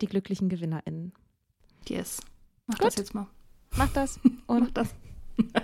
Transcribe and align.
die 0.00 0.06
glücklichen 0.06 0.48
GewinnerInnen. 0.48 1.12
Yes. 1.88 2.20
Mach 2.66 2.78
Gut. 2.78 2.86
das 2.88 2.96
jetzt 2.96 3.14
mal. 3.14 3.26
Macht 3.76 3.96
das 3.96 4.18
Mach 4.46 4.56
und 4.56 4.76
das. 4.76 4.94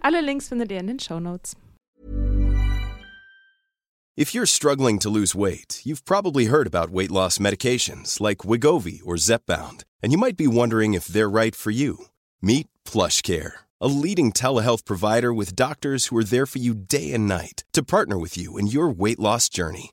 alle 0.00 0.20
Links 0.20 0.48
findet 0.48 0.70
ihr 0.70 0.80
in 0.80 0.86
den 0.86 0.98
Show 0.98 1.20
Notes. 1.20 1.56
If 4.14 4.34
you're 4.34 4.46
struggling 4.46 4.98
to 4.98 5.08
lose 5.08 5.34
weight, 5.34 5.80
you've 5.84 6.04
probably 6.04 6.44
heard 6.46 6.66
about 6.66 6.90
weight 6.92 7.10
loss 7.10 7.38
medications 7.38 8.20
like 8.20 8.44
Wigovi 8.44 9.00
or 9.02 9.16
Zepbound, 9.16 9.84
and 10.02 10.12
you 10.12 10.18
might 10.18 10.36
be 10.36 10.46
wondering 10.46 10.92
if 10.92 11.06
they're 11.06 11.30
right 11.30 11.56
for 11.56 11.70
you. 11.70 12.08
Meet 12.42 12.68
PlushCare, 12.84 13.52
a 13.80 13.88
leading 13.88 14.30
telehealth 14.30 14.84
provider 14.84 15.32
with 15.32 15.56
doctors 15.56 16.06
who 16.06 16.18
are 16.18 16.24
there 16.24 16.44
for 16.44 16.58
you 16.58 16.74
day 16.74 17.12
and 17.14 17.26
night 17.26 17.64
to 17.72 17.82
partner 17.82 18.18
with 18.18 18.36
you 18.36 18.58
in 18.58 18.66
your 18.66 18.90
weight 18.90 19.18
loss 19.18 19.48
journey. 19.48 19.92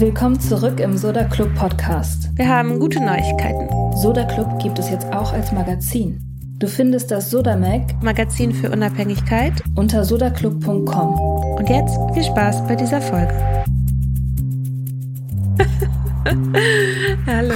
Willkommen 0.00 0.38
zurück 0.38 0.78
im 0.78 0.96
Soda 0.96 1.24
Club 1.24 1.52
Podcast. 1.56 2.30
Wir 2.36 2.48
haben 2.48 2.78
gute 2.78 3.00
Neuigkeiten. 3.00 3.68
Soda 3.96 4.22
Club 4.26 4.60
gibt 4.62 4.78
es 4.78 4.88
jetzt 4.90 5.06
auch 5.06 5.32
als 5.32 5.50
Magazin. 5.50 6.20
Du 6.60 6.68
findest 6.68 7.10
das 7.10 7.30
Soda 7.30 7.56
Mag 7.56 8.00
Magazin 8.00 8.54
für 8.54 8.70
Unabhängigkeit. 8.70 9.54
unter 9.74 10.04
sodaclub.com. 10.04 11.18
Und 11.58 11.68
jetzt 11.68 11.98
viel 12.14 12.22
Spaß 12.22 12.64
bei 12.68 12.76
dieser 12.76 13.00
Folge. 13.00 13.34
Hallo. 17.26 17.54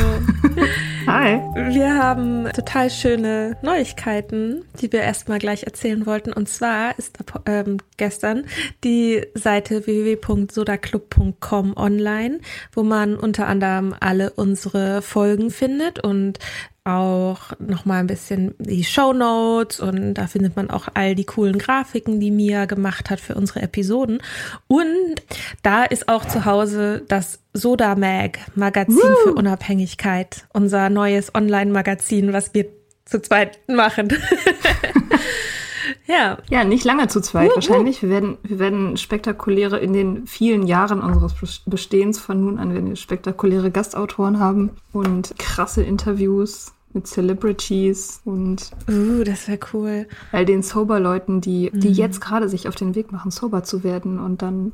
Hi. 1.07 1.41
Wir 1.75 1.99
haben 1.99 2.49
total 2.53 2.89
schöne 2.91 3.57
Neuigkeiten, 3.63 4.65
die 4.81 4.93
wir 4.93 5.01
erstmal 5.01 5.39
gleich 5.39 5.65
erzählen 5.65 6.07
wollten. 6.07 6.33
Und 6.33 6.49
zwar 6.49 6.99
ist 6.99 7.19
ähm, 7.47 7.79
gestern 7.97 8.45
die 8.85 9.25
Seite 9.35 9.87
www.sodaclub.com 9.87 11.77
online, 11.77 12.41
wo 12.73 12.83
man 12.83 13.17
unter 13.17 13.49
anderem 13.49 13.95
alle 13.99 14.31
unsere 14.31 15.03
Folgen 15.03 15.51
findet 15.51 15.99
und 16.03 16.39
auch 16.85 17.53
nochmal 17.61 18.01
ein 18.01 18.09
bisschen 18.09 18.55
die 18.59 18.83
Show 18.83 19.13
Notes 19.13 19.79
und 19.79 20.15
da 20.15 20.27
findet 20.27 20.57
man 20.57 20.69
auch 20.71 20.89
all 20.95 21.15
die 21.15 21.25
coolen 21.25 21.59
Grafiken, 21.59 22.19
die 22.19 22.33
Mia 22.33 22.65
gemacht 22.65 23.09
hat 23.09 23.21
für 23.21 23.35
unsere 23.37 23.63
Episoden. 23.63 24.21
Und 24.67 25.23
da 25.63 25.85
ist 25.85 26.09
auch 26.09 26.25
zu 26.25 26.45
Hause 26.45 27.03
das 27.07 27.39
Soda 27.53 27.95
Mag 27.95 28.41
Magazin 28.57 28.99
für 29.23 29.35
Unabhängigkeit, 29.35 30.45
unser 30.53 30.91
neues 30.91 31.35
Online-Magazin, 31.35 32.33
was 32.33 32.53
wir 32.53 32.67
zu 33.05 33.21
zweit 33.21 33.61
machen. 33.69 34.09
ja, 36.07 36.39
Ja, 36.51 36.65
nicht 36.65 36.85
lange 36.85 37.09
zu 37.09 37.21
zweit 37.21 37.51
wahrscheinlich. 37.55 38.03
Wir 38.03 38.09
werden, 38.11 38.39
wir 38.43 38.59
werden 38.59 38.97
spektakuläre, 38.97 39.79
in 39.79 39.93
den 39.93 40.27
vielen 40.27 40.67
Jahren 40.67 41.01
unseres 41.01 41.63
Bestehens 41.67 42.19
von 42.19 42.45
nun 42.45 42.59
an, 42.59 42.75
werden 42.75 42.89
wir 42.89 42.97
spektakuläre 42.97 43.71
Gastautoren 43.71 44.39
haben 44.39 44.71
und 44.93 45.35
krasse 45.39 45.83
Interviews 45.83 46.73
mit 46.95 47.07
Celebrities 47.07 48.21
und 48.25 48.71
uh, 48.89 49.25
das 49.25 49.49
wäre 49.49 49.59
cool. 49.73 50.07
all 50.31 50.45
den 50.45 50.63
Sober-Leuten, 50.63 51.41
die, 51.41 51.71
die 51.73 51.93
jetzt 51.93 52.21
gerade 52.21 52.49
sich 52.49 52.69
auf 52.69 52.75
den 52.75 52.95
Weg 52.95 53.13
machen, 53.13 53.31
sober 53.31 53.65
zu 53.65 53.83
werden 53.83 54.19
und 54.19 54.43
dann 54.43 54.73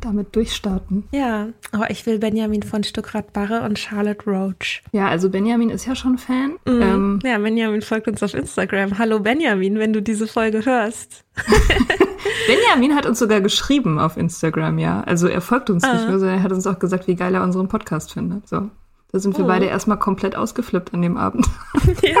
damit 0.00 0.34
durchstarten. 0.36 1.04
Ja, 1.12 1.48
aber 1.72 1.90
ich 1.90 2.06
will 2.06 2.18
Benjamin 2.18 2.62
von 2.62 2.84
Stuckrad-Barre 2.84 3.62
und 3.62 3.78
Charlotte 3.78 4.24
Roach. 4.28 4.82
Ja, 4.92 5.08
also 5.08 5.30
Benjamin 5.30 5.70
ist 5.70 5.86
ja 5.86 5.94
schon 5.94 6.18
Fan. 6.18 6.56
Ähm, 6.66 7.18
Ja, 7.24 7.38
Benjamin 7.38 7.82
folgt 7.82 8.08
uns 8.08 8.22
auf 8.22 8.34
Instagram. 8.34 8.98
Hallo 8.98 9.20
Benjamin, 9.20 9.78
wenn 9.78 9.92
du 9.92 10.02
diese 10.02 10.26
Folge 10.26 10.64
hörst. 10.64 11.24
Benjamin 12.46 12.94
hat 12.94 13.06
uns 13.06 13.18
sogar 13.18 13.40
geschrieben 13.40 13.98
auf 13.98 14.16
Instagram, 14.16 14.78
ja. 14.78 15.00
Also 15.02 15.28
er 15.28 15.40
folgt 15.40 15.70
uns 15.70 15.82
nicht 15.84 16.08
nur, 16.08 16.18
sondern 16.18 16.38
er 16.38 16.42
hat 16.42 16.52
uns 16.52 16.66
auch 16.66 16.78
gesagt, 16.78 17.06
wie 17.06 17.14
geil 17.14 17.34
er 17.34 17.42
unseren 17.42 17.68
Podcast 17.68 18.12
findet. 18.12 18.48
So. 18.48 18.70
Da 19.12 19.18
sind 19.18 19.38
wir 19.38 19.44
beide 19.46 19.66
erstmal 19.66 19.98
komplett 19.98 20.36
ausgeflippt 20.36 20.92
an 20.94 21.02
dem 21.02 21.16
Abend. 21.16 21.46
Ja. 22.02 22.20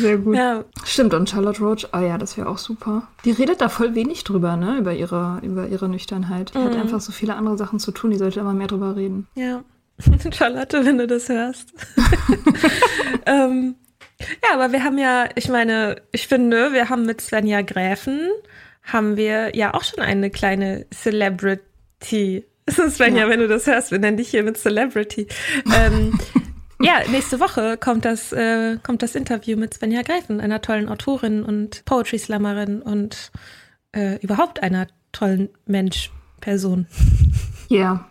Sehr 0.00 0.18
gut. 0.18 0.36
Ja, 0.36 0.64
Stimmt, 0.84 1.14
und 1.14 1.28
Charlotte 1.30 1.60
Roach, 1.62 1.86
oh 1.92 1.98
ja, 1.98 2.18
das 2.18 2.36
wäre 2.36 2.48
auch 2.48 2.58
super. 2.58 3.08
Die 3.24 3.30
redet 3.32 3.60
da 3.60 3.68
voll 3.68 3.94
wenig 3.94 4.24
drüber, 4.24 4.56
ne, 4.56 4.78
über 4.78 4.92
ihre, 4.92 5.40
über 5.42 5.66
ihre 5.68 5.88
Nüchternheit. 5.88 6.52
Die 6.54 6.58
hat 6.58 6.74
einfach 6.76 7.00
so 7.00 7.12
viele 7.12 7.34
andere 7.36 7.56
Sachen 7.58 7.78
zu 7.78 7.92
tun, 7.92 8.10
die 8.10 8.18
sollte 8.18 8.40
immer 8.40 8.54
mehr 8.54 8.66
drüber 8.68 8.96
reden. 8.96 9.26
ja. 9.34 9.62
Charlotte, 10.32 10.84
wenn 10.86 10.96
du 10.98 11.08
das 11.08 11.28
hörst. 11.28 11.72
ähm, 13.26 13.74
ja, 14.44 14.54
aber 14.54 14.70
wir 14.72 14.84
haben 14.84 14.96
ja, 14.96 15.28
ich 15.34 15.48
meine, 15.48 16.00
ich 16.12 16.28
finde, 16.28 16.72
wir 16.72 16.88
haben 16.88 17.04
mit 17.04 17.20
Svenja 17.20 17.62
Gräfen, 17.62 18.20
haben 18.84 19.16
wir 19.16 19.56
ja 19.56 19.74
auch 19.74 19.82
schon 19.82 19.98
eine 20.00 20.30
kleine 20.30 20.86
Celebrity. 20.94 22.44
Svenja, 22.70 23.24
Ja. 23.24 23.28
wenn 23.28 23.40
du 23.40 23.48
das 23.48 23.66
hörst, 23.66 23.90
wir 23.90 23.98
nennen 23.98 24.16
dich 24.18 24.28
hier 24.28 24.44
mit 24.44 24.56
Celebrity. 24.56 25.26
Ähm, 25.76 26.18
ja, 26.80 27.00
nächste 27.10 27.40
Woche 27.40 27.76
kommt 27.76 28.04
das, 28.04 28.32
äh, 28.32 28.78
kommt 28.82 29.02
das 29.02 29.14
Interview 29.14 29.56
mit 29.56 29.74
Svenja 29.74 30.02
Gräfen, 30.02 30.40
einer 30.40 30.60
tollen 30.60 30.88
Autorin 30.88 31.42
und 31.42 31.84
Poetry 31.84 32.18
Slammerin 32.18 32.82
und 32.82 33.32
äh, 33.92 34.16
überhaupt 34.20 34.62
einer 34.62 34.86
tollen 35.12 35.48
Mensch, 35.66 36.12
Person. 36.40 36.86
Ja. 37.68 38.04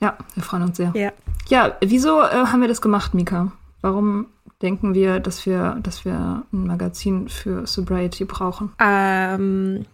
Ja, 0.00 0.16
wir 0.34 0.42
freuen 0.42 0.62
uns 0.62 0.76
sehr. 0.76 0.92
Ja. 0.94 1.12
Ja, 1.48 1.76
wieso 1.80 2.22
äh, 2.22 2.46
haben 2.46 2.60
wir 2.60 2.68
das 2.68 2.80
gemacht, 2.80 3.14
Mika? 3.14 3.52
Warum 3.80 4.26
denken 4.62 4.94
wir, 4.94 5.20
dass 5.20 5.44
wir, 5.44 5.78
dass 5.82 6.04
wir 6.04 6.44
ein 6.52 6.66
Magazin 6.66 7.28
für 7.28 7.66
Sobriety 7.66 8.24
brauchen? 8.24 8.72
Ähm, 8.78 9.86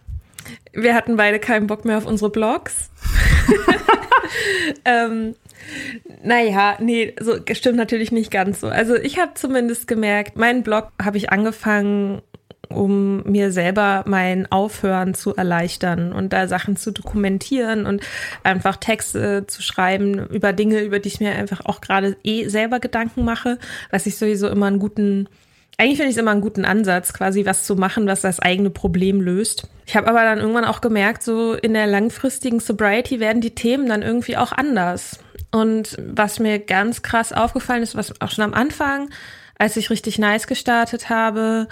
wir 0.73 0.95
hatten 0.95 1.17
beide 1.17 1.39
keinen 1.39 1.67
Bock 1.67 1.85
mehr 1.85 1.97
auf 1.97 2.05
unsere 2.05 2.29
Blogs. 2.29 2.89
ähm, 4.85 5.35
naja, 6.23 6.77
nee, 6.79 7.15
so 7.19 7.35
stimmt 7.53 7.77
natürlich 7.77 8.11
nicht 8.11 8.31
ganz 8.31 8.61
so. 8.61 8.67
Also 8.67 8.95
ich 8.95 9.19
habe 9.19 9.33
zumindest 9.35 9.87
gemerkt, 9.87 10.37
meinen 10.37 10.63
Blog 10.63 10.91
habe 11.01 11.17
ich 11.17 11.31
angefangen 11.31 12.21
um 12.71 13.23
mir 13.23 13.51
selber 13.51 14.03
mein 14.05 14.51
Aufhören 14.51 15.15
zu 15.15 15.35
erleichtern 15.35 16.13
und 16.13 16.33
da 16.33 16.47
Sachen 16.47 16.75
zu 16.75 16.91
dokumentieren 16.91 17.85
und 17.85 18.01
einfach 18.43 18.75
Texte 18.77 19.47
zu 19.47 19.61
schreiben 19.61 20.27
über 20.27 20.53
Dinge, 20.53 20.81
über 20.81 20.99
die 20.99 21.07
ich 21.07 21.19
mir 21.19 21.31
einfach 21.31 21.65
auch 21.65 21.81
gerade 21.81 22.15
eh 22.23 22.47
selber 22.47 22.79
Gedanken 22.79 23.25
mache, 23.25 23.57
was 23.89 24.05
ich 24.05 24.17
sowieso 24.17 24.47
immer 24.47 24.67
einen 24.67 24.79
guten 24.79 25.27
eigentlich 25.77 25.95
finde 25.95 26.09
ich 26.09 26.17
es 26.17 26.21
immer 26.21 26.31
einen 26.31 26.41
guten 26.41 26.65
Ansatz, 26.65 27.13
quasi 27.13 27.45
was 27.45 27.65
zu 27.65 27.77
machen, 27.77 28.05
was 28.05 28.19
das 28.19 28.41
eigene 28.41 28.69
Problem 28.69 29.21
löst. 29.21 29.69
Ich 29.85 29.95
habe 29.95 30.09
aber 30.09 30.23
dann 30.23 30.39
irgendwann 30.39 30.65
auch 30.65 30.81
gemerkt, 30.81 31.23
so 31.23 31.53
in 31.53 31.73
der 31.73 31.87
langfristigen 31.87 32.59
Sobriety 32.59 33.21
werden 33.21 33.41
die 33.41 33.55
Themen 33.55 33.87
dann 33.87 34.01
irgendwie 34.01 34.35
auch 34.35 34.51
anders. 34.51 35.19
Und 35.51 35.97
was 35.99 36.39
mir 36.39 36.59
ganz 36.59 37.01
krass 37.01 37.33
aufgefallen 37.33 37.83
ist, 37.83 37.95
was 37.95 38.21
auch 38.21 38.31
schon 38.31 38.43
am 38.43 38.53
Anfang, 38.53 39.09
als 39.57 39.77
ich 39.77 39.89
richtig 39.89 40.19
nice 40.19 40.47
gestartet 40.47 41.09
habe, 41.09 41.67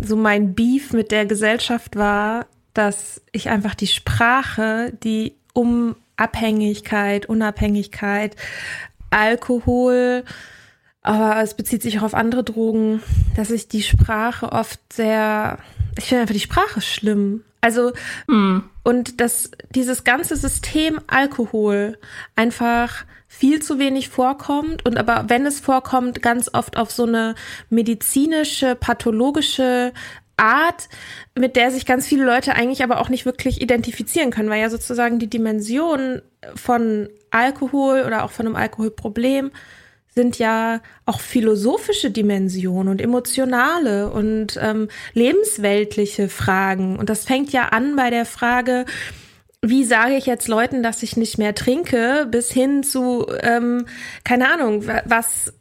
so 0.00 0.16
mein 0.16 0.54
Beef 0.54 0.92
mit 0.92 1.10
der 1.10 1.26
Gesellschaft 1.26 1.96
war, 1.96 2.46
dass 2.74 3.20
ich 3.32 3.48
einfach 3.50 3.74
die 3.74 3.88
Sprache, 3.88 4.92
die 5.02 5.34
um 5.52 5.96
Abhängigkeit, 6.16 7.26
Unabhängigkeit, 7.26 8.36
Alkohol, 9.10 10.24
aber 11.02 11.42
es 11.42 11.54
bezieht 11.54 11.82
sich 11.82 11.98
auch 11.98 12.04
auf 12.04 12.14
andere 12.14 12.44
Drogen, 12.44 13.02
dass 13.36 13.50
ich 13.50 13.68
die 13.68 13.82
Sprache 13.82 14.52
oft 14.52 14.80
sehr, 14.92 15.58
ich 15.98 16.04
finde 16.04 16.22
einfach 16.22 16.34
die 16.34 16.40
Sprache 16.40 16.80
schlimm. 16.80 17.44
Also, 17.60 17.92
mm. 18.26 18.60
und 18.84 19.20
dass 19.20 19.50
dieses 19.74 20.04
ganze 20.04 20.36
System 20.36 21.00
Alkohol 21.06 21.98
einfach 22.36 23.04
viel 23.28 23.62
zu 23.62 23.78
wenig 23.78 24.08
vorkommt 24.08 24.84
und 24.84 24.98
aber 24.98 25.26
wenn 25.28 25.46
es 25.46 25.60
vorkommt, 25.60 26.20
ganz 26.20 26.52
oft 26.52 26.76
auf 26.76 26.90
so 26.90 27.04
eine 27.04 27.36
medizinische, 27.68 28.74
pathologische 28.74 29.92
Art, 30.36 30.88
mit 31.38 31.54
der 31.54 31.70
sich 31.70 31.86
ganz 31.86 32.06
viele 32.06 32.24
Leute 32.24 32.54
eigentlich 32.54 32.82
aber 32.82 32.98
auch 32.98 33.08
nicht 33.08 33.26
wirklich 33.26 33.60
identifizieren 33.60 34.30
können, 34.30 34.48
weil 34.48 34.60
ja 34.60 34.70
sozusagen 34.70 35.18
die 35.18 35.28
Dimension 35.28 36.22
von 36.54 37.08
Alkohol 37.30 38.02
oder 38.06 38.24
auch 38.24 38.30
von 38.30 38.46
einem 38.46 38.56
Alkoholproblem 38.56 39.52
sind 40.14 40.38
ja 40.38 40.80
auch 41.06 41.20
philosophische 41.20 42.10
Dimensionen 42.10 42.88
und 42.88 43.00
emotionale 43.00 44.10
und 44.10 44.58
ähm, 44.60 44.88
lebensweltliche 45.14 46.28
Fragen. 46.28 46.98
Und 46.98 47.08
das 47.08 47.24
fängt 47.24 47.52
ja 47.52 47.68
an 47.68 47.96
bei 47.96 48.10
der 48.10 48.26
Frage, 48.26 48.86
wie 49.62 49.84
sage 49.84 50.14
ich 50.14 50.26
jetzt 50.26 50.48
Leuten, 50.48 50.82
dass 50.82 51.02
ich 51.02 51.16
nicht 51.16 51.38
mehr 51.38 51.54
trinke, 51.54 52.26
bis 52.30 52.50
hin 52.50 52.82
zu, 52.82 53.26
ähm, 53.42 53.86
keine 54.24 54.50
Ahnung, 54.50 54.86
was, 55.04 55.52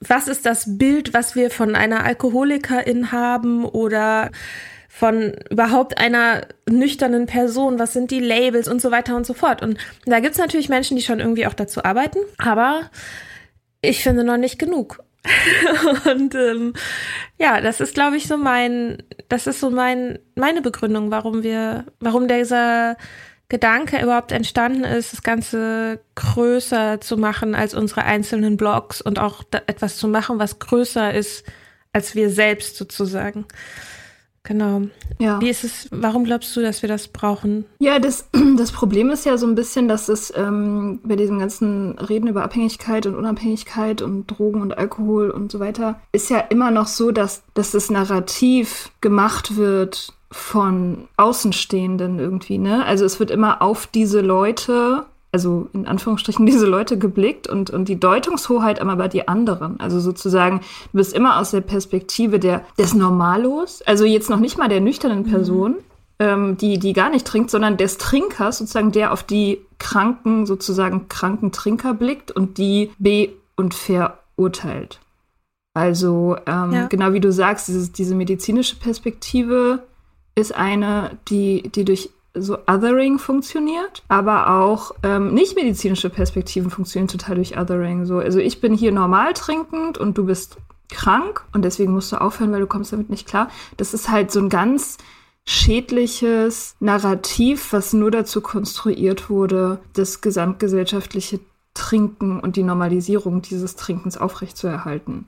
was 0.00 0.28
ist 0.28 0.46
das 0.46 0.78
Bild, 0.78 1.14
was 1.14 1.36
wir 1.36 1.50
von 1.50 1.74
einer 1.74 2.04
Alkoholikerin 2.04 3.12
haben 3.12 3.64
oder 3.64 4.30
von 4.88 5.32
überhaupt 5.48 5.98
einer 5.98 6.48
nüchternen 6.68 7.26
Person, 7.26 7.78
was 7.78 7.92
sind 7.92 8.10
die 8.10 8.18
Labels 8.18 8.68
und 8.68 8.82
so 8.82 8.90
weiter 8.90 9.16
und 9.16 9.24
so 9.24 9.32
fort. 9.34 9.62
Und 9.62 9.78
da 10.04 10.18
gibt's 10.20 10.38
natürlich 10.38 10.68
Menschen, 10.68 10.96
die 10.96 11.02
schon 11.02 11.20
irgendwie 11.20 11.46
auch 11.46 11.54
dazu 11.54 11.84
arbeiten, 11.84 12.18
aber 12.36 12.90
ich 13.82 14.02
finde 14.02 14.24
noch 14.24 14.36
nicht 14.36 14.58
genug. 14.58 15.02
und 16.10 16.34
ähm, 16.34 16.72
ja, 17.38 17.60
das 17.60 17.80
ist, 17.80 17.94
glaube 17.94 18.16
ich, 18.16 18.26
so 18.26 18.38
mein, 18.38 19.02
das 19.28 19.46
ist 19.46 19.60
so 19.60 19.70
mein, 19.70 20.18
meine 20.34 20.62
Begründung, 20.62 21.10
warum 21.10 21.42
wir, 21.42 21.84
warum 22.00 22.26
dieser 22.26 22.96
Gedanke 23.50 24.00
überhaupt 24.00 24.32
entstanden 24.32 24.84
ist, 24.84 25.12
das 25.12 25.22
Ganze 25.22 26.00
größer 26.14 27.00
zu 27.00 27.16
machen 27.16 27.54
als 27.54 27.74
unsere 27.74 28.04
einzelnen 28.04 28.56
Blogs 28.56 29.02
und 29.02 29.18
auch 29.18 29.42
etwas 29.66 29.96
zu 29.96 30.08
machen, 30.08 30.38
was 30.38 30.58
größer 30.58 31.12
ist 31.12 31.44
als 31.92 32.14
wir 32.14 32.30
selbst 32.30 32.76
sozusagen. 32.76 33.46
Genau. 34.42 34.82
Ja. 35.18 35.40
Wie 35.40 35.50
ist 35.50 35.64
es, 35.64 35.88
warum 35.90 36.24
glaubst 36.24 36.56
du, 36.56 36.62
dass 36.62 36.80
wir 36.80 36.88
das 36.88 37.08
brauchen? 37.08 37.66
Ja, 37.78 37.98
das, 37.98 38.28
das 38.56 38.72
Problem 38.72 39.10
ist 39.10 39.26
ja 39.26 39.36
so 39.36 39.46
ein 39.46 39.54
bisschen, 39.54 39.86
dass 39.86 40.08
es 40.08 40.32
ähm, 40.34 41.00
bei 41.02 41.16
diesem 41.16 41.38
ganzen 41.38 41.98
Reden 41.98 42.26
über 42.26 42.42
Abhängigkeit 42.42 43.06
und 43.06 43.16
Unabhängigkeit 43.16 44.00
und 44.00 44.26
Drogen 44.26 44.62
und 44.62 44.78
Alkohol 44.78 45.30
und 45.30 45.52
so 45.52 45.60
weiter, 45.60 46.00
ist 46.12 46.30
ja 46.30 46.38
immer 46.38 46.70
noch 46.70 46.86
so, 46.86 47.10
dass, 47.10 47.42
dass 47.54 47.72
das 47.72 47.90
Narrativ 47.90 48.90
gemacht 49.00 49.56
wird 49.56 50.14
von 50.32 51.08
Außenstehenden 51.16 52.18
irgendwie, 52.18 52.58
ne? 52.58 52.84
Also 52.84 53.04
es 53.04 53.18
wird 53.18 53.30
immer 53.30 53.62
auf 53.62 53.88
diese 53.88 54.20
Leute 54.20 55.04
also 55.32 55.68
in 55.72 55.86
Anführungsstrichen 55.86 56.46
diese 56.46 56.66
Leute 56.66 56.98
geblickt 56.98 57.46
und, 57.46 57.70
und 57.70 57.88
die 57.88 57.98
Deutungshoheit 57.98 58.80
aber 58.80 58.96
bei 58.96 59.08
die 59.08 59.28
anderen. 59.28 59.78
Also 59.80 60.00
sozusagen, 60.00 60.60
du 60.92 60.98
bist 60.98 61.12
immer 61.12 61.38
aus 61.38 61.50
der 61.50 61.60
Perspektive 61.60 62.38
der, 62.38 62.64
des 62.78 62.94
Normalos, 62.94 63.82
also 63.82 64.04
jetzt 64.04 64.30
noch 64.30 64.40
nicht 64.40 64.58
mal 64.58 64.68
der 64.68 64.80
nüchternen 64.80 65.20
mhm. 65.20 65.30
Person, 65.30 65.70
mhm. 65.72 65.76
ähm, 66.18 66.56
die, 66.56 66.78
die 66.78 66.92
gar 66.92 67.10
nicht 67.10 67.26
trinkt, 67.26 67.50
sondern 67.50 67.76
des 67.76 67.98
Trinkers, 67.98 68.58
sozusagen 68.58 68.92
der 68.92 69.12
auf 69.12 69.22
die 69.22 69.60
kranken, 69.78 70.46
sozusagen 70.46 71.08
kranken 71.08 71.52
Trinker 71.52 71.94
blickt 71.94 72.30
und 72.30 72.58
die 72.58 72.90
be- 72.98 73.30
und 73.56 73.74
verurteilt. 73.74 75.00
Also 75.74 76.36
ähm, 76.46 76.72
ja. 76.72 76.86
genau 76.88 77.12
wie 77.12 77.20
du 77.20 77.32
sagst, 77.32 77.68
dieses, 77.68 77.92
diese 77.92 78.14
medizinische 78.14 78.76
Perspektive 78.76 79.84
ist 80.34 80.54
eine, 80.54 81.18
die, 81.28 81.70
die 81.74 81.84
durch 81.84 82.10
so 82.34 82.58
Othering 82.66 83.18
funktioniert, 83.18 84.02
aber 84.08 84.50
auch 84.50 84.92
ähm, 85.02 85.34
nicht 85.34 85.56
medizinische 85.56 86.10
Perspektiven 86.10 86.70
funktionieren 86.70 87.08
total 87.08 87.36
durch 87.36 87.58
Othering. 87.58 88.06
So, 88.06 88.18
also 88.18 88.38
ich 88.38 88.60
bin 88.60 88.74
hier 88.74 88.92
normal 88.92 89.32
trinkend 89.32 89.98
und 89.98 90.16
du 90.16 90.26
bist 90.26 90.56
krank 90.88 91.44
und 91.52 91.64
deswegen 91.64 91.92
musst 91.92 92.12
du 92.12 92.20
aufhören, 92.20 92.52
weil 92.52 92.60
du 92.60 92.66
kommst 92.66 92.92
damit 92.92 93.10
nicht 93.10 93.26
klar. 93.26 93.48
Das 93.76 93.94
ist 93.94 94.10
halt 94.10 94.30
so 94.30 94.40
ein 94.40 94.48
ganz 94.48 94.98
schädliches 95.46 96.76
Narrativ, 96.80 97.72
was 97.72 97.92
nur 97.92 98.10
dazu 98.10 98.40
konstruiert 98.40 99.30
wurde, 99.30 99.80
das 99.94 100.20
gesamtgesellschaftliche 100.20 101.40
Trinken 101.74 102.40
und 102.40 102.56
die 102.56 102.62
Normalisierung 102.62 103.42
dieses 103.42 103.76
Trinkens 103.76 104.16
aufrechtzuerhalten. 104.16 105.26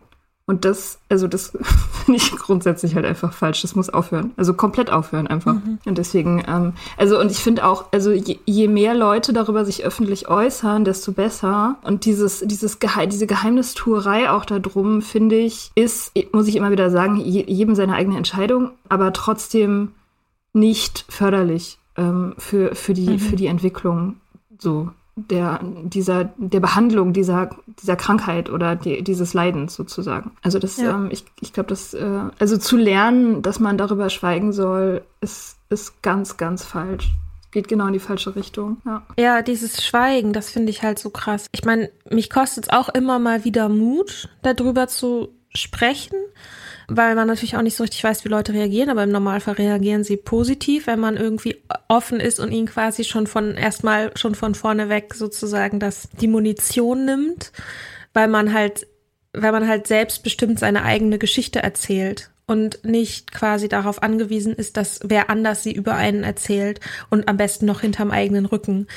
Und 0.53 0.67
das, 0.67 0.99
also 1.09 1.29
das 1.29 1.57
finde 2.05 2.19
ich 2.19 2.31
grundsätzlich 2.33 2.95
halt 2.95 3.07
einfach 3.07 3.33
falsch. 3.33 3.63
Das 3.63 3.75
muss 3.75 3.89
aufhören. 3.89 4.33
Also 4.37 4.53
komplett 4.53 4.93
aufhören 4.93 5.27
einfach. 5.27 5.55
Mhm. 5.55 5.79
Und 5.87 5.97
deswegen, 5.97 6.45
ähm, 6.47 6.75
also 6.99 7.19
und 7.19 7.31
ich 7.31 7.39
finde 7.39 7.67
auch, 7.67 7.87
also 7.91 8.11
je, 8.13 8.39
je, 8.45 8.69
mehr 8.69 8.93
Leute 8.95 9.33
darüber 9.33 9.65
sich 9.65 9.83
öffentlich 9.83 10.29
äußern, 10.29 10.85
desto 10.85 11.13
besser. 11.13 11.77
Und 11.85 12.05
dieses, 12.05 12.41
dieses 12.41 12.81
Geheim, 12.81 13.09
diese 13.09 13.27
Geheimnistuerei 13.27 14.29
auch 14.29 14.45
da 14.45 14.59
drum, 14.59 15.01
finde 15.01 15.37
ich, 15.37 15.71
ist, 15.75 16.13
muss 16.35 16.49
ich 16.49 16.57
immer 16.57 16.71
wieder 16.71 16.91
sagen, 16.91 17.17
je, 17.17 17.47
jedem 17.49 17.75
seine 17.75 17.95
eigene 17.95 18.19
Entscheidung, 18.19 18.73
aber 18.91 19.15
trotzdem 19.15 19.93
nicht 20.53 21.07
förderlich 21.09 21.79
ähm, 21.97 22.35
für, 22.37 22.75
für, 22.75 22.93
die, 22.93 23.09
mhm. 23.09 23.19
für 23.19 23.37
die 23.37 23.47
Entwicklung. 23.47 24.17
So 24.59 24.91
der, 25.15 25.61
dieser, 25.63 26.33
der 26.37 26.61
Behandlung 26.61 27.13
dieser, 27.13 27.51
dieser 27.81 27.97
Krankheit 27.97 28.49
oder 28.49 28.77
die, 28.77 29.03
dieses 29.03 29.35
Leidens 29.35 29.75
sozusagen. 29.75 30.33
Also 30.43 30.59
das, 30.59 30.79
ja. 30.79 30.91
ähm, 30.91 31.09
ich, 31.11 31.25
ich 31.41 31.53
glaube, 31.53 31.69
das, 31.69 31.93
äh, 31.93 32.21
also 32.39 32.57
zu 32.57 32.77
lernen, 32.77 33.43
dass 33.43 33.61
man 33.61 33.77
darüber 33.77 34.09
schweigen 34.09 34.53
soll, 34.53 35.03
ist, 35.21 35.59
ist 35.69 36.03
ganz, 36.03 36.39
ganz 36.39 36.65
falsch. 36.65 37.11
Geht 37.51 37.69
genau 37.69 37.87
in 37.87 37.93
die 37.93 37.99
falsche 37.99 38.35
Richtung. 38.35 38.79
Ja, 38.87 39.03
ja 39.19 39.43
dieses 39.43 39.85
Schweigen, 39.85 40.33
das 40.33 40.51
finde 40.51 40.71
ich 40.71 40.83
halt 40.83 40.99
so 40.99 41.11
krass. 41.11 41.47
Ich 41.53 41.67
meine, 41.67 41.91
mich 42.09 42.31
kostet 42.31 42.65
es 42.65 42.71
auch 42.71 42.89
immer 42.89 43.19
mal 43.19 43.45
wieder 43.45 43.69
Mut, 43.69 44.31
darüber 44.43 44.89
zu 44.89 45.29
sprechen 45.55 46.17
weil 46.97 47.15
man 47.15 47.29
natürlich 47.29 47.57
auch 47.57 47.63
nicht 47.63 47.77
so 47.77 47.85
richtig 47.85 48.05
weiß, 48.05 48.25
wie 48.25 48.29
Leute 48.29 48.53
reagieren, 48.53 48.91
aber 48.91 49.05
im 49.05 49.11
Normalfall 49.11 49.55
reagieren 49.55 50.05
sie 50.05 50.17
positiv, 50.17 50.87
wenn 50.87 51.01
man 51.01 51.17
irgendwie 51.17 51.63
offen 51.89 52.21
ist 52.21 52.41
und 52.41 52.53
ihnen 52.53 52.67
quasi 52.67 53.05
schon 53.05 53.27
von 53.27 53.55
erstmal 53.55 54.17
schon 54.17 54.35
von 54.35 54.55
vorne 54.55 54.89
weg 54.89 55.15
sozusagen 55.15 55.81
das 55.81 56.09
die 56.21 56.29
Munition 56.29 57.05
nimmt, 57.05 57.53
weil 58.13 58.29
man 58.29 58.53
halt 58.53 58.87
weil 59.35 59.53
man 59.53 59.67
halt 59.67 59.87
selbstbestimmt 59.87 60.59
seine 60.59 60.83
eigene 60.83 61.19
Geschichte 61.19 61.63
erzählt 61.63 62.31
und 62.47 62.85
nicht 62.85 63.33
quasi 63.33 63.69
darauf 63.69 64.03
angewiesen 64.03 64.55
ist, 64.55 64.77
dass 64.77 65.01
wer 65.05 65.31
anders 65.31 65.63
sie 65.63 65.73
über 65.73 65.95
einen 65.95 66.23
erzählt 66.23 66.81
und 67.09 67.29
am 67.29 67.37
besten 67.39 67.67
noch 67.67 67.81
hinterm 67.81 68.11
eigenen 68.11 68.47
Rücken. 68.47 68.89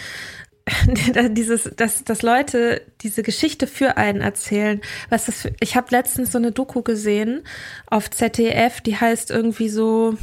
dieses, 1.29 1.69
dass, 1.75 2.03
dass 2.03 2.21
Leute 2.21 2.81
diese 3.01 3.21
Geschichte 3.21 3.67
für 3.67 3.97
einen 3.97 4.21
erzählen. 4.21 4.81
Was 5.09 5.25
das 5.25 5.41
für, 5.41 5.53
ich 5.59 5.75
habe 5.75 5.87
letztens 5.91 6.31
so 6.31 6.37
eine 6.37 6.51
Doku 6.51 6.81
gesehen 6.81 7.43
auf 7.87 8.09
ZDF, 8.09 8.81
die 8.81 8.97
heißt 8.97 9.29
irgendwie 9.29 9.69
so, 9.69 10.17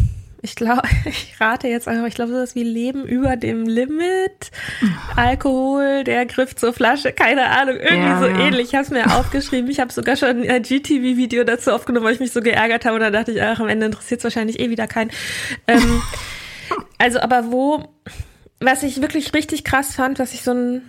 ich 0.44 0.56
glaube, 0.56 0.82
ich 1.04 1.40
rate 1.40 1.68
jetzt 1.68 1.86
einfach, 1.86 2.06
ich 2.06 2.14
glaube, 2.14 2.32
sowas 2.32 2.56
wie 2.56 2.64
Leben 2.64 3.06
über 3.06 3.36
dem 3.36 3.66
Limit, 3.66 4.50
Alkohol, 5.14 6.02
der 6.02 6.26
Griff 6.26 6.56
zur 6.56 6.72
Flasche, 6.72 7.12
keine 7.12 7.46
Ahnung, 7.46 7.76
irgendwie 7.76 7.96
ja, 7.96 8.20
so 8.20 8.26
ähnlich. 8.26 8.68
Ich 8.68 8.74
habe 8.74 8.84
es 8.84 8.90
mir 8.90 9.16
aufgeschrieben. 9.16 9.70
Ich 9.70 9.78
habe 9.78 9.92
sogar 9.92 10.16
schon 10.16 10.42
ein 10.42 10.62
GTV-Video 10.62 11.44
dazu 11.44 11.70
aufgenommen, 11.70 12.04
weil 12.04 12.14
ich 12.14 12.20
mich 12.20 12.32
so 12.32 12.40
geärgert 12.40 12.84
habe 12.84 12.96
und 12.96 13.00
dann 13.00 13.12
dachte 13.12 13.30
ich, 13.30 13.40
ach, 13.40 13.60
am 13.60 13.68
Ende 13.68 13.86
interessiert 13.86 14.18
es 14.18 14.24
wahrscheinlich 14.24 14.58
eh 14.58 14.70
wieder 14.70 14.88
keinen. 14.88 15.12
Ähm, 15.68 16.02
also, 16.98 17.20
aber 17.20 17.52
wo 17.52 17.84
was 18.62 18.82
ich 18.82 19.00
wirklich 19.00 19.34
richtig 19.34 19.64
krass 19.64 19.94
fand, 19.94 20.18
was 20.18 20.34
ich 20.34 20.42
so 20.42 20.52
ein 20.52 20.82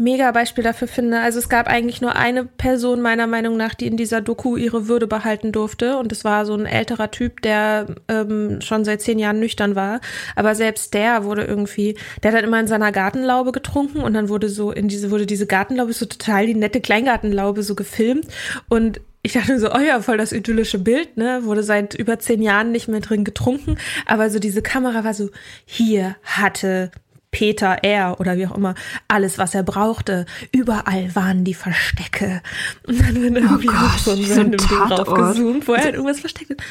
mega 0.00 0.30
Beispiel 0.32 0.64
dafür 0.64 0.88
finde. 0.88 1.20
Also 1.20 1.38
es 1.38 1.50
gab 1.50 1.68
eigentlich 1.68 2.00
nur 2.00 2.16
eine 2.16 2.44
Person 2.46 3.02
meiner 3.02 3.26
Meinung 3.26 3.58
nach, 3.58 3.74
die 3.74 3.86
in 3.86 3.98
dieser 3.98 4.22
Doku 4.22 4.56
ihre 4.56 4.88
Würde 4.88 5.06
behalten 5.06 5.52
durfte. 5.52 5.98
Und 5.98 6.10
es 6.10 6.24
war 6.24 6.46
so 6.46 6.54
ein 6.54 6.64
älterer 6.64 7.10
Typ, 7.10 7.42
der 7.42 7.86
ähm, 8.08 8.62
schon 8.62 8.86
seit 8.86 9.02
zehn 9.02 9.18
Jahren 9.18 9.40
nüchtern 9.40 9.76
war. 9.76 10.00
Aber 10.34 10.54
selbst 10.54 10.94
der 10.94 11.24
wurde 11.24 11.44
irgendwie, 11.44 11.96
der 12.22 12.32
hat 12.32 12.38
dann 12.38 12.46
immer 12.46 12.58
in 12.58 12.66
seiner 12.66 12.92
Gartenlaube 12.92 13.52
getrunken 13.52 14.00
und 14.00 14.14
dann 14.14 14.30
wurde 14.30 14.48
so 14.48 14.72
in 14.72 14.88
diese, 14.88 15.10
wurde 15.10 15.26
diese 15.26 15.46
Gartenlaube 15.46 15.92
so 15.92 16.06
total 16.06 16.46
die 16.46 16.54
nette 16.54 16.80
Kleingartenlaube 16.80 17.62
so 17.62 17.74
gefilmt. 17.74 18.26
Und 18.70 19.02
ich 19.22 19.34
dachte 19.34 19.58
so, 19.58 19.70
oh 19.70 19.80
ja, 19.80 20.00
voll 20.00 20.16
das 20.16 20.32
idyllische 20.32 20.78
Bild, 20.78 21.18
ne? 21.18 21.44
Wurde 21.44 21.62
seit 21.62 21.94
über 21.94 22.18
zehn 22.18 22.40
Jahren 22.40 22.72
nicht 22.72 22.88
mehr 22.88 23.00
drin 23.00 23.24
getrunken. 23.24 23.76
Aber 24.06 24.30
so 24.30 24.38
diese 24.38 24.62
Kamera 24.62 25.04
war 25.04 25.12
so, 25.12 25.28
hier 25.66 26.16
hatte 26.22 26.90
Peter 27.30 27.78
R. 27.82 28.18
oder 28.18 28.36
wie 28.36 28.46
auch 28.46 28.56
immer, 28.56 28.74
alles, 29.08 29.38
was 29.38 29.54
er 29.54 29.62
brauchte. 29.62 30.26
Überall 30.52 31.14
waren 31.14 31.44
die 31.44 31.54
Verstecke. 31.54 32.42
Und 32.86 33.00
dann 33.00 33.22
wird 33.22 33.36
irgendwie 33.36 33.68
oh 33.68 33.72
Gott, 33.72 34.00
so 34.00 34.10
ein 34.12 34.24
random 34.24 34.68
Ding 34.68 34.88
draufgezoomt, 34.88 35.68
wo 35.68 35.74
er 35.74 35.84
halt 35.84 35.94
irgendwas 35.94 36.20
versteckt 36.20 36.50
hat. 36.50 36.62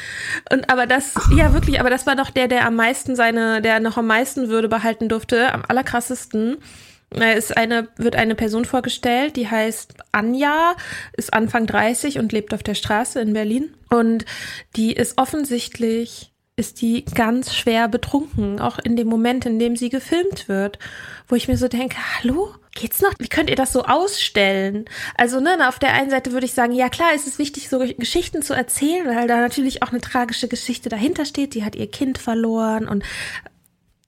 Und 0.52 0.70
aber 0.70 0.86
das, 0.86 1.14
ja 1.34 1.52
wirklich, 1.54 1.80
aber 1.80 1.90
das 1.90 2.06
war 2.06 2.16
doch 2.16 2.30
der, 2.30 2.48
der 2.48 2.66
am 2.66 2.76
meisten 2.76 3.16
seine, 3.16 3.62
der 3.62 3.80
noch 3.80 3.96
am 3.96 4.06
meisten 4.06 4.48
Würde 4.48 4.68
behalten 4.68 5.08
durfte, 5.08 5.52
am 5.52 5.62
allerkrassesten 5.66 6.58
ist 7.36 7.56
eine, 7.56 7.88
wird 7.96 8.14
eine 8.14 8.36
Person 8.36 8.64
vorgestellt, 8.64 9.36
die 9.36 9.48
heißt 9.48 9.94
Anja, 10.12 10.76
ist 11.16 11.34
Anfang 11.34 11.66
30 11.66 12.18
und 12.18 12.32
lebt 12.32 12.54
auf 12.54 12.62
der 12.62 12.74
Straße 12.74 13.20
in 13.20 13.32
Berlin. 13.32 13.74
Und 13.88 14.24
die 14.76 14.92
ist 14.92 15.18
offensichtlich, 15.18 16.29
ist 16.60 16.82
die 16.82 17.04
ganz 17.06 17.54
schwer 17.54 17.88
betrunken, 17.88 18.60
auch 18.60 18.78
in 18.78 18.94
dem 18.94 19.08
Moment, 19.08 19.46
in 19.46 19.58
dem 19.58 19.76
sie 19.76 19.88
gefilmt 19.88 20.46
wird, 20.46 20.78
wo 21.26 21.34
ich 21.34 21.48
mir 21.48 21.56
so 21.56 21.66
denke, 21.66 21.96
hallo? 22.18 22.54
Geht's 22.72 23.00
noch? 23.00 23.12
Wie 23.18 23.28
könnt 23.28 23.50
ihr 23.50 23.56
das 23.56 23.72
so 23.72 23.82
ausstellen? 23.82 24.84
Also, 25.16 25.40
ne, 25.40 25.68
auf 25.68 25.80
der 25.80 25.92
einen 25.92 26.10
Seite 26.10 26.32
würde 26.32 26.46
ich 26.46 26.52
sagen, 26.52 26.72
ja 26.72 26.88
klar, 26.88 27.14
ist 27.14 27.26
es 27.26 27.38
wichtig, 27.38 27.68
so 27.68 27.80
Geschichten 27.80 28.42
zu 28.42 28.54
erzählen, 28.54 29.08
weil 29.08 29.26
da 29.26 29.38
natürlich 29.40 29.82
auch 29.82 29.90
eine 29.90 30.00
tragische 30.00 30.46
Geschichte 30.46 30.88
dahinter 30.88 31.24
steht. 31.24 31.54
Die 31.54 31.64
hat 31.64 31.74
ihr 31.74 31.90
Kind 31.90 32.18
verloren 32.18 32.86
und 32.86 33.02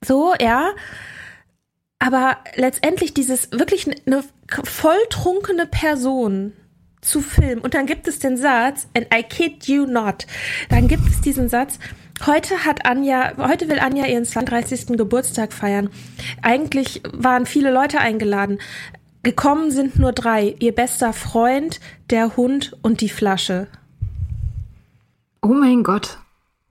so, 0.05 0.35
ja. 0.41 0.71
Aber 1.99 2.37
letztendlich 2.55 3.15
dieses 3.15 3.51
wirklich 3.51 3.89
eine 4.07 4.23
volltrunkene 4.63 5.67
Person 5.67 6.53
zu 7.01 7.21
filmen 7.21 7.63
und 7.63 7.75
dann 7.75 7.87
gibt 7.87 8.07
es 8.07 8.21
den 8.21 8.37
Satz, 8.37 8.87
and 8.95 9.09
I 9.13 9.23
kid 9.25 9.67
you 9.67 9.87
not, 9.87 10.27
dann 10.69 10.87
gibt 10.87 11.09
es 11.09 11.21
diesen 11.21 11.49
Satz, 11.49 11.79
heute 12.27 12.65
hat 12.65 12.87
Anja, 12.87 13.33
heute 13.37 13.69
will 13.69 13.79
Anja 13.79 14.07
ihren 14.07 14.25
32. 14.25 14.97
Geburtstag 14.99 15.53
feiern. 15.53 15.91
Eigentlich 16.43 17.03
waren 17.13 17.47
viele 17.47 17.73
Leute 17.73 18.01
eingeladen. 18.01 18.59
Gekommen 19.23 19.71
sind 19.71 19.99
nur 19.99 20.13
drei. 20.13 20.57
Ihr 20.59 20.75
bester 20.75 21.13
Freund, 21.13 21.81
der 22.11 22.37
Hund 22.37 22.77
und 22.83 23.01
die 23.01 23.09
Flasche. 23.09 23.69
Oh 25.43 25.49
mein 25.49 25.83
Gott. 25.83 26.19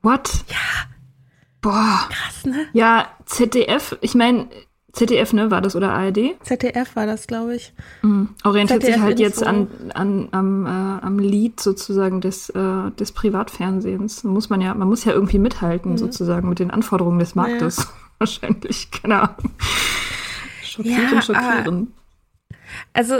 What? 0.02 0.30
Ja. 0.48 0.88
Boah. 1.60 2.08
Krass, 2.10 2.44
ne? 2.44 2.66
Ja, 2.72 3.08
ZDF, 3.24 3.96
ich 4.00 4.14
meine, 4.14 4.48
ZDF, 4.92 5.32
ne, 5.32 5.50
war 5.50 5.62
das 5.62 5.74
oder 5.74 5.92
ARD? 5.92 6.34
ZDF 6.42 6.96
war 6.96 7.06
das, 7.06 7.26
glaube 7.26 7.56
ich. 7.56 7.72
Mhm. 8.02 8.28
Orientiert 8.44 8.82
ZDF 8.82 8.94
sich 8.94 9.02
halt 9.02 9.20
Info. 9.20 9.22
jetzt 9.22 9.42
an, 9.42 9.68
an, 9.94 10.28
am, 10.32 10.66
äh, 10.66 10.68
am 10.68 11.18
Lied 11.18 11.60
sozusagen 11.60 12.20
des, 12.20 12.50
äh, 12.50 12.90
des 12.98 13.12
Privatfernsehens. 13.12 14.22
Muss 14.24 14.50
man 14.50 14.60
ja, 14.60 14.74
man 14.74 14.88
muss 14.88 15.04
ja 15.04 15.12
irgendwie 15.12 15.38
mithalten, 15.38 15.92
mhm. 15.92 15.98
sozusagen, 15.98 16.48
mit 16.48 16.58
den 16.58 16.70
Anforderungen 16.70 17.18
des 17.18 17.34
Marktes. 17.34 17.78
Ja. 17.78 17.84
Wahrscheinlich, 18.18 18.90
keine 18.90 19.22
Ahnung. 19.22 19.50
Schockierend 20.62 21.12
ja, 21.12 21.22
schockierend. 21.22 21.88
Also, 22.92 23.16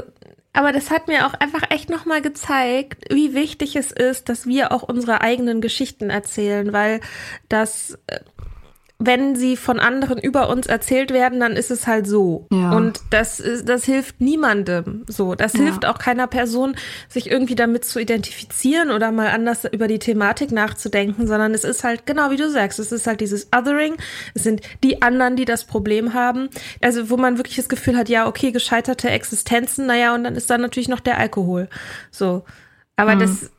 aber 0.52 0.73
das 0.73 0.91
hat 0.91 1.09
mir 1.09 1.26
auch 1.26 1.35
einfach 1.35 1.71
echt 1.71 1.88
nochmal 1.88 2.21
gezeigt, 2.21 3.07
wie 3.11 3.35
wichtig 3.35 3.76
es 3.76 3.91
ist, 3.91 4.29
dass 4.29 4.47
wir 4.47 4.73
auch 4.73 4.83
unsere 4.83 5.23
eigenen 5.23 5.62
Geschichten 5.62 6.11
erzählen, 6.11 6.73
weil 6.73 7.00
das 7.49 7.99
äh, 8.07 8.21
wenn 9.06 9.35
sie 9.37 9.56
von 9.56 9.80
anderen 9.80 10.18
über 10.18 10.49
uns 10.49 10.66
erzählt 10.66 11.12
werden, 11.12 11.40
dann 11.40 11.52
ist 11.52 11.71
es 11.71 11.87
halt 11.87 12.06
so. 12.06 12.47
Ja. 12.52 12.73
Und 12.73 13.00
das 13.11 13.40
ist, 13.40 13.68
das 13.68 13.85
hilft 13.85 14.21
niemandem 14.21 15.04
so. 15.09 15.35
Das 15.35 15.54
ja. 15.54 15.61
hilft 15.61 15.87
auch 15.87 15.99
keiner 15.99 16.26
Person, 16.26 16.76
sich 17.09 17.30
irgendwie 17.30 17.54
damit 17.54 17.85
zu 17.85 17.99
identifizieren 18.00 18.90
oder 18.90 19.11
mal 19.11 19.28
anders 19.28 19.64
über 19.64 19.88
die 19.88 19.99
Thematik 19.99 20.52
nachzudenken, 20.52 21.26
sondern 21.26 21.52
es 21.54 21.64
ist 21.64 21.85
halt, 21.85 22.06
genau 22.06 22.30
wie 22.30 22.37
du 22.37 22.49
sagst, 22.49 22.78
es 22.78 22.92
ist 22.92 23.06
halt 23.06 23.21
dieses 23.21 23.49
Othering. 23.54 23.97
Es 24.35 24.44
sind 24.44 24.61
die 24.85 25.02
anderen, 25.02 25.37
die 25.37 25.44
das 25.44 25.64
Problem 25.64 26.14
haben. 26.14 26.49
Also, 26.80 27.11
wo 27.11 27.16
man 27.16 27.38
wirklich 27.38 27.56
das 27.56 27.68
Gefühl 27.68 27.97
hat, 27.97 28.09
ja, 28.09 28.26
okay, 28.26 28.52
gescheiterte 28.52 29.11
Existenzen, 29.11 29.87
naja, 29.87 30.14
und 30.14 30.25
dann 30.25 30.37
ist 30.37 30.49
da 30.49 30.59
natürlich 30.59 30.88
noch 30.88 31.00
der 31.00 31.18
Alkohol. 31.18 31.68
So. 32.11 32.44
Aber 32.96 33.14
mhm. 33.14 33.20
das 33.20 33.50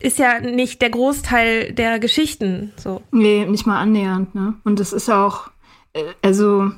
ist 0.00 0.18
ja 0.18 0.40
nicht 0.40 0.80
der 0.80 0.90
Großteil 0.90 1.72
der 1.72 1.98
Geschichten 1.98 2.72
so. 2.76 3.02
Nee, 3.10 3.44
nicht 3.44 3.66
mal 3.66 3.78
annähernd, 3.78 4.34
ne? 4.34 4.54
Und 4.64 4.80
das 4.80 4.92
ist 4.92 5.10
auch, 5.10 5.50
äh, 5.92 6.04
also 6.22 6.70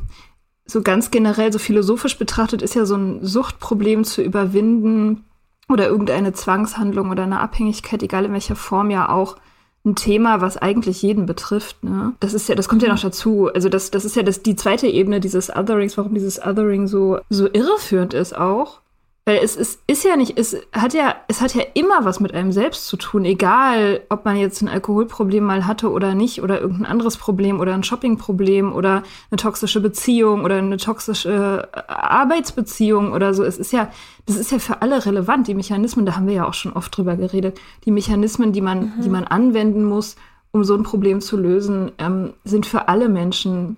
so 0.66 0.82
ganz 0.82 1.10
generell, 1.10 1.52
so 1.52 1.58
philosophisch 1.58 2.18
betrachtet, 2.18 2.62
ist 2.62 2.74
ja 2.74 2.84
so 2.84 2.96
ein 2.96 3.24
Suchtproblem 3.24 4.04
zu 4.04 4.22
überwinden 4.22 5.24
oder 5.68 5.86
irgendeine 5.86 6.32
Zwangshandlung 6.32 7.10
oder 7.10 7.24
eine 7.24 7.40
Abhängigkeit, 7.40 8.02
egal 8.02 8.24
in 8.24 8.32
welcher 8.32 8.56
Form, 8.56 8.90
ja 8.90 9.08
auch 9.08 9.36
ein 9.84 9.96
Thema, 9.96 10.40
was 10.40 10.56
eigentlich 10.56 11.02
jeden 11.02 11.26
betrifft. 11.26 11.82
Ne? 11.82 12.12
Das 12.20 12.34
ist 12.34 12.48
ja, 12.48 12.54
das 12.54 12.68
kommt 12.68 12.82
ja 12.82 12.88
noch 12.88 13.00
dazu. 13.00 13.50
Also 13.52 13.68
das, 13.68 13.90
das 13.90 14.04
ist 14.04 14.14
ja 14.14 14.22
das, 14.22 14.42
die 14.42 14.54
zweite 14.54 14.86
Ebene 14.86 15.18
dieses 15.18 15.50
Otherings, 15.54 15.98
warum 15.98 16.14
dieses 16.14 16.40
Othering 16.40 16.86
so, 16.86 17.18
so 17.30 17.48
irreführend 17.52 18.14
ist 18.14 18.36
auch. 18.36 18.80
Weil 19.24 19.36
es, 19.36 19.56
es 19.56 19.78
ist 19.86 20.04
ja 20.04 20.16
nicht, 20.16 20.36
es 20.36 20.56
hat 20.72 20.94
ja, 20.94 21.14
es 21.28 21.40
hat 21.40 21.54
ja 21.54 21.62
immer 21.74 22.04
was 22.04 22.18
mit 22.18 22.34
einem 22.34 22.50
selbst 22.50 22.88
zu 22.88 22.96
tun, 22.96 23.24
egal 23.24 24.00
ob 24.08 24.24
man 24.24 24.36
jetzt 24.36 24.60
ein 24.62 24.68
Alkoholproblem 24.68 25.44
mal 25.44 25.64
hatte 25.64 25.92
oder 25.92 26.16
nicht, 26.16 26.42
oder 26.42 26.60
irgendein 26.60 26.90
anderes 26.90 27.16
Problem 27.16 27.60
oder 27.60 27.72
ein 27.72 27.84
Shoppingproblem 27.84 28.72
oder 28.72 29.04
eine 29.30 29.36
toxische 29.36 29.80
Beziehung 29.80 30.42
oder 30.42 30.56
eine 30.56 30.76
toxische 30.76 31.68
äh, 31.72 31.82
Arbeitsbeziehung 31.86 33.12
oder 33.12 33.32
so. 33.32 33.44
Es 33.44 33.58
ist 33.58 33.72
ja, 33.72 33.92
das 34.26 34.34
ist 34.34 34.50
ja 34.50 34.58
für 34.58 34.82
alle 34.82 35.06
relevant. 35.06 35.46
Die 35.46 35.54
Mechanismen, 35.54 36.04
da 36.04 36.16
haben 36.16 36.26
wir 36.26 36.34
ja 36.34 36.48
auch 36.48 36.54
schon 36.54 36.72
oft 36.72 36.96
drüber 36.96 37.14
geredet, 37.14 37.60
die 37.84 37.92
Mechanismen, 37.92 38.52
die 38.52 38.60
man, 38.60 38.96
mhm. 38.96 39.02
die 39.04 39.10
man 39.10 39.22
anwenden 39.22 39.84
muss, 39.84 40.16
um 40.50 40.64
so 40.64 40.74
ein 40.74 40.82
Problem 40.82 41.20
zu 41.20 41.36
lösen, 41.36 41.92
ähm, 41.98 42.32
sind 42.42 42.66
für 42.66 42.88
alle 42.88 43.08
Menschen 43.08 43.76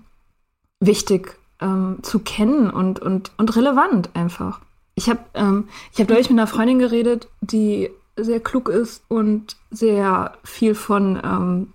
wichtig 0.80 1.36
ähm, 1.60 1.98
zu 2.00 2.20
kennen 2.20 2.70
und, 2.70 2.98
und, 3.00 3.32
und 3.36 3.56
relevant 3.56 4.08
einfach. 4.14 4.60
Ich 4.94 5.08
habe 5.08 5.20
ähm, 5.34 5.68
ich 5.92 6.00
hab 6.00 6.08
neulich 6.08 6.30
mit 6.30 6.38
einer 6.38 6.46
Freundin 6.46 6.78
geredet, 6.78 7.28
die 7.40 7.90
sehr 8.16 8.40
klug 8.40 8.68
ist 8.68 9.02
und 9.08 9.56
sehr 9.70 10.36
viel 10.44 10.74
von 10.74 11.20
ähm, 11.24 11.72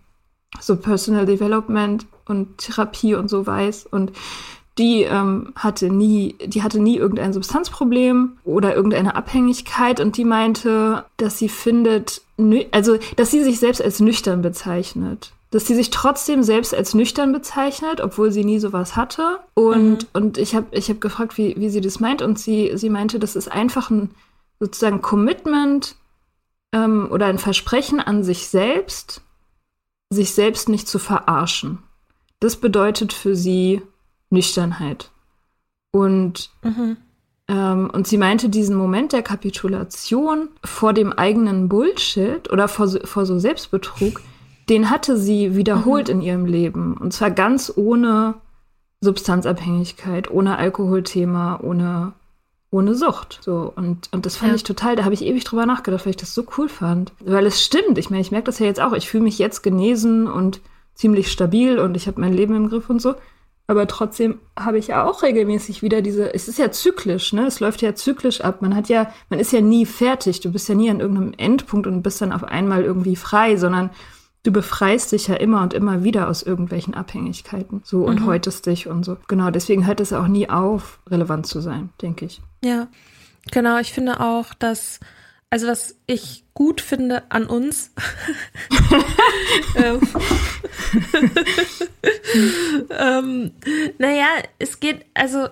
so 0.60 0.78
Personal 0.78 1.26
Development 1.26 2.06
und 2.26 2.58
Therapie 2.58 3.16
und 3.16 3.30
so 3.30 3.46
weiß. 3.46 3.88
Und 3.88 4.14
die 4.78 5.04
ähm, 5.04 5.52
hatte 5.56 5.90
nie, 5.90 6.36
die 6.46 6.64
hatte 6.64 6.80
nie 6.80 6.96
irgendein 6.96 7.34
Substanzproblem 7.34 8.38
oder 8.46 8.76
irgendeine 8.76 9.16
Abhängigkeit 9.16 10.00
und 10.00 10.16
die 10.16 10.24
meinte, 10.24 11.04
dass 11.18 11.38
sie 11.38 11.50
findet, 11.50 12.22
also 12.72 12.98
dass 13.18 13.32
sie 13.32 13.44
sich 13.44 13.60
selbst 13.60 13.82
als 13.82 14.00
nüchtern 14.00 14.42
bezeichnet 14.42 15.34
dass 15.52 15.66
sie 15.66 15.76
sich 15.76 15.90
trotzdem 15.90 16.44
selbst 16.44 16.76
als 16.76 16.94
nüchtern 16.94 17.32
bezeichnet, 17.32 18.02
obwohl 18.02 18.32
sie 18.32 18.44
nie 18.44 18.60
sowas 18.60 18.96
hatte. 18.96 19.40
Und, 19.56 20.04
mhm. 20.04 20.10
und 20.14 20.38
ich 20.38 20.56
habe 20.56 20.68
ich 20.72 20.90
hab 20.90 21.02
gefragt, 21.02 21.38
wie, 21.38 21.56
wie 21.58 21.70
sie 21.70 21.82
das 21.82 22.00
meint. 22.00 22.22
Und 22.22 22.38
sie, 22.38 22.72
sie 22.76 22.90
meinte, 22.90 23.20
das 23.20 23.36
ist 23.36 23.52
einfach 23.52 23.90
ein 23.90 24.12
sozusagen 24.60 25.02
Commitment 25.02 25.96
ähm, 26.72 27.08
oder 27.10 27.26
ein 27.26 27.40
Versprechen 27.40 28.00
an 28.00 28.24
sich 28.24 28.48
selbst, 28.48 29.22
sich 30.12 30.36
selbst 30.36 30.70
nicht 30.70 30.88
zu 30.88 31.00
verarschen. 31.00 31.80
Das 32.40 32.58
bedeutet 32.58 33.12
für 33.12 33.36
sie 33.36 33.82
Nüchternheit. 34.30 35.10
Und, 35.92 36.52
mhm. 36.62 36.98
ähm, 37.48 37.90
und 37.92 38.08
sie 38.08 38.20
meinte 38.20 38.50
diesen 38.50 38.76
Moment 38.76 39.14
der 39.14 39.24
Kapitulation 39.24 40.50
vor 40.64 40.94
dem 40.94 41.12
eigenen 41.12 41.70
Bullshit 41.70 42.52
oder 42.52 42.68
vor, 42.68 42.88
vor 43.06 43.26
so 43.26 43.40
Selbstbetrug, 43.40 44.22
den 44.70 44.90
hatte 44.90 45.18
sie 45.18 45.56
wiederholt 45.56 46.08
mhm. 46.08 46.16
in 46.16 46.22
ihrem 46.22 46.46
Leben. 46.46 46.96
Und 46.96 47.14
zwar 47.14 47.32
ganz 47.32 47.74
ohne 47.76 48.36
Substanzabhängigkeit, 49.02 50.30
ohne 50.30 50.58
Alkoholthema, 50.58 51.60
ohne, 51.62 52.14
ohne 52.70 52.96
Sucht. 52.96 53.40
So, 53.42 53.72
und, 53.76 54.10
und 54.12 54.26
das 54.26 54.38
fand 54.38 54.52
ja. 54.52 54.56
ich 54.56 54.64
total, 54.64 54.96
da 54.96 55.04
habe 55.04 55.14
ich 55.14 55.26
ewig 55.26 55.44
drüber 55.44 55.66
nachgedacht, 55.66 56.06
weil 56.06 56.12
ich 56.12 56.18
das 56.18 56.36
so 56.36 56.46
cool 56.58 56.70
fand. 56.70 57.14
Weil 57.20 57.46
es 57.46 57.64
stimmt. 57.64 57.98
Ich 57.98 58.10
meine, 58.10 58.22
ich 58.22 58.32
merke 58.32 58.46
das 58.46 58.60
ja 58.60 58.66
jetzt 58.66 58.82
auch. 58.82 58.94
Ich 58.94 59.10
fühle 59.10 59.24
mich 59.24 59.40
jetzt 59.40 59.64
genesen 59.64 60.28
und 60.28 60.62
ziemlich 60.94 61.32
stabil 61.32 61.80
und 61.80 61.96
ich 61.96 62.08
habe 62.08 62.20
mein 62.20 62.34
Leben 62.34 62.56
im 62.56 62.70
Griff 62.70 62.90
und 62.90 63.02
so. 63.02 63.16
Aber 63.68 63.86
trotzdem 63.86 64.40
habe 64.60 64.80
ich 64.80 64.88
ja 64.88 65.06
auch 65.06 65.22
regelmäßig 65.22 65.84
wieder 65.84 66.02
diese, 66.02 66.34
es 66.34 66.48
ist 66.48 66.58
ja 66.58 66.72
zyklisch, 66.72 67.34
ne? 67.34 67.46
Es 67.46 67.60
läuft 67.60 67.84
ja 67.84 67.94
zyklisch 67.94 68.42
ab. 68.42 68.64
Man 68.64 68.76
hat 68.76 68.90
ja, 68.90 69.14
man 69.30 69.40
ist 69.40 69.54
ja 69.54 69.62
nie 69.62 69.86
fertig. 69.86 70.40
Du 70.40 70.52
bist 70.52 70.68
ja 70.68 70.74
nie 70.74 70.90
an 70.90 71.00
irgendeinem 71.00 71.34
Endpunkt 71.38 71.86
und 71.86 72.02
bist 72.02 72.20
dann 72.20 72.34
auf 72.34 72.44
einmal 72.44 72.84
irgendwie 72.84 73.16
frei, 73.16 73.58
sondern 73.58 73.92
du 74.44 74.52
befreist 74.52 75.12
dich 75.12 75.28
ja 75.28 75.36
immer 75.36 75.62
und 75.62 75.74
immer 75.74 76.04
wieder 76.04 76.30
aus 76.30 76.44
irgendwelchen 76.44 76.94
Abhängigkeiten. 76.94 77.82
So 77.84 78.06
und 78.06 78.22
mhm. 78.22 78.26
häutest 78.26 78.66
dich 78.66 78.88
und 78.88 79.04
so. 79.04 79.18
Genau, 79.28 79.52
deswegen 79.52 79.86
hört 79.86 80.00
es 80.00 80.14
auch 80.14 80.28
nie 80.28 80.50
auf, 80.50 81.00
relevant 81.08 81.48
zu 81.48 81.60
sein, 81.62 81.90
denke 82.02 82.26
ich. 82.26 82.42
Ja, 82.64 82.88
genau. 83.52 83.80
Ich 83.80 83.94
finde 83.94 84.20
auch, 84.20 84.54
dass, 84.54 85.00
also 85.50 85.68
was 85.68 85.96
ich 86.08 86.46
gut 86.54 86.82
finde 86.82 87.24
an 87.30 87.46
uns, 87.46 87.94
ähm, 89.76 90.02
ähm, 92.90 93.52
naja, 93.98 94.28
es 94.58 94.80
geht, 94.80 95.06
also 95.14 95.48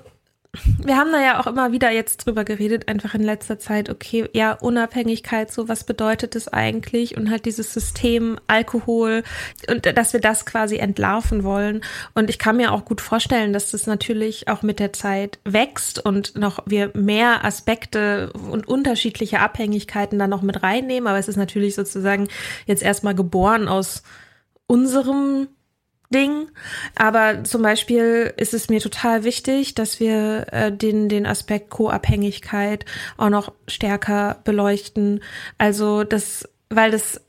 wir 0.63 0.97
haben 0.97 1.11
da 1.11 1.21
ja 1.21 1.39
auch 1.39 1.47
immer 1.47 1.71
wieder 1.71 1.91
jetzt 1.91 2.25
drüber 2.25 2.43
geredet, 2.43 2.87
einfach 2.87 3.13
in 3.13 3.23
letzter 3.23 3.59
Zeit, 3.59 3.89
okay, 3.89 4.29
ja, 4.33 4.53
Unabhängigkeit, 4.53 5.51
so 5.51 5.67
was 5.67 5.83
bedeutet 5.83 6.35
es 6.35 6.47
eigentlich 6.47 7.17
und 7.17 7.29
halt 7.29 7.45
dieses 7.45 7.73
System 7.73 8.39
Alkohol 8.47 9.23
und 9.69 9.85
dass 9.85 10.13
wir 10.13 10.19
das 10.19 10.45
quasi 10.45 10.77
entlarven 10.77 11.43
wollen. 11.43 11.81
Und 12.13 12.29
ich 12.29 12.39
kann 12.39 12.57
mir 12.57 12.71
auch 12.71 12.85
gut 12.85 13.01
vorstellen, 13.01 13.53
dass 13.53 13.71
das 13.71 13.87
natürlich 13.87 14.47
auch 14.47 14.61
mit 14.61 14.79
der 14.79 14.93
Zeit 14.93 15.39
wächst 15.43 16.03
und 16.03 16.35
noch 16.37 16.63
wir 16.65 16.91
mehr 16.93 17.43
Aspekte 17.43 18.31
und 18.33 18.67
unterschiedliche 18.67 19.39
Abhängigkeiten 19.39 20.19
dann 20.19 20.29
noch 20.29 20.41
mit 20.41 20.63
reinnehmen. 20.63 21.07
Aber 21.07 21.19
es 21.19 21.27
ist 21.27 21.37
natürlich 21.37 21.75
sozusagen 21.75 22.27
jetzt 22.65 22.83
erstmal 22.83 23.15
geboren 23.15 23.67
aus 23.67 24.03
unserem 24.67 25.47
Ding. 26.13 26.49
Aber 26.95 27.43
zum 27.43 27.61
Beispiel 27.61 28.33
ist 28.37 28.53
es 28.53 28.69
mir 28.69 28.79
total 28.79 29.23
wichtig, 29.23 29.75
dass 29.75 29.99
wir 29.99 30.47
äh, 30.51 30.71
den, 30.71 31.09
den 31.09 31.25
Aspekt 31.25 31.69
Co-Abhängigkeit 31.69 32.85
auch 33.17 33.29
noch 33.29 33.51
stärker 33.67 34.39
beleuchten. 34.43 35.21
Also 35.57 36.03
das, 36.03 36.47
weil 36.69 36.91
das 36.91 37.21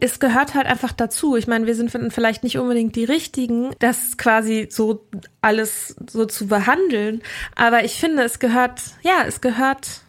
es 0.00 0.20
gehört 0.20 0.54
halt 0.54 0.66
einfach 0.66 0.92
dazu. 0.92 1.34
Ich 1.34 1.46
meine, 1.46 1.66
wir 1.66 1.74
sind 1.74 1.90
vielleicht 1.90 2.42
nicht 2.42 2.58
unbedingt 2.58 2.94
die 2.94 3.04
Richtigen, 3.04 3.74
das 3.78 4.18
quasi 4.18 4.68
so 4.70 5.08
alles 5.40 5.96
so 6.10 6.26
zu 6.26 6.46
behandeln. 6.46 7.22
Aber 7.54 7.82
ich 7.82 7.94
finde, 7.94 8.22
es 8.22 8.38
gehört, 8.38 8.82
ja, 9.00 9.24
es 9.26 9.40
gehört 9.40 10.02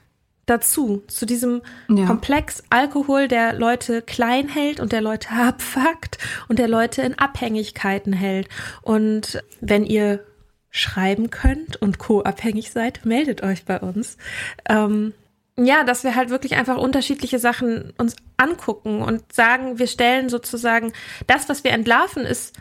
dazu, 0.45 1.03
zu 1.07 1.25
diesem 1.25 1.62
ja. 1.89 2.05
Komplex 2.05 2.63
Alkohol, 2.69 3.27
der 3.27 3.53
Leute 3.53 4.01
klein 4.01 4.50
hält 4.50 4.79
und 4.79 4.91
der 4.91 5.01
Leute 5.01 5.29
abfuckt 5.31 6.17
und 6.47 6.59
der 6.59 6.67
Leute 6.67 7.01
in 7.01 7.17
Abhängigkeiten 7.17 8.13
hält. 8.13 8.50
Und 8.81 9.43
wenn 9.62 9.85
ihr 9.85 10.23
schreiben 10.69 11.29
könnt 11.29 11.79
und 11.81 12.00
co-abhängig 12.00 12.71
seid, 12.71 13.05
meldet 13.05 13.43
euch 13.43 13.63
bei 13.65 13.79
uns. 13.79 14.17
Ähm, 14.67 15.13
ja, 15.55 15.83
dass 15.83 16.03
wir 16.03 16.15
halt 16.15 16.31
wirklich 16.31 16.55
einfach 16.55 16.77
unterschiedliche 16.77 17.38
Sachen 17.38 17.93
uns 17.97 18.15
angucken 18.38 19.03
und 19.03 19.31
sagen, 19.31 19.77
wir 19.77 19.85
stellen 19.85 20.29
sozusagen 20.29 20.93
das, 21.27 21.47
was 21.47 21.63
wir 21.63 21.71
entlarven, 21.71 22.25
ist 22.25 22.55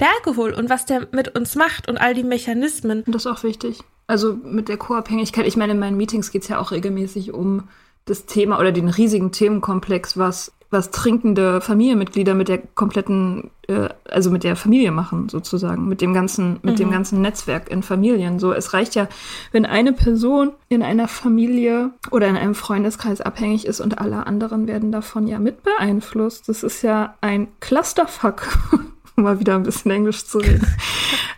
der 0.00 0.08
Alkohol 0.16 0.52
und 0.52 0.68
was 0.68 0.86
der 0.86 1.06
mit 1.12 1.36
uns 1.36 1.54
macht 1.54 1.88
und 1.88 1.98
all 1.98 2.14
die 2.14 2.24
Mechanismen. 2.24 3.04
Das 3.06 3.26
ist 3.26 3.26
auch 3.30 3.44
wichtig. 3.44 3.78
Also 4.12 4.34
mit 4.44 4.68
der 4.68 4.76
Co-Abhängigkeit, 4.76 5.46
ich 5.46 5.56
meine, 5.56 5.72
in 5.72 5.78
meinen 5.78 5.96
Meetings 5.96 6.30
geht 6.30 6.42
es 6.42 6.48
ja 6.48 6.58
auch 6.58 6.70
regelmäßig 6.70 7.32
um 7.32 7.62
das 8.04 8.26
Thema 8.26 8.60
oder 8.60 8.70
den 8.70 8.90
riesigen 8.90 9.32
Themenkomplex, 9.32 10.18
was, 10.18 10.52
was 10.68 10.90
trinkende 10.90 11.62
Familienmitglieder 11.62 12.34
mit 12.34 12.48
der 12.48 12.58
kompletten, 12.58 13.50
äh, 13.68 13.88
also 14.04 14.30
mit 14.30 14.44
der 14.44 14.54
Familie 14.54 14.90
machen, 14.90 15.30
sozusagen, 15.30 15.88
mit 15.88 16.02
dem 16.02 16.12
ganzen, 16.12 16.58
mit 16.60 16.74
mhm. 16.74 16.76
dem 16.76 16.90
ganzen 16.90 17.22
Netzwerk 17.22 17.70
in 17.70 17.82
Familien. 17.82 18.38
So, 18.38 18.52
es 18.52 18.74
reicht 18.74 18.96
ja, 18.96 19.08
wenn 19.50 19.64
eine 19.64 19.94
Person 19.94 20.52
in 20.68 20.82
einer 20.82 21.08
Familie 21.08 21.92
oder 22.10 22.28
in 22.28 22.36
einem 22.36 22.54
Freundeskreis 22.54 23.22
abhängig 23.22 23.64
ist 23.64 23.80
und 23.80 23.98
alle 23.98 24.26
anderen 24.26 24.66
werden 24.66 24.92
davon 24.92 25.26
ja 25.26 25.38
mit 25.38 25.62
beeinflusst. 25.62 26.50
Das 26.50 26.62
ist 26.62 26.82
ja 26.82 27.14
ein 27.22 27.48
Clusterfuck. 27.60 28.42
um 29.16 29.22
mal 29.24 29.40
wieder 29.40 29.54
ein 29.54 29.62
bisschen 29.62 29.90
Englisch 29.90 30.24
zu 30.26 30.38
reden. 30.38 30.66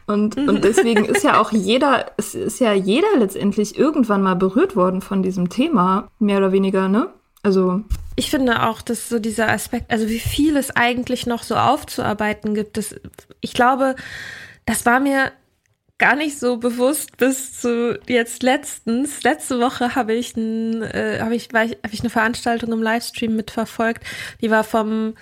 Und, 0.07 0.37
und 0.37 0.65
deswegen 0.65 1.07
ist 1.07 1.25
ja 1.25 1.41
auch 1.41 1.51
jeder, 1.51 2.13
es 2.19 2.35
ist 2.35 2.61
ja 2.61 2.75
jeder 2.75 3.09
letztendlich 3.19 3.79
irgendwann 3.79 4.21
mal 4.21 4.37
berührt 4.37 4.77
worden 4.77 5.01
von 5.01 5.23
diesem 5.23 5.49
Thema, 5.49 6.11
mehr 6.19 6.37
oder 6.37 6.53
weniger, 6.53 6.89
ne? 6.89 7.09
Also. 7.43 7.81
Ich 8.15 8.29
finde 8.29 8.65
auch, 8.65 8.83
dass 8.83 9.09
so 9.09 9.19
dieser 9.19 9.49
Aspekt, 9.49 9.91
also 9.91 10.07
wie 10.09 10.19
viel 10.19 10.59
es 10.59 10.77
eigentlich 10.77 11.27
noch 11.27 11.43
so 11.43 11.57
aufzuarbeiten 11.57 12.55
gibt, 12.55 12.77
das, 12.77 12.95
ich 13.41 13.55
glaube, 13.55 13.97
das 14.67 14.85
war 14.85 15.01
mir 15.01 15.33
gar 15.99 16.17
nicht 16.17 16.39
so 16.39 16.57
bewusst 16.57 17.17
bis 17.17 17.61
zu 17.61 17.99
jetzt 18.07 18.43
letztens. 18.43 19.23
Letzte 19.23 19.61
Woche 19.61 19.95
habe 19.95 20.15
ich, 20.15 20.37
ein, 20.37 20.83
äh, 20.83 21.21
hab 21.21 21.31
ich, 21.31 21.53
war 21.53 21.65
ich, 21.65 21.79
hab 21.83 21.93
ich 21.93 22.01
eine 22.01 22.11
Veranstaltung 22.11 22.73
im 22.73 22.83
Livestream 22.83 23.37
mitverfolgt. 23.37 24.05
Die 24.41 24.51
war 24.51 24.65
vom 24.65 25.15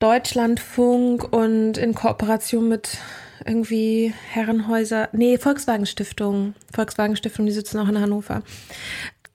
Deutschlandfunk 0.00 1.32
und 1.32 1.78
in 1.78 1.94
Kooperation 1.94 2.68
mit 2.68 2.98
irgendwie 3.46 4.12
Herrenhäuser, 4.30 5.08
nee, 5.12 5.38
Volkswagen 5.38 5.86
Stiftung, 5.86 6.54
Volkswagen 6.74 7.16
Stiftung, 7.16 7.46
die 7.46 7.52
sitzen 7.52 7.78
auch 7.78 7.88
in 7.88 8.00
Hannover. 8.00 8.42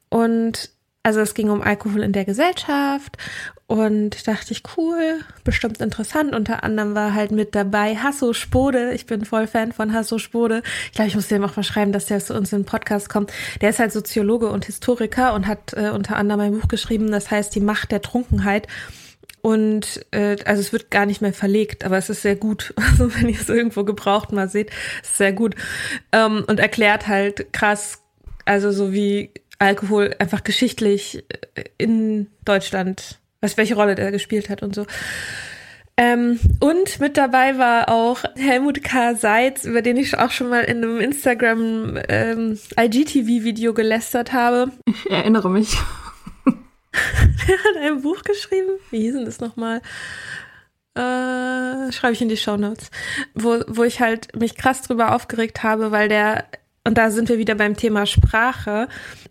Und 0.09 0.71
also 1.03 1.19
es 1.19 1.35
ging 1.35 1.51
um 1.51 1.61
Alkohol 1.61 2.01
in 2.01 2.13
der 2.13 2.25
Gesellschaft 2.25 3.17
und 3.67 4.27
dachte 4.27 4.53
ich, 4.53 4.63
cool, 4.75 5.19
bestimmt 5.43 5.79
interessant. 5.79 6.33
Unter 6.33 6.63
anderem 6.63 6.95
war 6.95 7.13
halt 7.13 7.31
mit 7.31 7.53
dabei 7.53 7.95
Hasso 7.95 8.33
Spode. 8.33 8.91
Ich 8.93 9.05
bin 9.05 9.23
voll 9.23 9.45
Fan 9.45 9.71
von 9.71 9.93
Hasso 9.93 10.17
Spode. 10.17 10.63
Ich 10.87 10.93
glaube, 10.93 11.09
ich 11.09 11.15
muss 11.15 11.27
dem 11.27 11.43
auch 11.43 11.55
mal 11.55 11.63
schreiben, 11.63 11.91
dass 11.91 12.07
der 12.07 12.19
zu 12.19 12.33
uns 12.33 12.51
in 12.53 12.61
den 12.61 12.65
Podcast 12.65 13.07
kommt. 13.07 13.31
Der 13.61 13.69
ist 13.69 13.77
halt 13.77 13.91
Soziologe 13.91 14.49
und 14.49 14.65
Historiker 14.65 15.35
und 15.35 15.45
hat 15.45 15.73
äh, 15.73 15.89
unter 15.89 16.15
anderem 16.15 16.41
ein 16.41 16.59
Buch 16.59 16.67
geschrieben, 16.67 17.11
das 17.11 17.29
heißt 17.29 17.53
Die 17.53 17.59
Macht 17.59 17.91
der 17.91 18.01
Trunkenheit. 18.01 18.67
Und 19.41 20.05
äh, 20.11 20.37
also 20.45 20.59
es 20.59 20.73
wird 20.73 20.89
gar 20.89 21.05
nicht 21.05 21.21
mehr 21.21 21.33
verlegt, 21.33 21.83
aber 21.83 21.97
es 21.97 22.09
ist 22.09 22.23
sehr 22.23 22.35
gut. 22.35 22.73
Also 22.85 23.13
wenn 23.15 23.29
ihr 23.29 23.39
es 23.39 23.49
irgendwo 23.49 23.83
gebraucht 23.83 24.31
mal 24.31 24.49
seht, 24.49 24.69
ist 25.03 25.11
es 25.11 25.17
sehr 25.17 25.33
gut. 25.33 25.55
Ähm, 26.11 26.43
und 26.47 26.59
erklärt 26.59 27.07
halt 27.07 27.53
krass, 27.53 28.01
also 28.45 28.71
so 28.71 28.93
wie 28.93 29.31
Alkohol 29.59 30.15
einfach 30.19 30.43
geschichtlich 30.43 31.23
äh, 31.55 31.63
in 31.77 32.27
Deutschland, 32.43 33.19
was 33.41 33.57
welche 33.57 33.75
Rolle 33.75 33.95
der 33.95 34.11
gespielt 34.11 34.49
hat 34.49 34.63
und 34.63 34.75
so. 34.75 34.85
Ähm, 35.97 36.39
und 36.59 36.99
mit 36.99 37.15
dabei 37.15 37.57
war 37.57 37.89
auch 37.89 38.23
Helmut 38.35 38.83
K. 38.83 39.15
Seitz, 39.15 39.63
über 39.63 39.81
den 39.81 39.95
ich 39.95 40.17
auch 40.17 40.31
schon 40.31 40.49
mal 40.49 40.63
in 40.63 40.77
einem 40.77 40.99
Instagram 40.99 41.97
ähm, 42.09 42.59
IGTV-Video 42.77 43.73
gelästert 43.73 44.33
habe. 44.33 44.71
Ich 44.85 45.09
erinnere 45.09 45.49
mich. 45.49 45.77
Der 47.47 47.57
hat 47.57 47.77
ein 47.81 48.01
Buch 48.01 48.21
geschrieben. 48.23 48.79
Wie 48.91 49.01
hieß 49.01 49.13
denn 49.13 49.25
das 49.25 49.39
nochmal? 49.39 49.81
Äh, 50.95 51.91
schreibe 51.91 52.13
ich 52.13 52.21
in 52.21 52.29
die 52.29 52.37
Show 52.37 52.55
Notes, 52.55 52.89
wo, 53.33 53.61
wo 53.67 53.83
ich 53.83 53.99
halt 53.99 54.35
mich 54.35 54.55
krass 54.55 54.81
drüber 54.81 55.13
aufgeregt 55.13 55.61
habe, 55.61 55.91
weil 55.91 56.07
der, 56.07 56.45
und 56.85 56.97
da 56.97 57.11
sind 57.11 57.27
wir 57.27 57.37
wieder 57.37 57.55
beim 57.55 57.75
Thema 57.75 58.05
Sprache, 58.05 58.87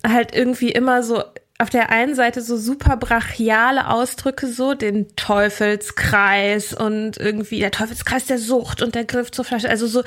halt 0.07 0.35
irgendwie 0.35 0.71
immer 0.71 1.03
so 1.03 1.23
auf 1.59 1.71
der 1.71 1.91
einen 1.91 2.17
Seite 2.17 2.43
so 2.43 2.57
super 2.57 2.97
brachiale 2.97 3.89
Ausdrücke, 3.89 4.49
so 4.49 4.75
den 4.75 5.15
Teufelskreis 5.15 6.75
und 6.75 7.17
irgendwie 7.17 7.61
der 7.61 7.71
Teufelskreis 7.71 8.27
der 8.27 8.39
Sucht 8.39 8.83
und 8.83 8.97
der 8.97 9.05
Griff 9.05 9.31
zur 9.31 9.45
Flasche, 9.45 9.71
also 9.71 9.87
so 9.87 10.03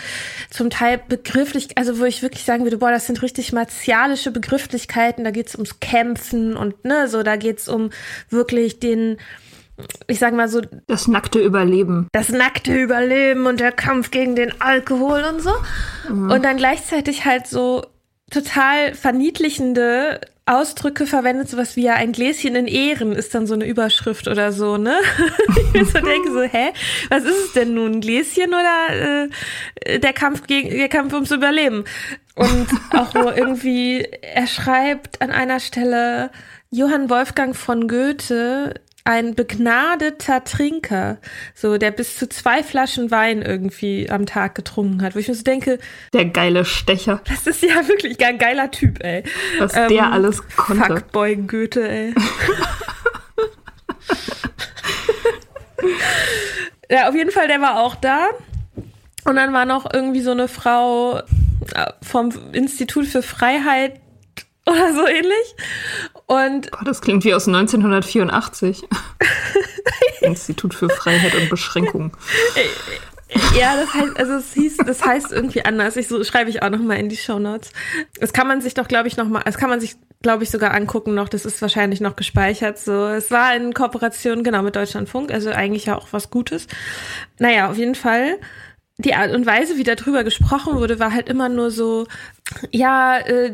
zum 0.50 0.70
Teil 0.70 1.00
begrifflich, 1.08 1.78
also 1.78 2.00
wo 2.00 2.04
ich 2.04 2.22
wirklich 2.22 2.44
sagen 2.44 2.66
würde, 2.66 2.78
boah, 2.78 2.92
das 2.92 3.08
sind 3.08 3.22
richtig 3.22 3.54
martialische 3.54 4.32
Begrifflichkeiten, 4.32 5.24
da 5.24 5.32
geht's 5.32 5.56
ums 5.56 5.80
Kämpfen 5.80 6.58
und 6.58 6.84
ne, 6.84 7.08
so, 7.08 7.24
da 7.24 7.38
geht's 7.38 7.70
um 7.70 7.92
wirklich 8.30 8.82
den, 8.82 9.16
ich 10.08 10.20
sag 10.20 10.34
mal 10.34 10.50
so. 10.50 10.62
Das 10.88 11.08
nackte 11.08 11.40
Überleben. 11.40 12.10
Das 12.12 12.28
nackte 12.28 12.76
Überleben 12.76 13.46
und 13.46 13.62
der 13.62 13.72
Kampf 13.72 14.12
gegen 14.12 14.36
den 14.36 14.60
Alkohol 14.60 15.24
und 15.24 15.42
so. 15.42 15.54
Mhm. 16.10 16.30
Und 16.30 16.44
dann 16.44 16.58
gleichzeitig 16.58 17.24
halt 17.24 17.48
so 17.48 17.86
total 18.32 18.94
verniedlichende 18.94 20.22
Ausdrücke 20.46 21.06
verwendet, 21.06 21.50
sowas 21.50 21.76
wie 21.76 21.84
ja 21.84 21.96
ein 21.96 22.14
Gläschen 22.14 22.56
in 22.56 22.68
Ehren 22.68 23.12
ist 23.12 23.36
dann 23.36 23.48
so 23.48 23.54
eine 23.54 23.66
Überschrift 23.66 24.30
oder 24.30 24.54
so, 24.54 24.78
ne? 24.78 24.98
ich 25.58 25.74
mir 25.74 25.86
so 25.86 26.00
denke 26.00 26.32
so, 26.32 26.42
hä, 26.42 26.72
was 27.10 27.26
ist 27.26 27.46
es 27.48 27.54
denn 27.54 27.74
nun, 27.74 27.96
ein 27.96 28.02
Gläschen 28.02 28.54
oder 28.54 29.28
äh, 29.86 30.00
der 30.00 30.14
Kampf 30.14 30.48
gegen 30.48 30.70
der 30.70 30.88
Kampf 30.88 31.14
ums 31.14 31.32
Überleben? 31.32 31.84
Und 32.36 32.68
auch 32.92 33.14
wo 33.14 33.30
irgendwie 33.30 34.08
er 34.22 34.48
schreibt 34.48 35.22
an 35.22 35.32
einer 35.32 35.60
Stelle 35.60 36.32
Johann 36.70 37.10
Wolfgang 37.10 37.56
von 37.56 37.88
Goethe 37.88 38.76
ein 39.08 39.36
begnadeter 39.36 40.44
Trinker, 40.44 41.18
so 41.56 41.78
der 41.78 41.92
bis 41.92 42.18
zu 42.18 42.28
zwei 42.28 42.62
Flaschen 42.62 43.10
Wein 43.10 43.42
irgendwie 43.42 44.10
am 44.10 44.26
Tag 44.26 44.54
getrunken 44.54 45.02
hat, 45.02 45.16
wo 45.16 45.20
ich 45.20 45.30
mir 45.30 45.34
so 45.34 45.44
denke, 45.44 45.80
der 46.14 46.26
geile 46.26 46.66
Stecher. 46.66 47.22
Das 47.26 47.48
ist 47.48 47.64
ja 47.64 47.88
wirklich 47.88 48.22
ein 48.26 48.38
geiler 48.38 48.70
Typ, 48.70 49.02
ey. 49.02 49.24
Was 49.60 49.74
ähm, 49.78 49.88
der 49.88 50.12
alles 50.12 50.46
konnte. 50.58 50.84
Fuckboy 50.88 51.38
Goethe, 51.38 51.88
ey. 51.90 52.14
ja, 56.90 57.08
auf 57.08 57.16
jeden 57.16 57.32
Fall, 57.32 57.48
der 57.48 57.62
war 57.62 57.80
auch 57.80 57.96
da. 57.96 58.28
Und 59.24 59.38
dann 59.38 59.54
war 59.54 59.64
noch 59.64 59.90
irgendwie 59.92 60.22
so 60.22 60.32
eine 60.32 60.50
Frau 60.50 61.20
äh, 61.20 61.24
vom 62.02 62.34
Institut 62.52 63.08
für 63.08 63.22
Freiheit 63.22 64.02
oder 64.68 64.94
so 64.94 65.08
ähnlich. 65.08 65.56
Und 66.26 66.72
Boah, 66.72 66.84
das 66.86 67.02
klingt 67.02 67.24
wie 67.24 67.34
aus 67.34 67.48
1984. 67.48 68.84
Institut 70.22 70.74
für 70.74 70.90
Freiheit 70.90 71.36
und 71.36 71.50
Beschränkung. 71.50 72.12
Ja, 73.58 73.76
das 73.76 73.94
heißt, 73.94 74.18
also 74.18 74.34
es 74.34 74.54
hieß, 74.54 74.78
das 74.86 75.06
heißt 75.06 75.32
irgendwie 75.32 75.64
anders. 75.66 75.98
Ich 75.98 76.08
so 76.08 76.24
schreibe 76.24 76.50
ich 76.50 76.64
auch 76.64 76.70
noch 76.70 76.80
mal 76.80 76.96
in 76.96 77.10
die 77.10 77.18
Show 77.18 77.40
Notes. 77.40 77.72
Das 78.20 78.32
kann 78.32 78.48
man 78.48 78.62
sich 78.62 78.74
doch, 78.74 78.88
glaube 78.88 79.08
ich, 79.08 79.18
noch 79.18 79.28
mal, 79.28 79.42
das 79.44 79.58
kann 79.58 79.70
man 79.70 79.80
sich, 79.80 79.96
glaube 80.22 80.44
ich, 80.44 80.50
sogar 80.50 80.74
angucken 80.74 81.14
noch. 81.14 81.28
Das 81.28 81.46
ist 81.46 81.62
wahrscheinlich 81.62 82.00
noch 82.00 82.16
gespeichert. 82.16 82.80
So, 82.80 83.08
es 83.08 83.30
war 83.30 83.56
in 83.56 83.74
Kooperation 83.74 84.44
genau 84.44 84.62
mit 84.62 84.76
Deutschlandfunk, 84.76 85.32
also 85.32 85.50
eigentlich 85.50 85.86
ja 85.86 85.98
auch 85.98 86.08
was 86.12 86.30
Gutes. 86.30 86.68
Naja, 87.38 87.70
auf 87.70 87.78
jeden 87.78 87.96
Fall 87.96 88.38
die 89.00 89.14
Art 89.14 89.32
und 89.32 89.46
Weise, 89.46 89.78
wie 89.78 89.84
darüber 89.84 90.24
gesprochen 90.24 90.76
wurde, 90.76 91.00
war 91.00 91.14
halt 91.14 91.30
immer 91.30 91.50
nur 91.50 91.70
so, 91.70 92.08
ja, 92.72 93.20
äh, 93.20 93.54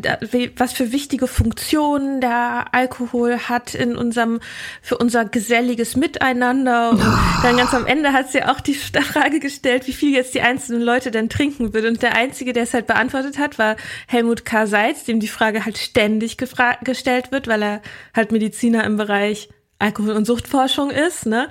was 0.56 0.72
für 0.72 0.94
wichtige 0.94 1.28
Funktionen 1.28 2.22
der 2.22 2.68
Alkohol 2.72 3.38
hat 3.38 3.76
in 3.76 3.98
unserem, 3.98 4.40
für 4.82 4.98
unser 4.98 5.26
geselliges 5.26 5.98
Miteinander. 5.98 6.92
Und 6.92 7.02
dann 7.44 7.58
ganz 7.58 7.74
am 7.74 7.86
Ende 7.86 8.14
hat 8.14 8.32
sie 8.32 8.44
auch 8.44 8.62
die 8.62 8.74
Frage 9.04 9.42
gestellt, 9.42 9.86
wie 9.88 9.92
viel 9.92 10.14
jetzt 10.14 10.34
die 10.34 10.42
einzelnen 10.42 10.82
Leute 10.82 11.12
denn 11.12 11.28
trinken 11.28 11.74
würden. 11.74 11.96
Und 11.96 12.04
der 12.04 12.16
Einzige, 12.16 12.54
der 12.54 12.64
es 12.64 12.74
halt 12.74 12.88
beantwortet 12.88 13.38
hat, 13.38 13.60
war 13.60 13.76
Helmut 14.08 14.46
K. 14.46 14.66
Seitz, 14.66 15.04
dem 15.04 15.20
die 15.20 15.28
Frage 15.28 15.66
halt 15.66 15.78
ständig 15.78 16.38
gestellt 16.38 17.34
wird, 17.34 17.50
weil 17.50 17.62
er 17.62 17.82
halt 18.16 18.32
Mediziner 18.32 18.86
im 18.86 18.96
Bereich 18.96 19.50
Alkohol- 19.84 20.16
und 20.16 20.26
Suchtforschung 20.26 20.90
ist, 20.90 21.26
ne? 21.26 21.50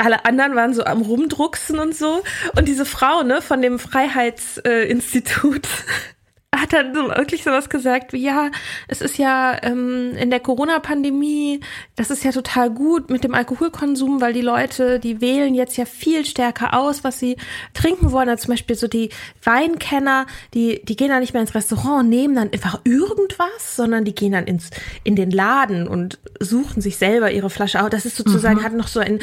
Alle 0.00 0.24
anderen 0.24 0.54
waren 0.54 0.74
so 0.74 0.84
am 0.84 1.02
Rumdrucksen 1.02 1.78
und 1.78 1.94
so. 1.94 2.22
Und 2.56 2.68
diese 2.68 2.84
Frau, 2.84 3.22
ne, 3.22 3.42
von 3.42 3.62
dem 3.62 3.78
Freiheitsinstitut, 3.78 5.66
äh, 5.66 5.68
hat 6.60 6.72
dann 6.72 6.94
so 6.94 7.08
wirklich 7.08 7.44
sowas 7.44 7.68
gesagt 7.68 8.12
wie, 8.12 8.22
ja, 8.22 8.50
es 8.88 9.00
ist 9.00 9.18
ja 9.18 9.56
ähm, 9.62 10.12
in 10.16 10.30
der 10.30 10.40
Corona-Pandemie, 10.40 11.60
das 11.96 12.10
ist 12.10 12.24
ja 12.24 12.32
total 12.32 12.70
gut 12.70 13.08
mit 13.08 13.22
dem 13.24 13.34
Alkoholkonsum, 13.34 14.20
weil 14.20 14.32
die 14.32 14.40
Leute, 14.40 14.98
die 14.98 15.20
wählen 15.20 15.54
jetzt 15.54 15.76
ja 15.76 15.84
viel 15.84 16.24
stärker 16.24 16.74
aus, 16.74 17.04
was 17.04 17.18
sie 17.18 17.36
trinken 17.72 18.10
wollen. 18.12 18.28
Also 18.28 18.44
zum 18.44 18.54
Beispiel 18.54 18.76
so 18.76 18.88
die 18.88 19.10
Weinkenner, 19.44 20.26
die, 20.52 20.82
die 20.84 20.96
gehen 20.96 21.08
dann 21.08 21.20
nicht 21.20 21.34
mehr 21.34 21.42
ins 21.42 21.54
Restaurant, 21.54 22.08
nehmen 22.08 22.34
dann 22.34 22.52
einfach 22.52 22.80
irgendwas, 22.84 23.76
sondern 23.76 24.04
die 24.04 24.14
gehen 24.14 24.32
dann 24.32 24.46
ins, 24.46 24.70
in 25.04 25.14
den 25.14 25.30
Laden 25.30 25.86
und 25.86 26.18
suchen 26.40 26.82
sich 26.82 26.96
selber 26.96 27.30
ihre 27.30 27.50
Flasche 27.50 27.82
aus. 27.82 27.90
Das 27.90 28.06
ist 28.06 28.16
sozusagen, 28.16 28.60
mhm. 28.60 28.64
hat 28.64 28.72
noch 28.74 28.88
so 28.88 29.00
ein 29.00 29.20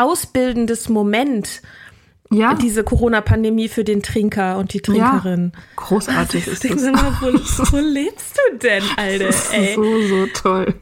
ausbildendes 0.00 0.88
Moment. 0.88 1.62
Ja. 2.32 2.54
Diese 2.54 2.84
Corona-Pandemie 2.84 3.68
für 3.68 3.82
den 3.82 4.02
Trinker 4.02 4.58
und 4.58 4.72
die 4.72 4.80
Trinkerin. 4.80 5.52
Ja, 5.52 5.60
großartig 5.76 6.46
ist 6.46 6.64
das. 6.64 6.82
Mal, 6.82 7.16
wo, 7.20 7.26
wo 7.72 7.76
lebst 7.78 8.38
du 8.38 8.58
denn, 8.58 8.84
Alter? 8.96 9.26
Das 9.26 9.52
ist 9.52 9.74
so, 9.74 10.02
so 10.02 10.26
toll. 10.26 10.74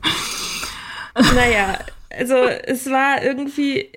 Naja, 1.14 1.78
also 2.10 2.34
es 2.36 2.90
war 2.90 3.22
irgendwie, 3.22 3.90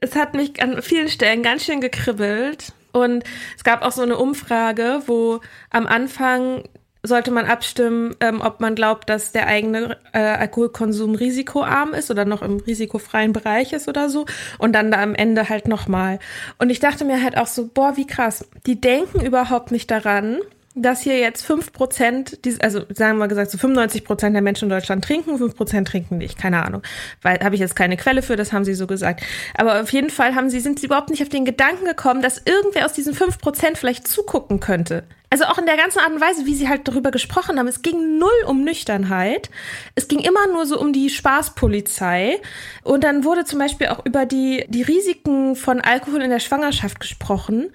es 0.00 0.14
hat 0.14 0.34
mich 0.34 0.62
an 0.62 0.80
vielen 0.80 1.08
Stellen 1.08 1.42
ganz 1.42 1.64
schön 1.64 1.80
gekribbelt. 1.80 2.72
Und 2.92 3.24
es 3.58 3.62
gab 3.62 3.82
auch 3.82 3.92
so 3.92 4.00
eine 4.00 4.16
Umfrage, 4.16 5.02
wo 5.06 5.40
am 5.68 5.86
Anfang 5.86 6.62
sollte 7.06 7.30
man 7.30 7.46
abstimmen, 7.46 8.14
ähm, 8.20 8.40
ob 8.40 8.60
man 8.60 8.74
glaubt, 8.74 9.08
dass 9.08 9.32
der 9.32 9.46
eigene 9.46 9.96
äh, 10.12 10.18
Alkoholkonsum 10.18 11.14
risikoarm 11.14 11.94
ist 11.94 12.10
oder 12.10 12.24
noch 12.24 12.42
im 12.42 12.58
risikofreien 12.58 13.32
Bereich 13.32 13.72
ist 13.72 13.88
oder 13.88 14.08
so. 14.08 14.26
Und 14.58 14.72
dann 14.72 14.90
da 14.90 15.02
am 15.02 15.14
Ende 15.14 15.48
halt 15.48 15.68
nochmal. 15.68 16.18
Und 16.58 16.70
ich 16.70 16.80
dachte 16.80 17.04
mir 17.04 17.22
halt 17.22 17.36
auch 17.36 17.46
so, 17.46 17.68
boah, 17.72 17.96
wie 17.96 18.06
krass. 18.06 18.48
Die 18.66 18.80
denken 18.80 19.24
überhaupt 19.24 19.70
nicht 19.70 19.90
daran, 19.90 20.38
dass 20.76 21.00
hier 21.00 21.18
jetzt 21.18 21.44
fünf 21.44 21.72
Prozent, 21.72 22.38
also 22.60 22.82
sagen 22.92 23.16
wir 23.16 23.28
gesagt, 23.28 23.50
so 23.50 23.56
95 23.56 24.04
Prozent 24.04 24.34
der 24.34 24.42
Menschen 24.42 24.66
in 24.66 24.70
Deutschland 24.70 25.02
trinken, 25.02 25.38
fünf 25.38 25.56
Prozent 25.56 25.88
trinken 25.88 26.18
nicht, 26.18 26.38
keine 26.38 26.64
Ahnung. 26.64 26.82
Weil 27.22 27.40
habe 27.40 27.54
ich 27.54 27.60
jetzt 27.62 27.74
keine 27.74 27.96
Quelle 27.96 28.20
für, 28.20 28.36
das 28.36 28.52
haben 28.52 28.64
sie 28.64 28.74
so 28.74 28.86
gesagt. 28.86 29.22
Aber 29.56 29.80
auf 29.80 29.90
jeden 29.92 30.10
Fall 30.10 30.34
haben 30.34 30.50
sie, 30.50 30.60
sind 30.60 30.78
sie 30.78 30.86
überhaupt 30.86 31.08
nicht 31.08 31.22
auf 31.22 31.30
den 31.30 31.46
Gedanken 31.46 31.86
gekommen, 31.86 32.20
dass 32.20 32.42
irgendwer 32.44 32.84
aus 32.84 32.92
diesen 32.92 33.14
fünf 33.14 33.38
Prozent 33.38 33.78
vielleicht 33.78 34.06
zugucken 34.06 34.60
könnte. 34.60 35.04
Also 35.30 35.44
auch 35.46 35.58
in 35.58 35.66
der 35.66 35.78
ganzen 35.78 35.98
Art 35.98 36.12
und 36.12 36.20
Weise, 36.20 36.44
wie 36.44 36.54
sie 36.54 36.68
halt 36.68 36.86
darüber 36.86 37.10
gesprochen 37.10 37.58
haben. 37.58 37.66
Es 37.66 37.80
ging 37.80 38.18
null 38.18 38.44
um 38.46 38.62
Nüchternheit. 38.62 39.50
Es 39.94 40.08
ging 40.08 40.20
immer 40.20 40.46
nur 40.52 40.66
so 40.66 40.78
um 40.78 40.92
die 40.92 41.08
Spaßpolizei. 41.08 42.38
Und 42.84 43.02
dann 43.02 43.24
wurde 43.24 43.44
zum 43.44 43.58
Beispiel 43.58 43.88
auch 43.88 44.04
über 44.04 44.26
die, 44.26 44.66
die 44.68 44.82
Risiken 44.82 45.56
von 45.56 45.80
Alkohol 45.80 46.22
in 46.22 46.30
der 46.30 46.38
Schwangerschaft 46.38 47.00
gesprochen. 47.00 47.70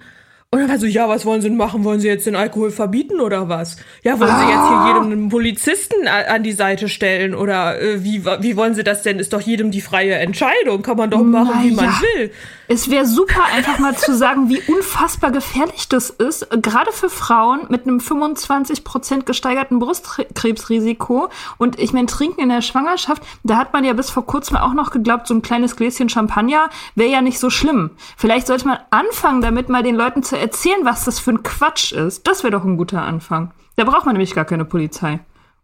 Und 0.54 0.60
dann 0.60 0.68
war 0.68 0.78
so, 0.78 0.84
ja, 0.84 1.08
was 1.08 1.24
wollen 1.24 1.40
Sie 1.40 1.48
denn 1.48 1.56
machen? 1.56 1.82
Wollen 1.82 1.98
Sie 1.98 2.08
jetzt 2.08 2.26
den 2.26 2.36
Alkohol 2.36 2.70
verbieten 2.70 3.20
oder 3.20 3.48
was? 3.48 3.78
Ja, 4.02 4.20
wollen 4.20 4.30
ah. 4.30 4.38
Sie 4.38 4.52
jetzt 4.52 4.68
hier 4.68 4.76
ah. 4.76 4.88
jedem 4.88 5.04
einen 5.04 5.28
Polizisten 5.30 6.06
an 6.06 6.42
die 6.42 6.52
Seite 6.52 6.90
stellen? 6.90 7.34
Oder 7.34 7.80
äh, 7.80 8.04
wie, 8.04 8.26
wie 8.26 8.54
wollen 8.54 8.74
Sie 8.74 8.84
das 8.84 9.00
denn? 9.00 9.18
Ist 9.18 9.32
doch 9.32 9.40
jedem 9.40 9.70
die 9.70 9.80
freie 9.80 10.16
Entscheidung. 10.16 10.82
Kann 10.82 10.98
man 10.98 11.08
doch 11.08 11.22
machen, 11.22 11.52
Na, 11.54 11.64
wie 11.64 11.70
man 11.70 11.88
will. 11.88 12.32
Es 12.68 12.90
wäre 12.90 13.06
super, 13.06 13.44
einfach 13.54 13.78
mal 13.78 13.96
zu 13.96 14.14
sagen, 14.14 14.48
wie 14.48 14.62
unfassbar 14.66 15.30
gefährlich 15.30 15.88
das 15.88 16.08
ist, 16.08 16.48
gerade 16.50 16.90
für 16.92 17.10
Frauen 17.10 17.66
mit 17.68 17.86
einem 17.86 18.00
25 18.00 18.84
Prozent 18.84 19.26
gesteigerten 19.26 19.78
Brustkrebsrisiko. 19.78 21.28
Und 21.58 21.78
ich 21.78 21.92
meine, 21.92 22.06
Trinken 22.06 22.40
in 22.40 22.48
der 22.48 22.62
Schwangerschaft, 22.62 23.22
da 23.42 23.56
hat 23.56 23.72
man 23.72 23.84
ja 23.84 23.92
bis 23.92 24.10
vor 24.10 24.26
kurzem 24.26 24.56
auch 24.56 24.72
noch 24.72 24.90
geglaubt, 24.90 25.26
so 25.26 25.34
ein 25.34 25.42
kleines 25.42 25.76
Gläschen 25.76 26.08
Champagner 26.08 26.70
wäre 26.94 27.10
ja 27.10 27.20
nicht 27.20 27.38
so 27.38 27.50
schlimm. 27.50 27.90
Vielleicht 28.16 28.46
sollte 28.46 28.66
man 28.68 28.78
anfangen, 28.90 29.42
damit 29.42 29.68
mal 29.68 29.82
den 29.82 29.94
Leuten 29.94 30.22
zu 30.22 30.41
erzählen, 30.42 30.84
was 30.84 31.04
das 31.04 31.18
für 31.18 31.30
ein 31.30 31.42
Quatsch 31.42 31.92
ist. 31.92 32.26
Das 32.26 32.42
wäre 32.42 32.50
doch 32.50 32.64
ein 32.64 32.76
guter 32.76 33.02
Anfang. 33.02 33.52
Da 33.76 33.84
braucht 33.84 34.04
man 34.04 34.14
nämlich 34.14 34.34
gar 34.34 34.44
keine 34.44 34.64
Polizei. 34.64 35.20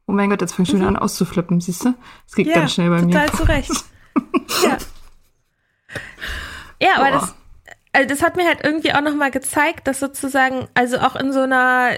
Oh 0.06 0.12
mein 0.12 0.30
Gott, 0.30 0.40
jetzt 0.40 0.54
fängt 0.54 0.68
schon 0.68 0.80
mhm. 0.80 0.86
an 0.86 0.96
auszuflippen, 0.96 1.60
siehst 1.60 1.84
du? 1.84 1.94
Es 2.26 2.34
geht 2.34 2.46
ja, 2.46 2.54
ganz 2.54 2.72
schnell 2.72 2.88
bei 2.88 3.02
total 3.02 3.06
mir. 3.06 3.30
Total 3.30 3.36
zu 3.36 3.48
Recht. 3.48 3.84
ja. 4.64 4.78
Ja, 6.80 6.96
aber 6.96 7.10
Boah. 7.10 7.20
das, 7.20 7.34
also 7.92 8.08
das 8.08 8.22
hat 8.22 8.36
mir 8.36 8.46
halt 8.46 8.60
irgendwie 8.62 8.92
auch 8.94 9.00
nochmal 9.00 9.30
gezeigt, 9.30 9.88
dass 9.88 10.00
sozusagen, 10.00 10.68
also 10.74 10.98
auch 10.98 11.16
in 11.16 11.32
so 11.32 11.40
einer, 11.40 11.90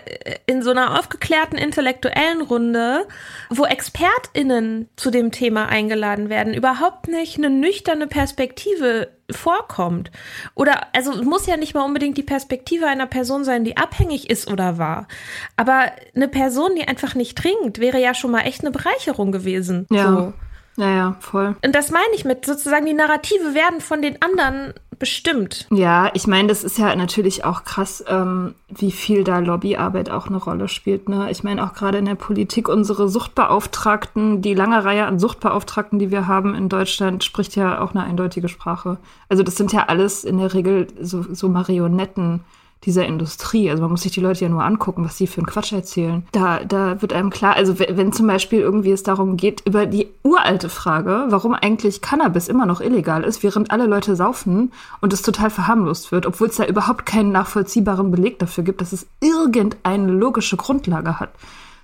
in 0.47 0.63
so 0.63 0.71
einer 0.71 0.99
aufgeklärten 0.99 1.59
intellektuellen 1.59 2.41
Runde, 2.41 3.07
wo 3.51 3.65
ExpertInnen 3.65 4.89
zu 4.97 5.11
dem 5.11 5.31
Thema 5.31 5.67
eingeladen 5.67 6.31
werden, 6.31 6.55
überhaupt 6.55 7.09
nicht 7.09 7.37
eine 7.37 7.51
nüchterne 7.51 8.07
Perspektive 8.07 9.09
vorkommt. 9.33 10.11
Oder, 10.55 10.95
also 10.95 11.23
muss 11.23 11.47
ja 11.47 11.57
nicht 11.57 11.75
mal 11.75 11.85
unbedingt 11.85 12.17
die 12.17 12.23
Perspektive 12.23 12.87
einer 12.87 13.07
Person 13.07 13.45
sein, 13.45 13.65
die 13.65 13.77
abhängig 13.77 14.31
ist 14.31 14.51
oder 14.51 14.79
war. 14.79 15.09
Aber 15.57 15.93
eine 16.15 16.29
Person, 16.29 16.75
die 16.77 16.87
einfach 16.87 17.15
nicht 17.15 17.37
trinkt, 17.39 17.79
wäre 17.81 18.01
ja 18.01 18.15
schon 18.15 18.31
mal 18.31 18.41
echt 18.41 18.61
eine 18.61 18.71
Bereicherung 18.71 19.33
gewesen. 19.33 19.87
Ja. 19.91 20.13
So. 20.13 20.33
Ja, 20.77 20.91
ja, 20.91 21.17
voll. 21.21 21.57
Und 21.65 21.75
das 21.75 21.91
meine 21.91 22.15
ich 22.15 22.25
mit 22.25 22.47
sozusagen, 22.47 22.87
die 22.87 22.95
Narrative 22.95 23.55
werden 23.55 23.81
von 23.81 24.03
den 24.03 24.21
anderen 24.23 24.73
bestimmt. 24.99 25.67
Ja, 25.71 26.11
ich 26.15 26.27
meine, 26.27 26.49
das 26.49 26.63
ist 26.63 26.79
ja 26.79 26.95
natürlich 26.95 27.45
auch 27.45 27.65
krass, 27.65 28.05
ähm, 28.07 28.55
wie 28.69 28.93
viel 28.93 29.25
da 29.25 29.39
Lobbyarbeit 29.39 30.11
auch 30.11 30.29
eine 30.29 30.37
Rolle 30.37 30.69
spielt. 30.69 31.09
Ne? 31.09 31.31
Ich 31.31 31.43
meine, 31.43 31.65
auch 31.65 31.73
gerade 31.73 31.99
in 31.99 32.05
der 32.05 32.15
Politik, 32.15 32.69
unsere 32.69 33.09
Suchtbeauftragten, 33.09 34.43
die 34.43 34.55
lange 34.55 34.85
Reihe 34.85 35.07
an 35.07 35.19
Suchtbeauftragten, 35.19 35.99
die 35.99 36.11
wir 36.11 36.29
haben 36.29 36.55
in 36.55 36.69
Deutschland, 36.69 37.25
spricht 37.25 37.57
ja 37.57 37.81
auch 37.81 37.93
eine 37.93 38.05
eindeutige 38.05 38.49
Sprache. 38.49 38.99
Also 39.29 39.43
das 39.43 39.57
sind 39.57 39.73
ja 39.73 39.87
alles 39.89 40.25
in 40.25 40.39
der 40.39 40.53
Regel 40.53 40.87
so, 41.01 41.25
so 41.33 41.49
Marionetten 41.49 42.45
dieser 42.85 43.07
Industrie. 43.07 43.71
Also 43.71 43.83
man 43.83 43.91
muss 43.91 44.03
sich 44.03 44.13
die 44.13 44.21
Leute 44.21 44.45
ja 44.45 44.49
nur 44.49 44.65
angucken, 44.65 45.05
was 45.05 45.17
sie 45.17 45.27
für 45.27 45.39
einen 45.39 45.47
Quatsch 45.47 45.73
erzählen. 45.73 46.27
Da, 46.33 46.65
da 46.65 47.03
wird 47.03 47.13
einem 47.13 47.31
klar, 47.31 47.55
also 47.55 47.79
wenn, 47.79 47.97
wenn 47.97 48.13
zum 48.13 48.27
Beispiel 48.27 48.61
irgendwie 48.61 48.93
es 48.93 49.03
darum 49.03 49.37
geht, 49.37 49.63
über 49.67 49.87
die 49.87 50.09
uralte 50.23 50.69
Frage, 50.69 51.27
warum 51.29 51.55
eigentlich 51.55 52.01
Cannabis 52.01 52.49
immer 52.49 52.67
noch 52.67 52.81
illegal 52.81 53.23
ist, 53.25 53.43
während 53.43 53.71
alle 53.71 53.87
Leute 53.87 54.17
saufen 54.17 54.73
und 55.01 55.13
es 55.13 55.23
total 55.23 55.51
verharmlost 55.51 56.11
wird, 56.11 56.27
obwohl 56.27 56.49
es 56.49 56.57
da 56.57 56.65
überhaupt 56.65 57.05
keinen 57.05 57.33
nachvollziehbaren 57.33 58.11
Beleg 58.11 58.39
dafür 58.39 58.65
gibt, 58.65 58.81
dass 58.81 58.93
es 58.93 59.07
irgendeine 59.21 60.13
logische 60.13 60.57
Grundlage 60.57 61.21
hat. 61.21 61.31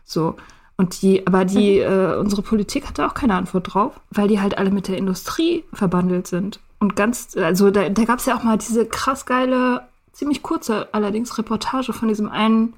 So. 0.05 0.37
Und 0.79 1.01
die, 1.01 1.27
aber 1.27 1.45
die, 1.45 1.79
mhm. 1.79 1.93
äh, 1.93 2.17
unsere 2.17 2.43
Politik 2.43 2.87
hatte 2.87 3.07
auch 3.07 3.15
keine 3.15 3.35
Antwort 3.35 3.75
drauf, 3.75 3.93
weil 4.11 4.29
die 4.29 4.41
halt 4.41 4.59
alle 4.59 4.71
mit 4.71 4.89
der 4.89 4.99
Industrie 4.99 5.65
verbandelt 5.73 6.27
sind. 6.27 6.61
Und 6.79 6.97
ganz, 6.97 7.35
also 7.37 7.71
da, 7.71 7.89
da 7.89 8.05
gab 8.05 8.19
es 8.19 8.27
ja 8.27 8.37
auch 8.37 8.43
mal 8.43 8.59
diese 8.59 8.85
krass 8.85 9.25
geile 9.25 9.83
ziemlich 10.17 10.43
kurze 10.43 10.89
allerdings 10.93 11.37
Reportage 11.39 11.93
von 11.93 12.09
diesem 12.09 12.29
einen, 12.29 12.75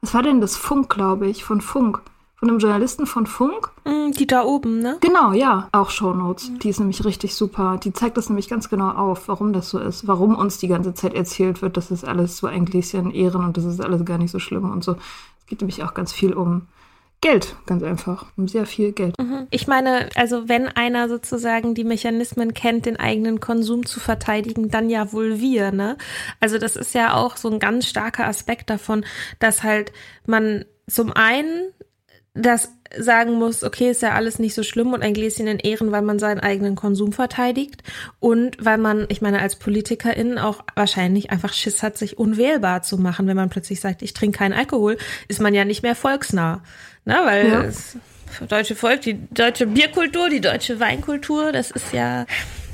was 0.00 0.14
war 0.14 0.22
denn 0.22 0.40
das 0.40 0.56
Funk, 0.56 0.90
glaube 0.90 1.28
ich, 1.28 1.44
von 1.44 1.60
Funk. 1.60 2.02
Von 2.36 2.50
einem 2.50 2.58
Journalisten 2.58 3.06
von 3.06 3.26
Funk. 3.26 3.70
Mm, 3.84 4.10
die 4.10 4.26
da 4.26 4.42
oben, 4.42 4.80
ne? 4.80 4.98
Genau, 5.00 5.32
ja. 5.32 5.68
Auch 5.70 5.90
Shownotes. 5.90 6.50
Mhm. 6.50 6.58
Die 6.58 6.70
ist 6.70 6.80
nämlich 6.80 7.04
richtig 7.04 7.36
super. 7.36 7.78
Die 7.82 7.92
zeigt 7.92 8.16
das 8.16 8.28
nämlich 8.28 8.48
ganz 8.48 8.68
genau 8.68 8.90
auf, 8.90 9.28
warum 9.28 9.52
das 9.52 9.70
so 9.70 9.78
ist. 9.78 10.08
Warum 10.08 10.34
uns 10.34 10.58
die 10.58 10.66
ganze 10.66 10.92
Zeit 10.92 11.14
erzählt 11.14 11.62
wird, 11.62 11.76
das 11.76 11.92
ist 11.92 12.04
alles 12.04 12.36
so 12.38 12.48
ein 12.48 12.64
Gläschen 12.64 13.12
Ehren 13.12 13.44
und 13.44 13.56
das 13.56 13.64
ist 13.64 13.80
alles 13.80 14.04
gar 14.04 14.18
nicht 14.18 14.32
so 14.32 14.40
schlimm 14.40 14.72
und 14.72 14.82
so. 14.82 14.96
Es 15.38 15.46
geht 15.46 15.60
nämlich 15.60 15.84
auch 15.84 15.94
ganz 15.94 16.12
viel 16.12 16.32
um 16.32 16.62
Geld, 17.22 17.54
ganz 17.66 17.84
einfach. 17.84 18.26
Um 18.36 18.48
sehr 18.48 18.66
viel 18.66 18.92
Geld. 18.92 19.14
Mhm. 19.18 19.46
Ich 19.50 19.68
meine, 19.68 20.08
also 20.16 20.48
wenn 20.48 20.66
einer 20.66 21.08
sozusagen 21.08 21.74
die 21.74 21.84
Mechanismen 21.84 22.52
kennt, 22.52 22.84
den 22.84 22.98
eigenen 22.98 23.38
Konsum 23.38 23.86
zu 23.86 24.00
verteidigen, 24.00 24.70
dann 24.70 24.90
ja 24.90 25.12
wohl 25.12 25.38
wir, 25.40 25.70
ne? 25.70 25.96
Also 26.40 26.58
das 26.58 26.74
ist 26.74 26.94
ja 26.94 27.14
auch 27.14 27.36
so 27.36 27.48
ein 27.48 27.60
ganz 27.60 27.86
starker 27.86 28.26
Aspekt 28.26 28.70
davon, 28.70 29.04
dass 29.38 29.62
halt 29.62 29.92
man 30.26 30.64
zum 30.88 31.12
einen 31.12 31.72
das 32.34 32.72
sagen 32.98 33.34
muss, 33.34 33.62
okay, 33.62 33.90
ist 33.90 34.02
ja 34.02 34.12
alles 34.12 34.38
nicht 34.38 34.54
so 34.54 34.62
schlimm 34.62 34.92
und 34.92 35.02
ein 35.02 35.14
Gläschen 35.14 35.46
in 35.46 35.58
Ehren, 35.58 35.92
weil 35.92 36.02
man 36.02 36.18
seinen 36.18 36.40
eigenen 36.40 36.76
Konsum 36.76 37.12
verteidigt 37.12 37.82
und 38.20 38.56
weil 38.62 38.78
man, 38.78 39.06
ich 39.08 39.22
meine, 39.22 39.40
als 39.40 39.56
Politikerin 39.56 40.38
auch 40.38 40.64
wahrscheinlich 40.74 41.30
einfach 41.30 41.52
Schiss 41.52 41.82
hat, 41.82 41.96
sich 41.96 42.18
unwählbar 42.18 42.82
zu 42.82 42.98
machen, 42.98 43.26
wenn 43.26 43.36
man 43.36 43.50
plötzlich 43.50 43.80
sagt, 43.80 44.02
ich 44.02 44.12
trinke 44.12 44.38
keinen 44.38 44.52
Alkohol, 44.54 44.96
ist 45.28 45.40
man 45.40 45.54
ja 45.54 45.64
nicht 45.64 45.82
mehr 45.82 45.94
volksnah. 45.94 46.62
Ne? 47.04 47.20
Weil 47.24 47.48
ja. 47.48 47.62
das 47.62 47.96
deutsche 48.48 48.74
Volk, 48.74 49.02
die 49.02 49.18
deutsche 49.30 49.66
Bierkultur, 49.66 50.28
die 50.28 50.40
deutsche 50.40 50.80
Weinkultur, 50.80 51.52
das 51.52 51.70
ist 51.70 51.92
ja 51.92 52.26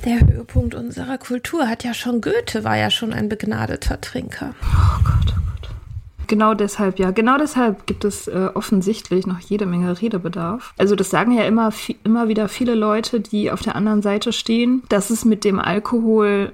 der 0.05 0.21
Höhepunkt 0.21 0.75
unserer 0.75 1.19
Kultur. 1.19 1.69
Hat 1.69 1.85
ja 1.85 1.95
schon 1.95 2.21
Goethe, 2.21 2.65
war 2.65 2.77
ja 2.77 2.91
schon 2.91 3.13
ein 3.13 3.29
begnadeter 3.29 4.01
Trinker. 4.01 4.55
Oh 4.63 5.05
Gott, 5.05 5.35
oh 5.37 5.41
Gott. 5.47 5.71
Genau 6.29 6.55
deshalb, 6.55 6.99
ja. 6.99 7.11
Genau 7.11 7.39
deshalb 7.39 7.87
gibt 7.87 8.05
es 8.05 8.29
äh, 8.29 8.51
offensichtlich 8.55 9.27
noch 9.27 9.41
jede 9.41 9.67
Menge 9.67 10.01
Redebedarf. 10.01 10.75
Also 10.77 10.95
das 10.95 11.11
sagen 11.11 11.33
ja 11.33 11.45
immer, 11.45 11.73
immer 12.05 12.29
wieder 12.29 12.49
viele 12.49 12.75
Leute, 12.75 13.21
die 13.21 13.51
auf 13.51 13.63
der 13.63 13.77
anderen 13.77 14.03
Seite 14.03 14.33
stehen, 14.33 14.83
dass 14.89 15.11
es 15.11 15.25
mit 15.25 15.45
dem 15.45 15.59
Alkohol 15.59 16.53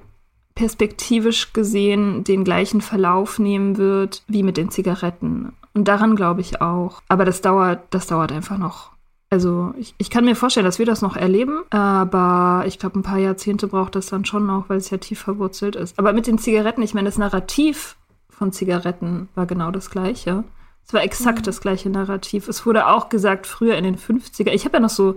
perspektivisch 0.54 1.52
gesehen 1.52 2.22
den 2.22 2.44
gleichen 2.44 2.80
Verlauf 2.80 3.40
nehmen 3.40 3.76
wird 3.76 4.22
wie 4.28 4.44
mit 4.44 4.56
den 4.56 4.70
Zigaretten. 4.70 5.52
Und 5.74 5.88
daran 5.88 6.16
glaube 6.16 6.40
ich 6.40 6.60
auch. 6.60 7.02
Aber 7.08 7.24
das 7.24 7.40
dauert, 7.40 7.82
das 7.90 8.06
dauert 8.06 8.32
einfach 8.32 8.58
noch. 8.58 8.92
Also 9.30 9.74
ich, 9.76 9.94
ich 9.98 10.10
kann 10.10 10.24
mir 10.24 10.36
vorstellen, 10.36 10.66
dass 10.66 10.78
wir 10.78 10.86
das 10.86 11.02
noch 11.02 11.16
erleben, 11.16 11.64
aber 11.70 12.64
ich 12.66 12.78
glaube, 12.78 12.98
ein 12.98 13.02
paar 13.02 13.18
Jahrzehnte 13.18 13.66
braucht 13.66 13.96
das 13.96 14.06
dann 14.06 14.24
schon 14.24 14.46
noch, 14.46 14.68
weil 14.68 14.76
es 14.76 14.90
ja 14.90 14.98
tief 14.98 15.18
verwurzelt 15.18 15.74
ist. 15.74 15.98
Aber 15.98 16.12
mit 16.12 16.28
den 16.28 16.38
Zigaretten, 16.38 16.82
ich 16.82 16.94
meine, 16.94 17.08
das 17.08 17.18
Narrativ 17.18 17.96
von 18.30 18.52
Zigaretten 18.52 19.28
war 19.34 19.46
genau 19.46 19.72
das 19.72 19.90
gleiche. 19.90 20.44
Es 20.86 20.92
war 20.92 21.02
exakt 21.02 21.40
mhm. 21.40 21.44
das 21.44 21.60
gleiche 21.60 21.90
Narrativ. 21.90 22.46
Es 22.46 22.64
wurde 22.64 22.86
auch 22.86 23.08
gesagt, 23.08 23.46
früher 23.46 23.76
in 23.76 23.84
den 23.84 23.96
50er. 23.96 24.50
Ich 24.50 24.64
habe 24.64 24.76
ja 24.76 24.80
noch 24.80 24.90
so, 24.90 25.16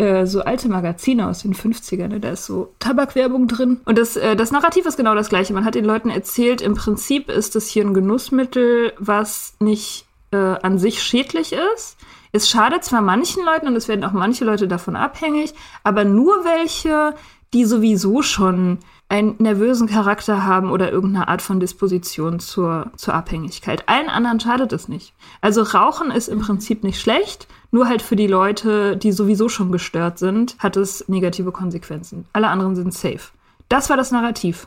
äh, 0.00 0.26
so 0.26 0.40
alte 0.40 0.70
Magazine 0.70 1.28
aus 1.28 1.42
den 1.42 1.54
50ern, 1.54 2.08
ne? 2.08 2.20
da 2.20 2.30
ist 2.30 2.46
so 2.46 2.72
Tabakwerbung 2.78 3.48
drin. 3.48 3.80
Und 3.84 3.98
das, 3.98 4.16
äh, 4.16 4.34
das 4.34 4.50
Narrativ 4.50 4.86
ist 4.86 4.96
genau 4.96 5.14
das 5.14 5.28
gleiche. 5.28 5.52
Man 5.52 5.66
hat 5.66 5.74
den 5.74 5.84
Leuten 5.84 6.08
erzählt, 6.08 6.62
im 6.62 6.74
Prinzip 6.74 7.28
ist 7.28 7.54
das 7.54 7.68
hier 7.68 7.84
ein 7.84 7.92
Genussmittel, 7.92 8.94
was 8.98 9.54
nicht 9.60 10.06
äh, 10.32 10.36
an 10.36 10.78
sich 10.78 11.02
schädlich 11.02 11.52
ist. 11.74 11.98
Es 12.32 12.48
schadet 12.48 12.82
zwar 12.82 13.02
manchen 13.02 13.44
Leuten 13.44 13.66
und 13.66 13.76
es 13.76 13.88
werden 13.88 14.04
auch 14.04 14.12
manche 14.12 14.44
Leute 14.46 14.68
davon 14.68 14.96
abhängig, 14.96 15.52
aber 15.82 16.04
nur 16.04 16.44
welche, 16.44 17.14
die 17.52 17.66
sowieso 17.66 18.22
schon 18.22 18.78
einen 19.10 19.34
nervösen 19.38 19.88
Charakter 19.88 20.44
haben 20.44 20.70
oder 20.70 20.92
irgendeine 20.92 21.28
Art 21.28 21.42
von 21.42 21.58
Disposition 21.58 22.38
zur, 22.38 22.92
zur 22.96 23.14
Abhängigkeit. 23.14 23.88
Allen 23.88 24.08
anderen 24.08 24.38
schadet 24.38 24.72
es 24.72 24.88
nicht. 24.88 25.14
Also 25.40 25.62
Rauchen 25.62 26.12
ist 26.12 26.28
im 26.28 26.40
Prinzip 26.40 26.84
nicht 26.84 27.00
schlecht, 27.00 27.48
nur 27.72 27.88
halt 27.88 28.02
für 28.02 28.16
die 28.16 28.28
Leute, 28.28 28.96
die 28.96 29.10
sowieso 29.10 29.48
schon 29.48 29.72
gestört 29.72 30.18
sind, 30.18 30.56
hat 30.60 30.76
es 30.76 31.08
negative 31.08 31.50
Konsequenzen. 31.50 32.26
Alle 32.32 32.48
anderen 32.48 32.76
sind 32.76 32.94
safe. 32.94 33.32
Das 33.68 33.90
war 33.90 33.96
das 33.96 34.10
Narrativ. 34.12 34.66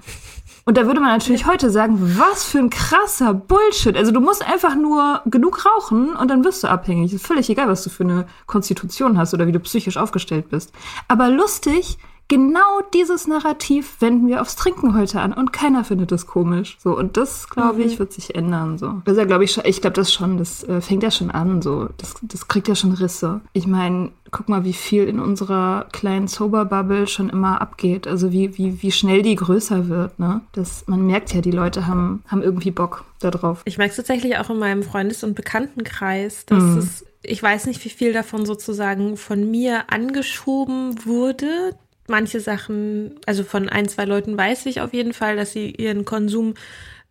Und 0.66 0.78
da 0.78 0.86
würde 0.86 1.02
man 1.02 1.10
natürlich 1.10 1.46
heute 1.46 1.70
sagen, 1.70 1.98
was 2.18 2.46
für 2.46 2.60
ein 2.60 2.70
krasser 2.70 3.34
Bullshit. 3.34 3.98
Also 3.98 4.12
du 4.12 4.22
musst 4.22 4.48
einfach 4.48 4.76
nur 4.76 5.22
genug 5.26 5.66
rauchen 5.66 6.16
und 6.16 6.30
dann 6.30 6.44
wirst 6.46 6.64
du 6.64 6.68
abhängig. 6.70 7.14
Ist 7.14 7.28
völlig 7.28 7.50
egal, 7.50 7.68
was 7.68 7.84
du 7.84 7.90
für 7.90 8.04
eine 8.04 8.28
Konstitution 8.46 9.18
hast 9.18 9.34
oder 9.34 9.46
wie 9.46 9.52
du 9.52 9.60
psychisch 9.60 9.98
aufgestellt 9.98 10.50
bist. 10.50 10.72
Aber 11.10 11.30
lustig, 11.30 11.98
genau 12.34 12.82
dieses 12.96 13.28
Narrativ 13.28 13.98
wenden 14.00 14.28
wir 14.28 14.42
aufs 14.42 14.56
Trinken 14.56 14.98
heute 14.98 15.22
an 15.22 15.34
und 15.34 15.54
keiner 15.54 15.84
findet 15.84 16.12
es 16.12 16.26
komisch. 16.26 16.78
So 16.80 16.98
und 16.98 17.16
das 17.16 17.48
glaube 17.48 17.84
ich 17.84 17.94
mhm. 17.94 18.00
wird 18.00 18.14
sich 18.14 18.34
ändern 18.34 18.80
so. 18.80 19.04
Das 19.06 19.14
ist 19.14 19.20
ja 19.20 19.26
glaube 19.26 19.44
ich 19.44 19.56
ich 19.64 19.82
glaube 19.82 19.94
das 19.94 20.12
schon, 20.12 20.40
das 20.40 20.64
äh, 20.64 20.82
fängt 20.82 21.04
ja 21.04 21.12
schon 21.12 21.30
an 21.30 21.62
so. 21.62 21.90
Das 21.98 22.16
das 22.24 22.48
kriegt 22.48 22.68
ja 22.68 22.74
schon 22.74 22.94
Risse. 22.94 23.42
Ich 23.54 23.68
meine, 23.68 24.10
guck 24.32 24.50
mal, 24.50 24.64
wie 24.64 24.74
viel 24.74 25.04
in 25.04 25.20
unserer 25.20 25.86
kleinen 25.92 26.28
Sober 26.28 26.66
Bubble 26.66 27.06
schon 27.06 27.30
immer 27.30 27.62
abgeht. 27.62 28.08
Also 28.08 28.32
wie 28.32 28.58
wie 28.58 28.82
wie 28.82 28.92
schnell 28.92 29.22
die 29.22 29.36
größer 29.36 29.88
wird, 29.88 30.18
ne? 30.18 30.42
Das 30.54 30.86
man 30.88 31.06
merkt 31.06 31.36
ja, 31.36 31.42
die 31.42 31.52
Leute 31.52 31.86
haben 31.86 32.24
haben 32.30 32.42
irgendwie 32.42 32.72
Bock 32.72 33.06
darauf. 33.20 33.62
Ich 33.66 33.78
merke 33.78 33.92
es 33.92 33.98
tatsächlich 33.98 34.40
auch 34.40 34.50
in 34.50 34.58
meinem 34.58 34.82
Freundes- 34.82 35.24
und 35.24 35.36
Bekanntenkreis, 35.36 36.48
dass 36.48 36.64
mhm. 36.64 36.78
es 36.80 37.06
ich 37.26 37.42
weiß 37.42 37.68
nicht, 37.68 37.84
wie 37.86 37.90
viel 37.90 38.12
davon 38.12 38.46
sozusagen 38.46 39.16
von 39.16 39.50
mir 39.50 39.92
angeschoben 39.92 41.06
wurde, 41.06 41.74
manche 42.08 42.40
Sachen, 42.40 43.20
also 43.26 43.44
von 43.44 43.70
ein, 43.70 43.88
zwei 43.88 44.06
Leuten 44.06 44.38
weiß 44.38 44.66
ich 44.66 44.82
auf 44.82 44.94
jeden 44.94 45.14
Fall, 45.14 45.36
dass 45.36 45.54
sie 45.54 45.72
ihren 45.72 46.06
Konsum 46.06 46.56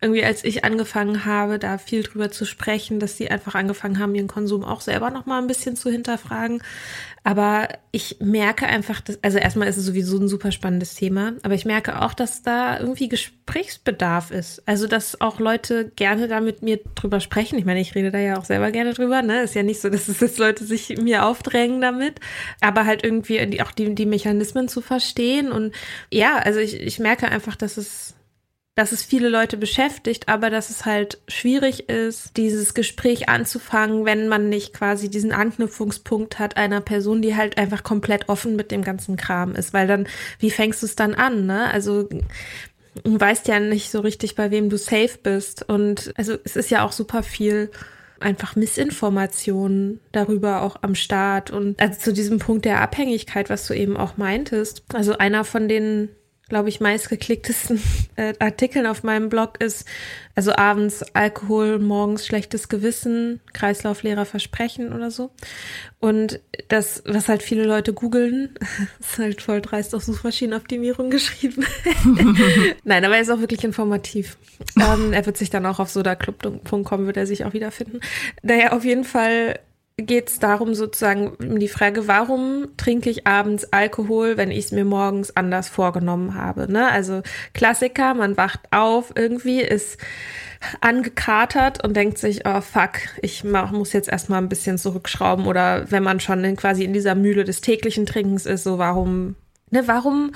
irgendwie, 0.03 0.23
als 0.23 0.43
ich 0.43 0.63
angefangen 0.63 1.25
habe, 1.25 1.57
da 1.57 1.77
viel 1.77 2.03
drüber 2.03 2.29
zu 2.29 2.45
sprechen, 2.45 2.99
dass 2.99 3.17
sie 3.17 3.31
einfach 3.31 3.55
angefangen 3.55 3.97
haben, 3.97 4.13
ihren 4.13 4.27
Konsum 4.27 4.63
auch 4.63 4.81
selber 4.81 5.09
noch 5.09 5.25
mal 5.25 5.39
ein 5.39 5.47
bisschen 5.47 5.75
zu 5.75 5.89
hinterfragen. 5.89 6.61
Aber 7.25 7.69
ich 7.91 8.17
merke 8.19 8.67
einfach, 8.67 8.99
dass, 8.99 9.17
also 9.23 9.37
erstmal 9.37 9.69
ist 9.69 9.77
es 9.77 9.85
sowieso 9.85 10.17
ein 10.17 10.27
super 10.27 10.51
spannendes 10.51 10.95
Thema, 10.95 11.33
aber 11.43 11.53
ich 11.53 11.63
merke 11.63 12.01
auch, 12.01 12.13
dass 12.13 12.41
da 12.41 12.77
irgendwie 12.77 13.07
Gesprächsbedarf 13.07 14.29
ist. 14.29 14.61
Also, 14.65 14.87
dass 14.87 15.21
auch 15.21 15.39
Leute 15.39 15.89
gerne 15.95 16.27
da 16.27 16.41
mit 16.41 16.63
mir 16.63 16.81
drüber 16.95 17.21
sprechen. 17.21 17.57
Ich 17.57 17.63
meine, 17.63 17.79
ich 17.79 17.95
rede 17.95 18.11
da 18.11 18.19
ja 18.19 18.37
auch 18.37 18.45
selber 18.45 18.71
gerne 18.71 18.93
drüber, 18.93 19.21
ne? 19.21 19.43
Ist 19.43 19.55
ja 19.55 19.63
nicht 19.63 19.79
so, 19.79 19.89
dass 19.89 20.09
es 20.09 20.19
jetzt 20.19 20.37
Leute 20.37 20.65
sich 20.65 20.97
mir 20.97 21.25
aufdrängen 21.25 21.79
damit, 21.79 22.19
aber 22.59 22.85
halt 22.85 23.05
irgendwie 23.05 23.61
auch 23.61 23.71
die, 23.71 23.95
die 23.95 24.05
Mechanismen 24.05 24.67
zu 24.67 24.81
verstehen. 24.81 25.49
Und 25.49 25.73
ja, 26.11 26.37
also 26.37 26.59
ich, 26.59 26.81
ich 26.81 26.99
merke 26.99 27.29
einfach, 27.29 27.55
dass 27.55 27.77
es 27.77 28.15
dass 28.75 28.91
es 28.91 29.03
viele 29.03 29.29
Leute 29.29 29.57
beschäftigt, 29.57 30.29
aber 30.29 30.49
dass 30.49 30.71
es 30.71 30.85
halt 30.85 31.19
schwierig 31.27 31.89
ist, 31.89 32.37
dieses 32.37 32.73
Gespräch 32.73 33.29
anzufangen, 33.29 34.05
wenn 34.05 34.27
man 34.27 34.49
nicht 34.49 34.73
quasi 34.73 35.09
diesen 35.09 35.31
Anknüpfungspunkt 35.31 36.39
hat 36.39 36.57
einer 36.57 36.81
Person, 36.81 37.21
die 37.21 37.35
halt 37.35 37.57
einfach 37.57 37.83
komplett 37.83 38.29
offen 38.29 38.55
mit 38.55 38.71
dem 38.71 38.83
ganzen 38.83 39.15
Kram 39.15 39.53
ist, 39.55 39.73
weil 39.73 39.85
dann, 39.87 40.07
wie 40.39 40.49
fängst 40.49 40.81
du 40.81 40.87
es 40.87 40.95
dann 40.95 41.13
an, 41.13 41.45
ne? 41.45 41.71
Also, 41.71 42.09
du 43.03 43.19
weißt 43.19 43.47
ja 43.47 43.59
nicht 43.59 43.91
so 43.91 43.99
richtig, 43.99 44.35
bei 44.35 44.49
wem 44.49 44.69
du 44.69 44.77
safe 44.77 45.19
bist 45.21 45.67
und 45.69 46.13
also 46.15 46.37
es 46.43 46.55
ist 46.55 46.71
ja 46.71 46.83
auch 46.85 46.91
super 46.91 47.23
viel 47.23 47.69
einfach 48.19 48.55
Missinformationen 48.55 49.99
darüber 50.11 50.61
auch 50.61 50.77
am 50.81 50.95
Start 50.95 51.51
und 51.51 51.79
also 51.79 51.99
zu 51.99 52.13
diesem 52.13 52.39
Punkt 52.39 52.65
der 52.65 52.81
Abhängigkeit, 52.81 53.49
was 53.49 53.67
du 53.67 53.73
eben 53.73 53.97
auch 53.97 54.17
meintest. 54.17 54.83
Also 54.93 55.17
einer 55.17 55.43
von 55.43 55.67
den 55.67 56.09
glaube 56.49 56.69
ich, 56.69 56.79
meistgeklicktesten 56.79 57.81
äh, 58.15 58.33
Artikeln 58.39 58.85
auf 58.85 59.03
meinem 59.03 59.29
Blog 59.29 59.61
ist, 59.61 59.87
also 60.35 60.53
abends 60.55 61.03
Alkohol, 61.13 61.79
morgens 61.79 62.25
schlechtes 62.25 62.69
Gewissen, 62.69 63.39
Kreislauflehrer 63.53 64.25
Versprechen 64.25 64.93
oder 64.93 65.09
so. 65.09 65.31
Und 65.99 66.41
das, 66.67 67.01
was 67.05 67.29
halt 67.29 67.43
viele 67.43 67.63
Leute 67.63 67.93
googeln, 67.93 68.55
ist 68.99 69.17
halt 69.17 69.41
voll 69.41 69.61
dreist 69.61 69.95
auf 69.95 70.03
Suchmaschinenoptimierung 70.03 71.09
geschrieben. 71.09 71.65
Nein, 72.83 73.05
aber 73.05 73.15
er 73.15 73.21
ist 73.21 73.31
auch 73.31 73.39
wirklich 73.39 73.63
informativ. 73.63 74.37
Ähm, 74.77 75.13
er 75.13 75.25
wird 75.25 75.37
sich 75.37 75.49
dann 75.49 75.65
auch 75.65 75.79
auf 75.79 75.89
sodaclub.com 75.89 77.05
wird 77.05 77.17
er 77.17 77.25
sich 77.25 77.45
auch 77.45 77.53
wiederfinden. 77.53 77.99
Naja, 78.41 78.73
auf 78.73 78.83
jeden 78.83 79.05
Fall 79.05 79.59
geht 79.97 80.29
es 80.29 80.39
darum, 80.39 80.73
sozusagen 80.73 81.33
um 81.39 81.59
die 81.59 81.67
Frage, 81.67 82.07
warum 82.07 82.75
trinke 82.77 83.09
ich 83.09 83.27
abends 83.27 83.65
Alkohol, 83.71 84.37
wenn 84.37 84.49
ich 84.49 84.65
es 84.65 84.71
mir 84.71 84.85
morgens 84.85 85.35
anders 85.35 85.69
vorgenommen 85.69 86.33
habe. 86.33 86.71
Ne? 86.71 86.89
Also 86.89 87.21
Klassiker, 87.53 88.15
man 88.15 88.35
wacht 88.35 88.61
auf, 88.71 89.13
irgendwie 89.15 89.61
ist 89.61 89.99
angekatert 90.81 91.83
und 91.83 91.95
denkt 91.95 92.17
sich, 92.17 92.45
oh 92.45 92.61
fuck, 92.61 92.91
ich 93.21 93.43
mach, 93.43 93.71
muss 93.71 93.93
jetzt 93.93 94.09
erstmal 94.09 94.41
ein 94.41 94.49
bisschen 94.49 94.77
zurückschrauben. 94.77 95.45
Oder 95.45 95.91
wenn 95.91 96.03
man 96.03 96.19
schon 96.19 96.43
in, 96.43 96.55
quasi 96.55 96.83
in 96.83 96.93
dieser 96.93 97.15
Mühle 97.15 97.43
des 97.43 97.61
täglichen 97.61 98.05
Trinkens 98.05 98.45
ist, 98.45 98.63
so 98.63 98.79
warum, 98.79 99.35
ne, 99.69 99.87
warum 99.87 100.31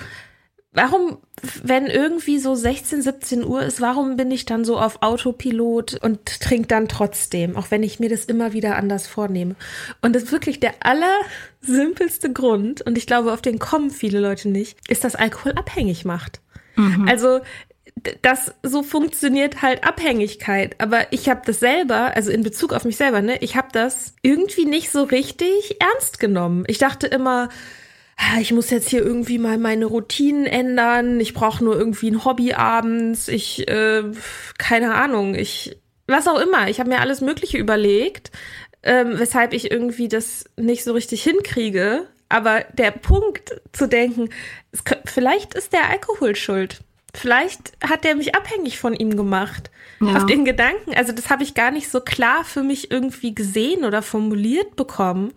Warum, 0.78 1.18
wenn 1.63 1.88
irgendwie 1.88 2.38
so 2.38 2.54
16, 2.54 3.02
17 3.02 3.44
Uhr 3.44 3.63
ist, 3.63 3.82
warum 3.82 4.16
bin 4.16 4.30
ich 4.30 4.46
dann 4.46 4.63
so 4.63 4.78
auf 4.78 5.02
Autopilot 5.02 5.96
und 5.96 6.40
trinke 6.40 6.68
dann 6.68 6.88
trotzdem, 6.88 7.58
auch 7.58 7.72
wenn 7.72 7.82
ich 7.82 8.00
mir 8.00 8.10
das 8.10 8.26
immer 8.26 8.54
wieder 8.54 8.76
anders 8.76 9.08
vornehme? 9.08 9.56
Und 10.04 10.16
das 10.16 10.26
ist 10.26 10.32
wirklich 10.32 10.60
der 10.60 10.76
allersimpelste 10.82 12.32
Grund, 12.32 12.84
und 12.84 12.96
ich 12.96 13.08
glaube, 13.08 13.34
auf 13.34 13.42
den 13.42 13.58
kommen 13.58 13.90
viele 13.90 14.20
Leute 14.20 14.50
nicht, 14.50 14.78
ist, 14.88 15.04
dass 15.04 15.16
Alkohol 15.16 15.54
abhängig 15.54 16.06
macht. 16.06 16.42
Mhm. 16.76 17.08
Also 17.10 17.40
das 18.22 18.54
so 18.62 18.84
funktioniert 18.84 19.63
halt 19.63 19.84
Abhängigkeit. 19.84 20.80
Aber 20.80 21.12
ich 21.12 21.28
habe 21.28 21.42
das 21.44 21.60
selber, 21.60 22.16
also 22.16 22.30
in 22.30 22.44
Bezug 22.44 22.72
auf 22.72 22.86
mich 22.86 22.98
selber, 22.98 23.24
ne, 23.24 23.38
ich 23.42 23.56
habe 23.56 23.70
das 23.72 24.13
irgendwie 24.22 24.66
nicht 24.66 24.92
so 24.92 25.02
richtig 25.02 25.78
ernst 25.80 26.20
genommen. 26.20 26.66
Ich 26.68 26.78
dachte 26.78 27.08
immer, 27.08 27.50
ich 28.39 28.51
muss 28.51 28.69
jetzt 28.69 28.89
hier 28.89 29.03
irgendwie 29.03 29.38
mal 29.38 29.58
meine 29.58 29.86
Routinen 29.86 30.45
ändern, 30.45 31.19
ich 31.19 31.34
brauche 31.34 31.63
nur 31.63 31.77
irgendwie 31.77 32.12
ein 32.12 32.25
Hobby 32.25 32.53
abends, 32.53 33.27
ich, 33.27 33.67
äh, 33.67 34.03
keine 34.58 34.95
Ahnung, 34.95 35.36
ich, 35.36 35.77
was 36.08 36.27
auch 36.27 36.39
immer, 36.39 36.67
ich 36.69 36.80
habe 36.80 36.89
mir 36.89 36.99
alles 36.99 37.21
Mögliche 37.21 37.58
überlegt, 37.58 38.32
ähm, 38.84 39.19
weshalb 39.19 39.53
ich 39.53 39.71
irgendwie 39.71 40.08
das 40.08 40.45
nicht 40.56 40.84
so 40.84 40.93
richtig 40.93 41.23
hinkriege. 41.23 42.08
Aber 42.30 42.65
der 42.73 42.91
Punkt 42.91 43.62
zu 43.71 43.88
denken, 43.88 44.30
es, 44.71 44.84
vielleicht 45.06 45.53
ist 45.53 45.73
der 45.73 45.89
Alkohol 45.89 46.36
schuld. 46.36 46.82
vielleicht 47.13 47.73
hat 47.82 48.03
der 48.03 48.15
mich 48.15 48.36
abhängig 48.36 48.80
von 48.80 48.93
ihm 48.93 49.15
gemacht. 49.15 49.71
Ja. 50.00 50.18
Auf 50.18 50.26
den 50.28 50.46
Gedanken. 50.46 50.94
Also 50.96 51.12
das 51.12 51.30
habe 51.30 51.42
ich 51.44 51.54
gar 51.56 51.72
nicht 51.72 51.90
so 51.90 52.02
klar 52.02 52.44
für 52.44 52.62
mich 52.62 52.92
irgendwie 52.92 53.34
gesehen 53.34 53.84
oder 53.84 54.02
formuliert 54.02 54.76
bekommen. 54.76 55.34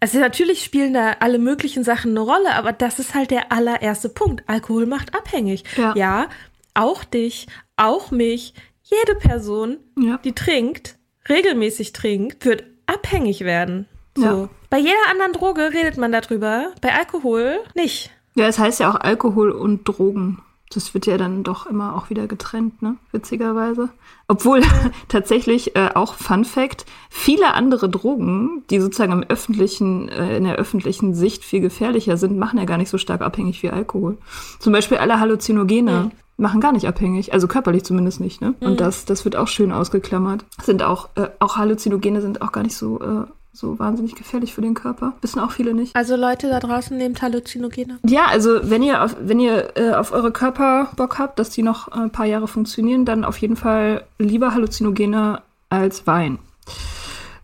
Also 0.00 0.18
natürlich 0.18 0.64
spielen 0.64 0.94
da 0.94 1.12
alle 1.20 1.38
möglichen 1.38 1.84
Sachen 1.84 2.10
eine 2.10 2.20
Rolle, 2.20 2.54
aber 2.54 2.72
das 2.72 2.98
ist 2.98 3.14
halt 3.14 3.30
der 3.30 3.52
allererste 3.52 4.08
Punkt. 4.08 4.42
Alkohol 4.48 4.86
macht 4.86 5.14
abhängig. 5.14 5.62
Ja. 5.76 5.94
ja 5.96 6.28
auch 6.74 7.04
dich, 7.04 7.46
auch 7.76 8.10
mich, 8.10 8.54
jede 8.82 9.14
Person, 9.18 9.78
Ja. 9.98 10.18
die 10.24 10.32
trinkt, 10.32 10.96
regelmäßig 11.28 11.92
trinkt, 11.92 12.44
wird 12.44 12.64
abhängig 12.86 13.42
werden. 13.42 13.86
So. 14.16 14.48
Bei 14.70 14.78
jeder 14.78 15.08
anderen 15.10 15.32
Droge 15.32 15.72
redet 15.72 15.96
man 15.96 16.10
darüber, 16.12 16.72
bei 16.80 16.92
Alkohol 16.94 17.60
nicht. 17.74 18.10
Ja, 18.34 18.46
es 18.48 18.58
heißt 18.58 18.80
ja 18.80 18.90
auch 18.90 18.96
Alkohol 19.00 19.50
und 19.52 19.84
Drogen. 19.84 20.42
Das 20.72 20.94
wird 20.94 21.06
ja 21.06 21.18
dann 21.18 21.42
doch 21.42 21.66
immer 21.66 21.96
auch 21.96 22.10
wieder 22.10 22.28
getrennt, 22.28 22.80
ne? 22.80 22.96
Witzigerweise. 23.10 23.88
Obwohl 24.28 24.62
tatsächlich 25.08 25.74
äh, 25.74 25.90
auch 25.94 26.14
Fun 26.14 26.44
Fact, 26.44 26.86
viele 27.08 27.54
andere 27.54 27.88
Drogen, 27.88 28.62
die 28.70 28.80
sozusagen 28.80 29.12
im 29.12 29.24
öffentlichen, 29.24 30.08
äh, 30.08 30.36
in 30.36 30.44
der 30.44 30.56
öffentlichen 30.56 31.14
Sicht 31.14 31.44
viel 31.44 31.60
gefährlicher 31.60 32.16
sind, 32.16 32.38
machen 32.38 32.58
ja 32.58 32.66
gar 32.66 32.78
nicht 32.78 32.90
so 32.90 32.98
stark 32.98 33.20
abhängig 33.20 33.62
wie 33.62 33.70
Alkohol. 33.70 34.18
Zum 34.60 34.72
Beispiel 34.72 34.98
alle 34.98 35.18
Halluzinogene 35.18 36.12
machen 36.40 36.60
gar 36.60 36.72
nicht 36.72 36.86
abhängig, 36.86 37.32
also 37.32 37.46
körperlich 37.46 37.84
zumindest 37.84 38.20
nicht, 38.20 38.40
ne? 38.40 38.54
Und 38.60 38.80
das, 38.80 39.04
das 39.04 39.24
wird 39.24 39.36
auch 39.36 39.48
schön 39.48 39.72
ausgeklammert. 39.72 40.44
Sind 40.62 40.82
auch, 40.82 41.10
äh, 41.16 41.28
auch 41.38 41.56
Halluzinogene 41.56 42.20
sind 42.22 42.42
auch 42.42 42.50
gar 42.52 42.62
nicht 42.62 42.76
so, 42.76 43.00
äh, 43.00 43.24
so 43.52 43.78
wahnsinnig 43.78 44.14
gefährlich 44.14 44.54
für 44.54 44.60
den 44.60 44.74
Körper. 44.74 45.14
Wissen 45.20 45.40
auch 45.40 45.50
viele 45.50 45.74
nicht. 45.74 45.94
Also 45.96 46.16
Leute 46.16 46.48
da 46.48 46.60
draußen 46.60 46.96
nehmt 46.96 47.20
Halluzinogene. 47.22 47.98
Ja, 48.06 48.26
also 48.26 48.60
wenn 48.62 48.82
ihr 48.82 49.02
auf, 49.02 49.16
wenn 49.20 49.40
ihr 49.40 49.76
äh, 49.76 49.92
auf 49.94 50.12
eure 50.12 50.32
Körper 50.32 50.88
Bock 50.96 51.18
habt, 51.18 51.38
dass 51.38 51.50
die 51.50 51.62
noch 51.62 51.88
ein 51.88 52.10
paar 52.10 52.26
Jahre 52.26 52.48
funktionieren, 52.48 53.04
dann 53.04 53.24
auf 53.24 53.38
jeden 53.38 53.56
Fall 53.56 54.04
lieber 54.18 54.54
Halluzinogene 54.54 55.42
als 55.68 56.06
Wein. 56.06 56.38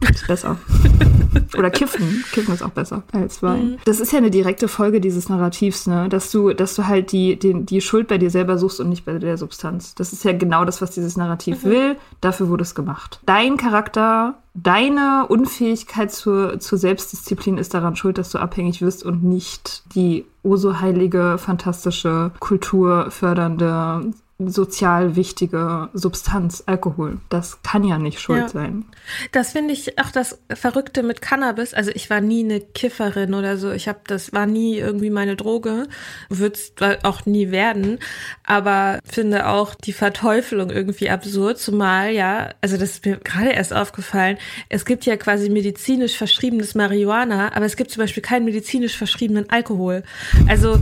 Ist 0.01 0.27
besser. 0.27 0.59
Oder 1.59 1.71
Kiffen. 1.71 2.25
Kiffen 2.33 2.55
ist 2.55 2.63
auch 2.63 2.71
besser 2.71 3.03
als 3.13 3.43
Wein. 3.43 3.79
Das 3.85 4.01
ist 4.01 4.13
ja 4.13 4.19
eine 4.19 4.31
direkte 4.31 4.69
Folge 4.69 5.01
dieses 5.01 5.29
Narrativs, 5.29 5.87
ne? 5.87 6.09
Dass 6.09 6.31
du, 6.31 6.53
dass 6.53 6.75
du 6.75 6.87
halt 6.87 7.13
die, 7.13 7.39
die, 7.39 7.65
die 7.65 7.81
Schuld 7.81 8.09
bei 8.09 8.19
dir 8.19 8.31
selber 8.31 8.59
suchst 8.59 8.81
und 8.81 8.89
nicht 8.89 9.05
bei 9.05 9.19
der 9.19 9.39
Substanz. 9.39 9.95
Das 9.95 10.13
ist 10.13 10.25
ja 10.25 10.33
genau 10.33 10.65
das, 10.65 10.83
was 10.83 10.91
dieses 10.91 11.17
Narrativ 11.17 11.65
will. 11.65 11.97
Dafür 12.21 12.49
wurde 12.49 12.63
es 12.63 12.75
gemacht. 12.75 13.21
Dein 13.27 13.57
Charakter, 13.57 14.35
deine 14.55 15.27
Unfähigkeit 15.29 16.13
zur, 16.13 16.61
zur 16.61 16.79
Selbstdisziplin 16.79 17.59
ist 17.59 17.75
daran 17.75 17.97
schuld, 17.97 18.19
dass 18.19 18.31
du 18.31 18.39
abhängig 18.39 18.83
wirst 18.83 19.05
und 19.05 19.25
nicht 19.25 19.83
die 19.95 20.25
o 20.43 20.57
so 20.57 20.81
heilige, 20.81 21.39
fantastische, 21.39 22.31
kulturfördernde, 22.39 24.13
sozial 24.39 25.17
wichtige 25.17 25.89
Substanz, 25.95 26.63
Alkohol. 26.67 27.19
Das 27.31 27.63
kann 27.63 27.85
ja 27.85 27.97
nicht 27.97 28.21
schuld 28.21 28.41
Ja. 28.43 28.49
sein. 28.49 28.85
Das 29.33 29.53
finde 29.53 29.73
ich 29.73 29.99
auch 29.99 30.11
das 30.11 30.39
Verrückte 30.53 31.03
mit 31.03 31.23
Cannabis. 31.23 31.73
Also 31.73 31.91
ich 31.95 32.11
war 32.11 32.21
nie 32.21 32.45
eine 32.45 32.61
Kifferin 32.61 33.33
oder 33.33 33.57
so. 33.57 33.71
Ich 33.73 33.89
habe 33.89 34.01
das 34.07 34.35
war 34.35 34.45
nie 34.45 34.77
irgendwie 34.77 35.09
meine 35.09 35.37
Droge, 35.37 35.87
wird 36.29 36.57
es 36.57 36.73
auch 37.03 37.25
nie 37.25 37.51
werden. 37.51 37.99
Aber 38.45 38.99
finde 39.05 39.47
auch 39.49 39.75
die 39.75 39.95
Verteufelung 39.95 40.69
irgendwie 40.71 41.09
absurd. 41.09 41.59
Zumal 41.59 42.11
ja, 42.11 42.51
also 42.61 42.77
das 42.77 42.91
ist 42.91 43.07
mir 43.07 43.17
gerade 43.17 43.51
erst 43.53 43.73
aufgefallen. 43.73 44.37
Es 44.69 44.85
gibt 44.85 45.07
ja 45.07 45.17
quasi 45.17 45.49
medizinisch 45.49 46.17
verschriebenes 46.17 46.75
Marihuana, 46.75 47.55
aber 47.55 47.65
es 47.65 47.77
gibt 47.77 47.91
zum 47.91 48.03
Beispiel 48.03 48.23
keinen 48.23 48.45
medizinisch 48.45 48.99
verschriebenen 48.99 49.49
Alkohol. 49.49 50.03
Also 50.47 50.79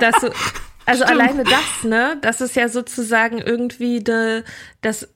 das 0.00 0.20
so. 0.20 0.30
Also 0.86 1.04
alleine 1.04 1.44
das, 1.44 1.84
ne? 1.84 2.18
Das 2.20 2.40
ist 2.40 2.56
ja 2.56 2.68
sozusagen 2.68 3.38
irgendwie 3.38 4.02
de, 4.02 4.42
das 4.80 5.08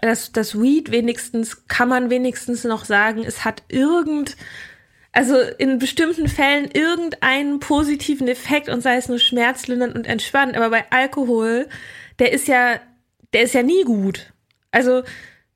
das, 0.00 0.32
das 0.32 0.60
Weed 0.60 0.90
wenigstens, 0.90 1.66
kann 1.66 1.88
man 1.88 2.10
wenigstens 2.10 2.64
noch 2.64 2.84
sagen, 2.84 3.24
es 3.24 3.44
hat 3.44 3.62
irgend, 3.68 4.36
also 5.12 5.36
in 5.58 5.78
bestimmten 5.78 6.28
Fällen 6.28 6.70
irgendeinen 6.70 7.58
positiven 7.58 8.28
Effekt 8.28 8.68
und 8.68 8.80
sei 8.80 8.96
es 8.96 9.08
nur 9.08 9.18
schmerzlindernd 9.18 9.94
und 9.94 10.06
entspannend, 10.06 10.56
aber 10.56 10.70
bei 10.70 10.84
Alkohol, 10.90 11.68
der 12.18 12.32
ist 12.32 12.48
ja, 12.48 12.80
der 13.32 13.42
ist 13.42 13.54
ja 13.54 13.62
nie 13.62 13.82
gut. 13.84 14.32
Also 14.70 15.02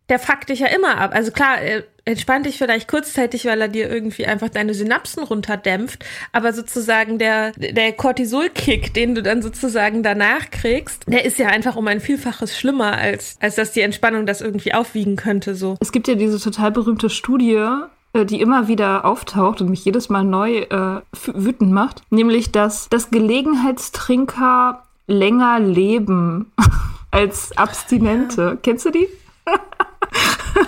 der 0.08 0.18
fuckt 0.18 0.48
dich 0.50 0.60
ja 0.60 0.66
immer 0.68 0.98
ab. 0.98 1.12
Also 1.14 1.30
klar, 1.30 1.58
er 1.60 1.84
entspannt 2.04 2.46
dich 2.46 2.58
vielleicht 2.58 2.88
kurzzeitig, 2.88 3.46
weil 3.46 3.60
er 3.60 3.68
dir 3.68 3.90
irgendwie 3.90 4.26
einfach 4.26 4.50
deine 4.50 4.74
Synapsen 4.74 5.22
runterdämpft, 5.22 6.04
aber 6.32 6.52
sozusagen 6.52 7.18
der, 7.18 7.52
der 7.52 7.92
Cortisol-Kick, 7.92 8.92
den 8.92 9.14
du 9.14 9.22
dann 9.22 9.40
sozusagen 9.40 10.02
danach 10.02 10.50
kriegst, 10.50 11.04
der 11.06 11.24
ist 11.24 11.38
ja 11.38 11.48
einfach 11.48 11.76
um 11.76 11.86
ein 11.88 12.00
Vielfaches 12.00 12.58
schlimmer, 12.58 12.92
als, 12.92 13.36
als 13.40 13.54
dass 13.54 13.72
die 13.72 13.80
Entspannung 13.80 14.26
das 14.26 14.42
irgendwie 14.42 14.74
aufwiegen 14.74 15.16
könnte, 15.16 15.54
so. 15.54 15.76
Es 15.80 15.92
gibt 15.92 16.08
ja 16.08 16.14
diese 16.14 16.38
total 16.38 16.72
berühmte 16.72 17.08
Studie, 17.08 17.66
äh, 18.12 18.26
die 18.26 18.40
immer 18.40 18.68
wieder 18.68 19.06
auftaucht 19.06 19.62
und 19.62 19.70
mich 19.70 19.84
jedes 19.84 20.10
Mal 20.10 20.24
neu 20.24 20.58
äh, 20.58 21.00
wütend 21.32 21.72
macht, 21.72 22.02
nämlich 22.10 22.52
dass, 22.52 22.90
dass 22.90 23.10
Gelegenheitstrinker 23.10 24.82
länger 25.06 25.58
leben 25.60 26.52
als 27.10 27.56
Abstinente. 27.56 28.58
Kennst 28.62 28.84
du 28.84 28.90
die? 28.90 29.08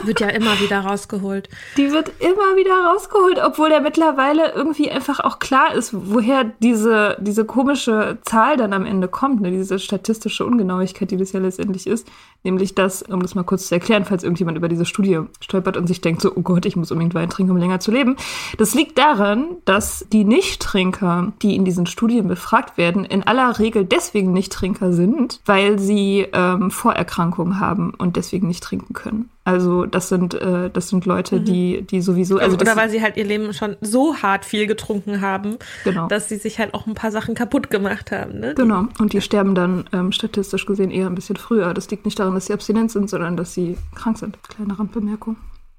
Wird 0.02 0.20
ja 0.20 0.28
immer 0.28 0.60
wieder 0.60 0.80
rausgeholt. 0.80 1.48
Die 1.76 1.92
wird 1.92 2.10
immer 2.20 2.56
wieder 2.56 2.92
rausgeholt, 2.92 3.40
obwohl 3.44 3.70
ja 3.70 3.80
mittlerweile 3.80 4.52
irgendwie 4.52 4.90
einfach 4.90 5.20
auch 5.20 5.38
klar 5.38 5.74
ist, 5.74 5.92
woher 5.92 6.44
diese, 6.44 7.16
diese 7.20 7.44
komische 7.44 8.18
Zahl 8.22 8.56
dann 8.56 8.72
am 8.72 8.84
Ende 8.84 9.08
kommt, 9.08 9.40
ne? 9.40 9.50
diese 9.50 9.78
statistische 9.78 10.44
Ungenauigkeit, 10.44 11.10
die 11.10 11.16
das 11.16 11.32
ja 11.32 11.40
letztendlich 11.40 11.86
ist. 11.86 12.08
Nämlich 12.42 12.74
das, 12.74 13.02
um 13.02 13.22
das 13.22 13.34
mal 13.34 13.44
kurz 13.44 13.68
zu 13.68 13.74
erklären, 13.74 14.04
falls 14.04 14.22
irgendjemand 14.22 14.58
über 14.58 14.68
diese 14.68 14.84
Studie 14.84 15.20
stolpert 15.40 15.76
und 15.76 15.86
sich 15.86 16.00
denkt, 16.00 16.22
so, 16.22 16.32
oh 16.34 16.42
Gott, 16.42 16.66
ich 16.66 16.76
muss 16.76 16.90
unbedingt 16.90 17.14
Wein 17.14 17.30
trinken, 17.30 17.52
um 17.52 17.58
länger 17.58 17.80
zu 17.80 17.90
leben. 17.90 18.16
Das 18.58 18.74
liegt 18.74 18.98
daran, 18.98 19.56
dass 19.64 20.06
die 20.12 20.24
Nichttrinker, 20.24 21.32
die 21.42 21.56
in 21.56 21.64
diesen 21.64 21.86
Studien 21.86 22.28
befragt 22.28 22.76
werden, 22.76 23.04
in 23.04 23.22
aller 23.24 23.58
Regel 23.58 23.84
deswegen 23.84 24.32
Nichttrinker 24.32 24.92
sind, 24.92 25.40
weil 25.44 25.78
sie 25.78 26.26
ähm, 26.32 26.70
Vorerkrankungen 26.70 27.60
haben 27.60 27.92
und 27.96 28.16
deswegen 28.16 28.46
nicht 28.48 28.62
trinken 28.62 28.94
können. 28.94 29.30
Also 29.46 29.86
das 29.86 30.08
sind, 30.08 30.34
äh, 30.34 30.70
das 30.70 30.88
sind 30.88 31.06
Leute, 31.06 31.40
die, 31.40 31.82
die 31.82 32.00
sowieso, 32.00 32.38
also 32.38 32.56
Oder 32.56 32.74
weil 32.74 32.90
sie 32.90 33.00
halt 33.00 33.16
ihr 33.16 33.24
Leben 33.24 33.52
schon 33.52 33.76
so 33.80 34.16
hart 34.16 34.44
viel 34.44 34.66
getrunken 34.66 35.20
haben, 35.20 35.56
Genau. 35.84 36.08
dass 36.08 36.28
sie 36.28 36.34
sich 36.36 36.58
halt 36.58 36.74
auch 36.74 36.88
ein 36.88 36.94
paar 36.94 37.12
Sachen 37.12 37.36
kaputt 37.36 37.70
gemacht 37.70 38.10
haben. 38.10 38.40
Ne? 38.40 38.54
Genau. 38.56 38.86
Und 38.98 39.12
die 39.12 39.20
sterben 39.20 39.54
dann 39.54 39.84
ähm, 39.92 40.10
statistisch 40.10 40.66
gesehen 40.66 40.90
eher 40.90 41.06
ein 41.06 41.14
bisschen 41.14 41.36
früher. 41.36 41.72
Das 41.74 41.88
liegt 41.92 42.04
nicht 42.06 42.18
daran, 42.18 42.34
dass 42.34 42.46
sie 42.46 42.54
abstinent 42.54 42.90
sind, 42.90 43.08
sondern 43.08 43.36
dass 43.36 43.54
sie 43.54 43.78
krank 43.94 44.18
sind. 44.18 44.36
Kleine 44.48 44.76
Randbemerkung. 44.76 45.36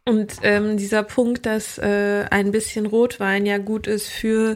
Und 0.07 0.35
ähm, 0.43 0.77
dieser 0.77 1.03
Punkt, 1.03 1.45
dass 1.45 1.77
äh, 1.77 2.25
ein 2.31 2.51
bisschen 2.51 2.85
Rotwein 2.85 3.45
ja 3.45 3.57
gut 3.57 3.87
ist 3.87 4.07
für, 4.07 4.55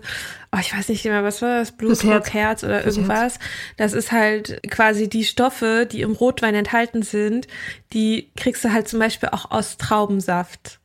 oh, 0.54 0.58
ich 0.62 0.74
weiß 0.74 0.88
nicht 0.88 1.04
mehr, 1.04 1.26
was 1.26 1.42
war 1.42 1.60
das, 1.60 1.74
Blutdruck, 1.74 2.10
Herz. 2.10 2.34
Herz. 2.34 2.64
oder 2.64 2.80
Fürs 2.80 2.96
irgendwas. 2.96 3.40
Das 3.76 3.92
ist 3.92 4.14
halt 4.14 4.62
quasi 4.70 5.10
die 5.10 5.26
Stoffe, 5.26 5.86
die 5.92 6.02
im 6.02 6.14
Rotwein 6.14 6.56
enthalten 6.56 7.02
sind, 7.02 7.48
die 7.92 8.32
kriegst 8.38 8.64
du 8.64 8.72
halt 8.72 8.88
zum 8.88 9.00
Beispiel 9.00 9.28
auch 9.30 9.52
aus 9.52 9.76
Traubensaft. 9.76 10.81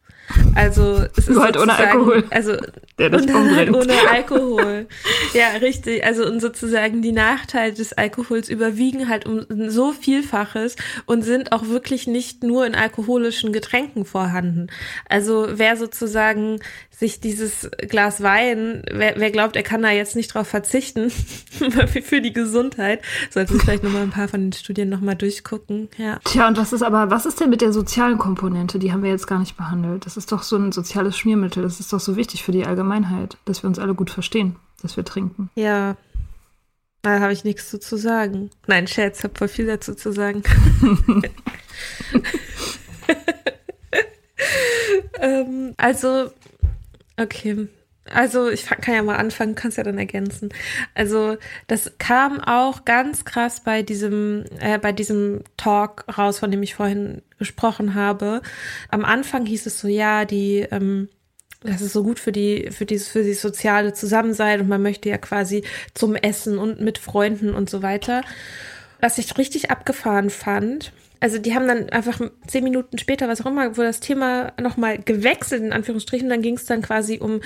Also 0.54 1.04
es 1.16 1.28
ist 1.28 1.38
halt 1.38 1.56
ohne 1.56 1.74
Alkohol. 1.74 2.24
Also 2.30 2.56
Der 2.98 3.10
das 3.10 3.26
halt 3.26 3.74
ohne 3.74 3.92
Alkohol. 4.10 4.86
ja, 5.34 5.48
richtig. 5.60 6.04
Also 6.04 6.26
und 6.26 6.40
sozusagen 6.40 7.02
die 7.02 7.12
Nachteile 7.12 7.74
des 7.74 7.92
Alkohols 7.92 8.48
überwiegen 8.48 9.08
halt 9.08 9.26
um 9.26 9.44
so 9.68 9.92
Vielfaches 9.92 10.76
und 11.04 11.22
sind 11.22 11.52
auch 11.52 11.68
wirklich 11.68 12.06
nicht 12.06 12.42
nur 12.42 12.66
in 12.66 12.74
alkoholischen 12.74 13.52
Getränken 13.52 14.04
vorhanden. 14.06 14.68
Also 15.08 15.46
wer 15.50 15.76
sozusagen 15.76 16.60
sich 16.98 17.20
dieses 17.20 17.70
Glas 17.88 18.22
Wein, 18.22 18.82
wer, 18.90 19.16
wer 19.18 19.30
glaubt, 19.30 19.54
er 19.54 19.62
kann 19.62 19.82
da 19.82 19.90
jetzt 19.90 20.16
nicht 20.16 20.32
drauf 20.32 20.48
verzichten 20.48 21.10
für 22.02 22.22
die 22.22 22.32
Gesundheit, 22.32 23.02
sollte 23.30 23.52
sich 23.52 23.62
vielleicht 23.62 23.82
nochmal 23.82 24.02
ein 24.02 24.10
paar 24.10 24.28
von 24.28 24.40
den 24.40 24.54
Studien 24.54 24.88
nochmal 24.88 25.14
durchgucken. 25.14 25.90
Ja. 25.98 26.18
Tja, 26.24 26.48
und 26.48 26.56
was 26.56 26.72
ist 26.72 26.82
aber, 26.82 27.10
was 27.10 27.26
ist 27.26 27.38
denn 27.38 27.50
mit 27.50 27.60
der 27.60 27.74
sozialen 27.74 28.16
Komponente? 28.16 28.78
Die 28.78 28.92
haben 28.92 29.02
wir 29.02 29.10
jetzt 29.10 29.26
gar 29.26 29.38
nicht 29.38 29.58
behandelt. 29.58 30.06
Das 30.06 30.16
ist 30.16 30.32
doch 30.32 30.42
so 30.42 30.56
ein 30.56 30.72
soziales 30.72 31.18
Schmiermittel. 31.18 31.62
Das 31.62 31.80
ist 31.80 31.92
doch 31.92 32.00
so 32.00 32.16
wichtig 32.16 32.42
für 32.42 32.52
die 32.52 32.64
Allgemeinheit, 32.64 33.36
dass 33.44 33.62
wir 33.62 33.68
uns 33.68 33.78
alle 33.78 33.94
gut 33.94 34.08
verstehen, 34.08 34.56
dass 34.80 34.96
wir 34.96 35.04
trinken. 35.04 35.50
Ja. 35.54 35.98
Da 37.02 37.20
habe 37.20 37.34
ich 37.34 37.44
nichts 37.44 37.68
zu, 37.68 37.78
zu 37.78 37.98
sagen. 37.98 38.48
Nein, 38.66 38.86
Scherz, 38.86 39.22
habe 39.22 39.34
voll 39.36 39.48
viel 39.48 39.66
dazu 39.66 39.94
zu 39.94 40.12
sagen. 40.12 40.42
ähm, 45.20 45.74
also, 45.76 46.30
okay. 47.18 47.68
Also, 48.12 48.48
ich 48.48 48.66
kann 48.66 48.94
ja 48.94 49.02
mal 49.02 49.16
anfangen, 49.16 49.56
kannst 49.56 49.78
ja 49.78 49.82
dann 49.82 49.98
ergänzen. 49.98 50.50
Also, 50.94 51.36
das 51.66 51.92
kam 51.98 52.40
auch 52.40 52.84
ganz 52.84 53.24
krass 53.24 53.60
bei 53.64 53.82
diesem, 53.82 54.44
äh, 54.60 54.78
bei 54.78 54.92
diesem 54.92 55.42
Talk 55.56 56.04
raus, 56.16 56.38
von 56.38 56.50
dem 56.50 56.62
ich 56.62 56.76
vorhin 56.76 57.22
gesprochen 57.38 57.94
habe. 57.94 58.42
Am 58.90 59.04
Anfang 59.04 59.44
hieß 59.44 59.66
es 59.66 59.80
so, 59.80 59.88
ja, 59.88 60.24
die, 60.24 60.66
ähm, 60.70 61.08
das 61.62 61.80
ist 61.80 61.92
so 61.92 62.04
gut 62.04 62.20
für 62.20 62.32
die, 62.32 62.70
für 62.70 62.86
dieses, 62.86 63.08
für 63.08 63.24
die 63.24 63.34
soziale 63.34 63.92
Zusammensein 63.92 64.60
und 64.60 64.68
man 64.68 64.82
möchte 64.82 65.08
ja 65.08 65.18
quasi 65.18 65.64
zum 65.94 66.14
Essen 66.14 66.58
und 66.58 66.80
mit 66.80 66.98
Freunden 66.98 67.54
und 67.54 67.68
so 67.68 67.82
weiter. 67.82 68.22
Was 69.00 69.18
ich 69.18 69.36
richtig 69.36 69.70
abgefahren 69.70 70.30
fand, 70.30 70.92
also 71.20 71.38
die 71.38 71.54
haben 71.54 71.66
dann 71.66 71.88
einfach 71.90 72.20
zehn 72.46 72.64
Minuten 72.64 72.98
später, 72.98 73.28
was 73.28 73.40
auch 73.40 73.46
immer, 73.46 73.76
wo 73.76 73.82
das 73.82 74.00
Thema 74.00 74.52
nochmal 74.60 74.98
gewechselt, 74.98 75.62
in 75.62 75.72
Anführungsstrichen, 75.72 76.28
dann 76.28 76.42
ging 76.42 76.56
es 76.56 76.66
dann 76.66 76.82
quasi 76.82 77.18
um 77.18 77.40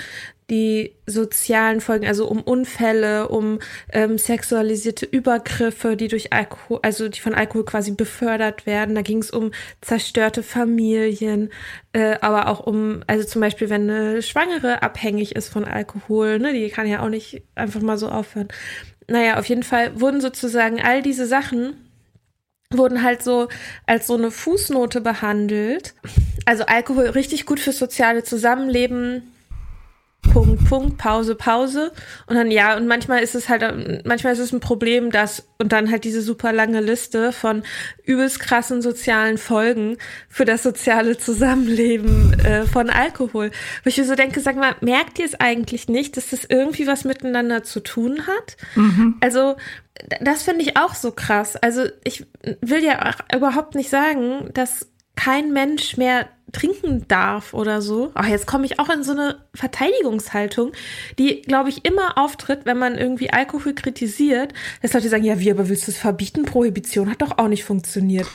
die 0.49 0.97
sozialen 1.05 1.79
Folgen, 1.79 2.05
also 2.05 2.27
um 2.27 2.41
Unfälle, 2.41 3.29
um 3.29 3.59
ähm, 3.93 4.17
sexualisierte 4.17 5.05
Übergriffe, 5.05 5.95
die 5.95 6.09
durch 6.09 6.33
Alkohol, 6.33 6.79
also 6.81 7.07
die 7.07 7.21
von 7.21 7.33
Alkohol 7.33 7.63
quasi 7.63 7.91
befördert 7.91 8.65
werden. 8.65 8.93
Da 8.95 9.01
ging 9.01 9.19
es 9.19 9.31
um 9.31 9.51
zerstörte 9.79 10.43
Familien, 10.43 11.49
äh, 11.93 12.17
aber 12.19 12.49
auch 12.49 12.59
um, 12.59 13.01
also 13.07 13.25
zum 13.25 13.39
Beispiel, 13.39 13.69
wenn 13.69 13.89
eine 13.89 14.21
Schwangere 14.21 14.83
abhängig 14.83 15.35
ist 15.37 15.47
von 15.47 15.63
Alkohol, 15.63 16.39
ne, 16.39 16.53
die 16.53 16.69
kann 16.69 16.87
ja 16.87 17.01
auch 17.01 17.09
nicht 17.09 17.43
einfach 17.55 17.81
mal 17.81 17.97
so 17.97 18.09
aufhören. 18.09 18.49
Naja, 19.07 19.39
auf 19.39 19.45
jeden 19.45 19.63
Fall 19.63 20.01
wurden 20.01 20.19
sozusagen 20.19 20.81
all 20.81 21.01
diese 21.01 21.25
Sachen 21.25 21.90
wurden 22.77 23.03
halt 23.03 23.23
so 23.23 23.47
als 23.85 24.07
so 24.07 24.15
eine 24.15 24.31
Fußnote 24.31 25.01
behandelt. 25.01 25.93
Also 26.45 26.65
Alkohol 26.65 27.07
richtig 27.07 27.45
gut 27.45 27.59
fürs 27.59 27.77
soziale 27.77 28.23
Zusammenleben. 28.23 29.30
Punkt, 30.21 30.65
Punkt, 30.65 30.97
Pause, 30.97 31.35
Pause. 31.35 31.91
Und 32.27 32.35
dann 32.35 32.51
ja, 32.51 32.77
und 32.77 32.87
manchmal 32.87 33.21
ist 33.21 33.35
es 33.35 33.49
halt, 33.49 34.05
manchmal 34.05 34.33
ist 34.33 34.39
es 34.39 34.53
ein 34.53 34.59
Problem, 34.59 35.11
dass, 35.11 35.47
und 35.57 35.71
dann 35.71 35.91
halt 35.91 36.03
diese 36.03 36.21
super 36.21 36.53
lange 36.53 36.79
Liste 36.79 37.31
von 37.31 37.63
übelst 38.05 38.39
krassen 38.39 38.81
sozialen 38.81 39.37
Folgen 39.37 39.97
für 40.29 40.45
das 40.45 40.63
soziale 40.63 41.17
Zusammenleben 41.17 42.39
äh, 42.39 42.65
von 42.65 42.89
Alkohol. 42.89 43.51
Wo 43.83 43.87
ich 43.87 43.97
mir 43.97 44.05
so 44.05 44.15
denke, 44.15 44.39
sag 44.39 44.55
mal, 44.55 44.75
merkt 44.81 45.19
ihr 45.19 45.25
es 45.25 45.39
eigentlich 45.39 45.89
nicht, 45.89 46.15
dass 46.17 46.29
das 46.29 46.45
irgendwie 46.45 46.87
was 46.87 47.03
miteinander 47.03 47.63
zu 47.63 47.81
tun 47.81 48.27
hat? 48.27 48.57
Mhm. 48.75 49.17
Also, 49.21 49.55
das 50.21 50.43
finde 50.43 50.63
ich 50.63 50.77
auch 50.77 50.95
so 50.95 51.11
krass. 51.11 51.55
Also 51.55 51.83
ich 52.03 52.25
will 52.61 52.83
ja 52.83 53.13
überhaupt 53.35 53.75
nicht 53.75 53.89
sagen, 53.89 54.49
dass 54.53 54.90
kein 55.15 55.53
Mensch 55.53 55.97
mehr 55.97 56.27
trinken 56.51 57.07
darf 57.07 57.53
oder 57.53 57.81
so. 57.81 58.11
Ach, 58.13 58.27
jetzt 58.27 58.47
komme 58.47 58.65
ich 58.65 58.79
auch 58.79 58.89
in 58.89 59.03
so 59.03 59.11
eine 59.11 59.37
Verteidigungshaltung, 59.53 60.71
die, 61.17 61.41
glaube 61.41 61.69
ich, 61.69 61.85
immer 61.85 62.17
auftritt, 62.17 62.65
wenn 62.65 62.77
man 62.77 62.95
irgendwie 62.95 63.31
Alkohol 63.31 63.73
kritisiert, 63.73 64.53
dass 64.81 64.93
Leute 64.93 65.09
sagen, 65.09 65.23
ja, 65.23 65.39
wie, 65.39 65.51
aber 65.51 65.69
willst 65.69 65.87
du 65.87 65.91
es 65.91 65.97
verbieten? 65.97 66.43
Prohibition 66.43 67.09
hat 67.09 67.21
doch 67.21 67.37
auch 67.37 67.47
nicht 67.47 67.63
funktioniert. 67.63 68.27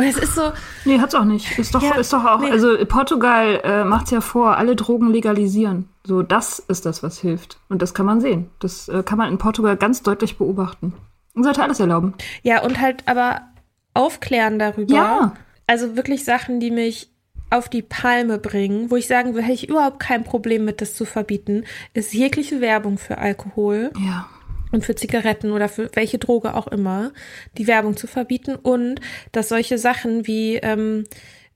Und 0.00 0.06
es 0.06 0.16
ist 0.16 0.34
so. 0.34 0.52
Nee, 0.86 0.98
hat's 0.98 1.14
auch 1.14 1.24
nicht. 1.24 1.58
Ist 1.58 1.74
doch, 1.74 1.82
ja, 1.82 1.96
ist 1.96 2.12
doch 2.14 2.24
auch. 2.24 2.40
Nee. 2.40 2.50
Also 2.50 2.74
Portugal 2.86 3.60
äh, 3.62 3.84
macht's 3.84 4.10
ja 4.10 4.22
vor, 4.22 4.56
alle 4.56 4.74
Drogen 4.74 5.10
legalisieren. 5.10 5.90
So, 6.04 6.22
das 6.22 6.58
ist 6.58 6.86
das, 6.86 7.02
was 7.02 7.18
hilft. 7.18 7.58
Und 7.68 7.82
das 7.82 7.92
kann 7.92 8.06
man 8.06 8.22
sehen. 8.22 8.48
Das 8.60 8.88
äh, 8.88 9.02
kann 9.02 9.18
man 9.18 9.30
in 9.30 9.36
Portugal 9.36 9.76
ganz 9.76 10.02
deutlich 10.02 10.38
beobachten. 10.38 10.94
Und 11.34 11.44
sollte 11.44 11.62
alles 11.62 11.80
erlauben. 11.80 12.14
Ja, 12.42 12.62
und 12.62 12.80
halt 12.80 13.06
aber 13.06 13.42
aufklären 13.92 14.58
darüber. 14.58 14.94
Ja. 14.94 15.32
Also 15.70 15.94
wirklich 15.94 16.24
Sachen, 16.24 16.58
die 16.58 16.72
mich 16.72 17.10
auf 17.48 17.68
die 17.68 17.82
Palme 17.82 18.38
bringen, 18.38 18.90
wo 18.90 18.96
ich 18.96 19.06
sagen 19.06 19.34
würde, 19.34 19.46
hätte 19.46 19.54
ich 19.54 19.68
überhaupt 19.68 20.00
kein 20.00 20.24
Problem 20.24 20.64
mit, 20.64 20.80
das 20.80 20.94
zu 20.94 21.04
verbieten, 21.04 21.62
ist 21.94 22.12
jegliche 22.12 22.60
Werbung 22.60 22.98
für 22.98 23.18
Alkohol. 23.18 23.92
Ja 23.96 24.28
und 24.72 24.84
für 24.84 24.94
Zigaretten 24.94 25.50
oder 25.50 25.68
für 25.68 25.90
welche 25.94 26.18
Droge 26.18 26.54
auch 26.54 26.68
immer, 26.68 27.10
die 27.58 27.66
Werbung 27.66 27.96
zu 27.96 28.06
verbieten 28.06 28.54
und 28.54 29.00
dass 29.32 29.48
solche 29.48 29.78
Sachen 29.78 30.28
wie 30.28 30.58
ähm, 30.58 31.06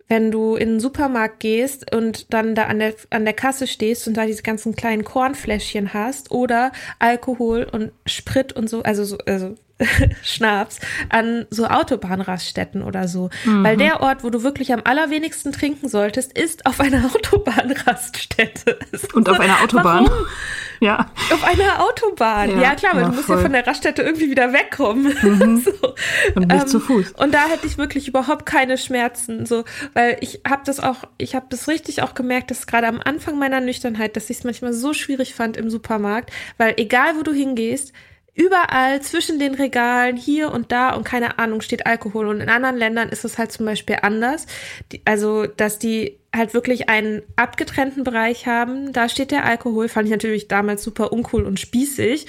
wenn 0.09 0.31
du 0.31 0.55
in 0.57 0.71
den 0.71 0.81
Supermarkt 0.81 1.41
gehst 1.41 1.95
und 1.95 2.33
dann 2.35 2.55
da 2.55 2.65
an 2.65 2.79
der, 2.79 2.95
an 3.11 3.25
der 3.25 3.35
Kasse 3.35 3.67
stehst 3.67 4.07
und 4.07 4.17
da 4.17 4.27
diese 4.27 4.43
ganzen 4.43 4.77
kleinen 4.77 5.05
Kornfläschchen 5.05 5.95
hast 5.95 6.31
oder 6.31 6.73
Alkohol 6.99 7.67
und 7.71 7.93
Sprit 8.05 8.53
und 8.53 8.69
so, 8.69 8.83
also 8.83 9.05
so, 9.05 9.19
also 9.27 9.55
Schnaps 10.23 10.79
an 11.09 11.47
so 11.51 11.67
Autobahnraststätten 11.67 12.83
oder 12.83 13.09
so. 13.09 13.31
Mhm. 13.45 13.65
Weil 13.65 13.77
der 13.77 14.01
Ort, 14.01 14.23
wo 14.23 14.31
du 14.31 14.43
wirklich 14.43 14.73
am 14.73 14.83
allerwenigsten 14.85 15.53
trinken 15.53 15.89
solltest, 15.89 16.37
ist 16.37 16.67
auf 16.67 16.81
einer 16.81 17.05
Autobahnraststätte. 17.15 18.79
Und 19.15 19.29
auf 19.29 19.41
einer 19.41 19.63
Autobahn. 19.63 20.07
Warum? 20.07 20.27
Ja. 20.81 21.11
Auf 21.33 21.43
einer 21.45 21.83
Autobahn. 21.83 22.51
Ja, 22.51 22.61
ja 22.61 22.75
klar, 22.75 22.95
weil 22.95 23.03
ja, 23.03 23.09
du 23.09 23.15
musst 23.15 23.27
voll. 23.27 23.37
ja 23.37 23.43
von 23.43 23.53
der 23.53 23.67
Raststätte 23.67 24.03
irgendwie 24.03 24.31
wieder 24.31 24.53
wegkommen. 24.53 25.17
Mhm. 25.23 25.61
so. 25.61 25.73
Und 26.35 26.49
nicht 26.49 26.63
ähm, 26.63 26.67
zu 26.67 26.81
Fuß. 26.81 27.13
Und 27.13 27.33
da 27.33 27.47
hätte 27.47 27.67
ich 27.67 27.79
wirklich 27.79 28.09
überhaupt 28.09 28.45
keine 28.45 28.77
Schmerzen. 28.77 29.47
So, 29.47 29.65
weil 29.95 30.19
ich 30.21 30.43
habe 30.47 30.63
das 30.67 30.81
auch, 30.81 31.05
ich 31.17 31.35
habe 31.35 31.47
das 31.49 31.69
richtig 31.69 32.03
auch 32.03 32.13
gemerkt, 32.15 32.51
dass 32.51 32.67
gerade 32.67 32.89
am 32.89 33.01
Anfang 33.03 33.39
meiner 33.39 33.61
Nüchternheit, 33.61 34.17
dass 34.17 34.29
ich 34.29 34.39
es 34.39 34.45
manchmal 34.45 34.75
so 34.75 34.93
schwierig 34.93 35.35
fand 35.35 35.57
im 35.57 35.71
Supermarkt, 35.71 36.31
weil 36.59 36.75
egal 36.77 37.17
wo 37.17 37.23
du 37.23 37.33
hingehst, 37.33 37.93
überall 38.35 39.01
zwischen 39.01 39.39
den 39.39 39.55
Regalen, 39.55 40.17
hier 40.17 40.53
und 40.53 40.73
da 40.73 40.95
und 40.95 41.05
keine 41.05 41.39
Ahnung, 41.39 41.61
steht 41.61 41.87
Alkohol. 41.87 42.29
Und 42.29 42.41
in 42.41 42.49
anderen 42.49 42.77
Ländern 42.77 43.09
ist 43.09 43.25
es 43.25 43.39
halt 43.39 43.53
zum 43.53 43.67
Beispiel 43.67 43.99
anders. 44.03 44.47
Die, 44.93 45.01
also, 45.05 45.47
dass 45.47 45.79
die 45.79 46.19
halt 46.35 46.53
wirklich 46.53 46.89
einen 46.89 47.23
abgetrennten 47.37 48.03
Bereich 48.03 48.47
haben. 48.47 48.93
Da 48.93 49.09
steht 49.09 49.31
der 49.31 49.45
Alkohol. 49.45 49.89
Fand 49.89 50.07
ich 50.07 50.13
natürlich 50.13 50.49
damals 50.49 50.83
super 50.83 51.13
uncool 51.13 51.45
und 51.45 51.61
spießig. 51.61 52.27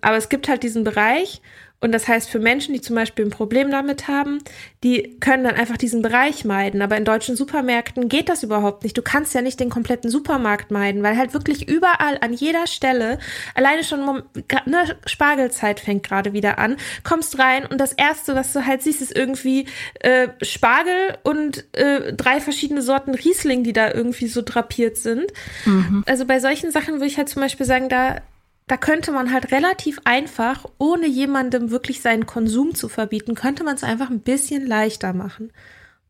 Aber 0.00 0.16
es 0.16 0.28
gibt 0.28 0.48
halt 0.48 0.62
diesen 0.62 0.84
Bereich 0.84 1.42
und 1.80 1.92
das 1.92 2.08
heißt, 2.08 2.28
für 2.28 2.40
Menschen, 2.40 2.74
die 2.74 2.80
zum 2.80 2.96
Beispiel 2.96 3.24
ein 3.24 3.30
Problem 3.30 3.70
damit 3.70 4.08
haben, 4.08 4.38
die 4.82 5.16
können 5.20 5.44
dann 5.44 5.54
einfach 5.54 5.76
diesen 5.76 6.02
Bereich 6.02 6.44
meiden. 6.44 6.82
Aber 6.82 6.96
in 6.96 7.04
deutschen 7.04 7.36
Supermärkten 7.36 8.08
geht 8.08 8.28
das 8.28 8.42
überhaupt 8.42 8.82
nicht. 8.82 8.98
Du 8.98 9.02
kannst 9.02 9.32
ja 9.32 9.42
nicht 9.42 9.60
den 9.60 9.70
kompletten 9.70 10.10
Supermarkt 10.10 10.72
meiden, 10.72 11.04
weil 11.04 11.16
halt 11.16 11.34
wirklich 11.34 11.68
überall 11.68 12.18
an 12.20 12.32
jeder 12.32 12.66
Stelle, 12.66 13.20
alleine 13.54 13.84
schon 13.84 14.00
eine 14.00 14.96
Spargelzeit 15.06 15.78
fängt 15.78 16.02
gerade 16.02 16.32
wieder 16.32 16.58
an, 16.58 16.76
kommst 17.04 17.38
rein 17.38 17.64
und 17.64 17.80
das 17.80 17.92
erste, 17.92 18.34
was 18.34 18.52
du 18.52 18.66
halt 18.66 18.82
siehst, 18.82 19.00
ist 19.00 19.16
irgendwie 19.16 19.66
äh, 20.00 20.28
Spargel 20.42 21.18
und 21.22 21.64
äh, 21.76 22.12
drei 22.12 22.40
verschiedene 22.40 22.82
Sorten 22.82 23.14
Riesling, 23.14 23.62
die 23.62 23.72
da 23.72 23.92
irgendwie 23.92 24.26
so 24.26 24.42
drapiert 24.42 24.96
sind. 24.96 25.32
Mhm. 25.64 26.02
Also 26.06 26.24
bei 26.24 26.40
solchen 26.40 26.72
Sachen 26.72 26.94
würde 26.94 27.06
ich 27.06 27.18
halt 27.18 27.28
zum 27.28 27.42
Beispiel 27.42 27.66
sagen, 27.66 27.88
da 27.88 28.20
da 28.68 28.76
könnte 28.76 29.12
man 29.12 29.32
halt 29.32 29.50
relativ 29.50 30.00
einfach, 30.04 30.66
ohne 30.78 31.06
jemandem 31.06 31.70
wirklich 31.70 32.00
seinen 32.02 32.26
Konsum 32.26 32.74
zu 32.74 32.88
verbieten, 32.88 33.34
könnte 33.34 33.64
man 33.64 33.74
es 33.74 33.82
einfach 33.82 34.10
ein 34.10 34.20
bisschen 34.20 34.66
leichter 34.66 35.12
machen. 35.12 35.50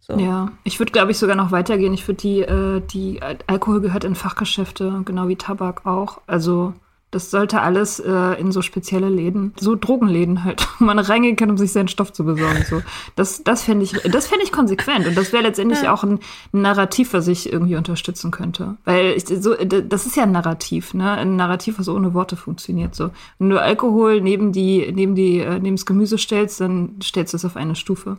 So. 0.01 0.19
Ja, 0.19 0.53
ich 0.65 0.79
würde, 0.79 0.93
glaube 0.93 1.13
ich, 1.13 1.19
sogar 1.19 1.37
noch 1.37 1.53
weitergehen. 1.53 1.95
Ich 1.95 2.07
würde 2.09 2.21
die, 2.21 2.41
äh, 2.41 2.81
die 2.81 3.21
Alkohol 3.47 3.81
gehört 3.81 4.05
in 4.05 4.15
Fachgeschäfte, 4.15 5.03
genau 5.05 5.29
wie 5.29 5.37
Tabak 5.37 5.87
auch. 5.87 6.21
Also 6.27 6.75
das 7.11 7.31
sollte 7.31 7.63
alles 7.63 8.01
äh, 8.01 8.39
in 8.39 8.53
so 8.53 8.61
spezielle 8.61 9.09
Läden, 9.09 9.55
so 9.59 9.75
Drogenläden 9.75 10.45
halt, 10.45 10.67
wo 10.79 10.85
man 10.85 10.99
reingehen 10.99 11.37
kann, 11.37 11.51
um 11.51 11.57
sich 11.57 11.73
seinen 11.73 11.89
Stoff 11.89 12.13
zu 12.13 12.25
besorgen. 12.25 12.65
So, 12.69 12.83
das, 13.17 13.43
das 13.45 13.63
fände 13.63 13.85
ich, 13.85 13.93
das 13.93 14.27
fände 14.27 14.45
ich 14.45 14.53
konsequent 14.53 15.07
und 15.07 15.17
das 15.17 15.33
wäre 15.33 15.43
letztendlich 15.43 15.83
ja. 15.83 15.95
auch 15.95 16.05
ein, 16.05 16.19
ein, 16.53 16.63
Narrativ, 16.63 17.15
was 17.15 17.27
ich 17.29 17.51
irgendwie 17.51 17.77
unterstützen 17.77 18.31
könnte, 18.31 18.77
weil 18.85 19.15
ich, 19.17 19.27
so, 19.27 19.55
das 19.55 20.07
ist 20.07 20.17
ja 20.17 20.25
ein 20.25 20.33
Narrativ, 20.33 20.93
ne, 20.93 21.13
ein 21.13 21.37
Narrativ, 21.37 21.79
was 21.79 21.89
ohne 21.89 22.13
Worte 22.13 22.37
funktioniert. 22.37 22.95
So, 22.95 23.11
wenn 23.39 23.49
du 23.49 23.61
Alkohol 23.61 24.21
neben 24.21 24.53
die, 24.53 24.93
neben 24.93 25.15
die, 25.15 25.39
äh, 25.39 25.59
neben 25.59 25.77
das 25.77 25.87
Gemüse 25.87 26.19
stellst, 26.19 26.61
dann 26.61 26.97
stellst 27.03 27.33
du 27.33 27.39
es 27.39 27.45
auf 27.45 27.57
eine 27.57 27.75
Stufe. 27.75 28.19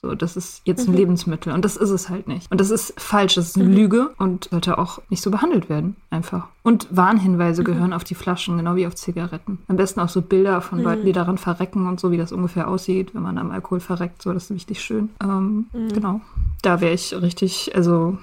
So, 0.00 0.14
das 0.14 0.36
ist 0.36 0.62
jetzt 0.64 0.86
ein 0.86 0.92
mhm. 0.92 0.98
Lebensmittel 0.98 1.52
und 1.52 1.64
das 1.64 1.76
ist 1.76 1.90
es 1.90 2.08
halt 2.08 2.28
nicht. 2.28 2.50
Und 2.52 2.60
das 2.60 2.70
ist 2.70 2.94
falsch, 3.00 3.34
das 3.34 3.48
ist 3.48 3.56
eine 3.56 3.64
mhm. 3.64 3.74
Lüge 3.74 4.10
und 4.18 4.48
sollte 4.50 4.78
auch 4.78 5.00
nicht 5.08 5.22
so 5.22 5.32
behandelt 5.32 5.68
werden, 5.68 5.96
einfach. 6.10 6.46
Und 6.62 6.86
Warnhinweise 6.96 7.62
mhm. 7.62 7.66
gehören 7.66 7.92
auf 7.92 8.04
die 8.04 8.14
Flaschen, 8.14 8.58
genau 8.58 8.76
wie 8.76 8.86
auf 8.86 8.94
Zigaretten. 8.94 9.58
Am 9.66 9.76
besten 9.76 9.98
auch 9.98 10.08
so 10.08 10.22
Bilder 10.22 10.60
von 10.60 10.80
Leuten, 10.80 11.02
die 11.02 11.10
mhm. 11.10 11.14
daran 11.14 11.38
verrecken 11.38 11.88
und 11.88 11.98
so, 11.98 12.12
wie 12.12 12.16
das 12.16 12.30
ungefähr 12.30 12.68
aussieht, 12.68 13.12
wenn 13.14 13.22
man 13.22 13.38
am 13.38 13.50
Alkohol 13.50 13.80
verreckt. 13.80 14.22
So, 14.22 14.32
das 14.32 14.44
ist 14.44 14.50
richtig 14.52 14.80
schön. 14.82 15.08
Ähm, 15.20 15.66
mhm. 15.72 15.88
Genau. 15.92 16.20
Da 16.62 16.80
wäre 16.80 16.94
ich 16.94 17.12
richtig, 17.20 17.72
also 17.74 18.18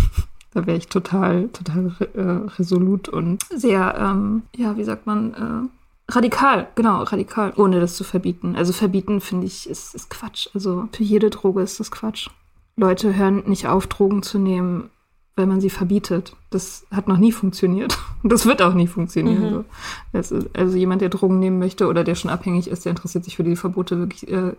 da 0.54 0.66
wäre 0.66 0.78
ich 0.78 0.88
total, 0.88 1.48
total 1.48 1.92
äh, 2.14 2.20
resolut 2.58 3.10
und 3.10 3.42
sehr, 3.54 3.94
ähm, 3.98 4.44
ja, 4.56 4.78
wie 4.78 4.84
sagt 4.84 5.06
man, 5.06 5.34
äh, 5.34 5.77
Radikal, 6.10 6.68
genau, 6.74 7.02
radikal, 7.02 7.52
ohne 7.56 7.80
das 7.80 7.96
zu 7.96 8.02
verbieten. 8.02 8.56
Also 8.56 8.72
verbieten, 8.72 9.20
finde 9.20 9.46
ich, 9.46 9.68
ist, 9.68 9.94
ist 9.94 10.08
Quatsch. 10.08 10.48
Also 10.54 10.88
für 10.92 11.02
jede 11.02 11.28
Droge 11.28 11.60
ist 11.60 11.80
das 11.80 11.90
Quatsch. 11.90 12.28
Leute 12.76 13.14
hören 13.14 13.42
nicht 13.46 13.66
auf, 13.66 13.86
Drogen 13.88 14.22
zu 14.22 14.38
nehmen, 14.38 14.88
weil 15.36 15.46
man 15.46 15.60
sie 15.60 15.68
verbietet. 15.68 16.34
Das 16.50 16.86
hat 16.90 17.08
noch 17.08 17.18
nie 17.18 17.32
funktioniert. 17.32 17.98
Das 18.24 18.46
wird 18.46 18.62
auch 18.62 18.74
nie 18.74 18.88
funktionieren. 18.88 19.64
Mhm. 20.12 20.20
So. 20.20 20.44
also 20.54 20.76
jemand, 20.76 21.02
der 21.02 21.08
Drogen 21.08 21.38
nehmen 21.38 21.60
möchte 21.60 21.86
oder 21.86 22.02
der 22.02 22.16
schon 22.16 22.32
abhängig 22.32 22.66
ist, 22.66 22.84
der 22.84 22.90
interessiert 22.90 23.22
sich 23.22 23.36
für 23.36 23.44
die 23.44 23.54
Verbote 23.54 23.96
wirklich 23.96 24.28
äh, 24.28 24.54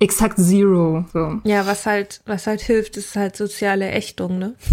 exakt 0.00 0.38
zero. 0.38 1.04
So. 1.12 1.40
Ja, 1.44 1.66
was 1.66 1.86
halt, 1.86 2.20
was 2.26 2.46
halt 2.46 2.60
hilft, 2.60 2.96
ist 2.96 3.16
halt 3.16 3.36
soziale 3.36 3.90
Ächtung, 3.90 4.38
ne? 4.38 4.54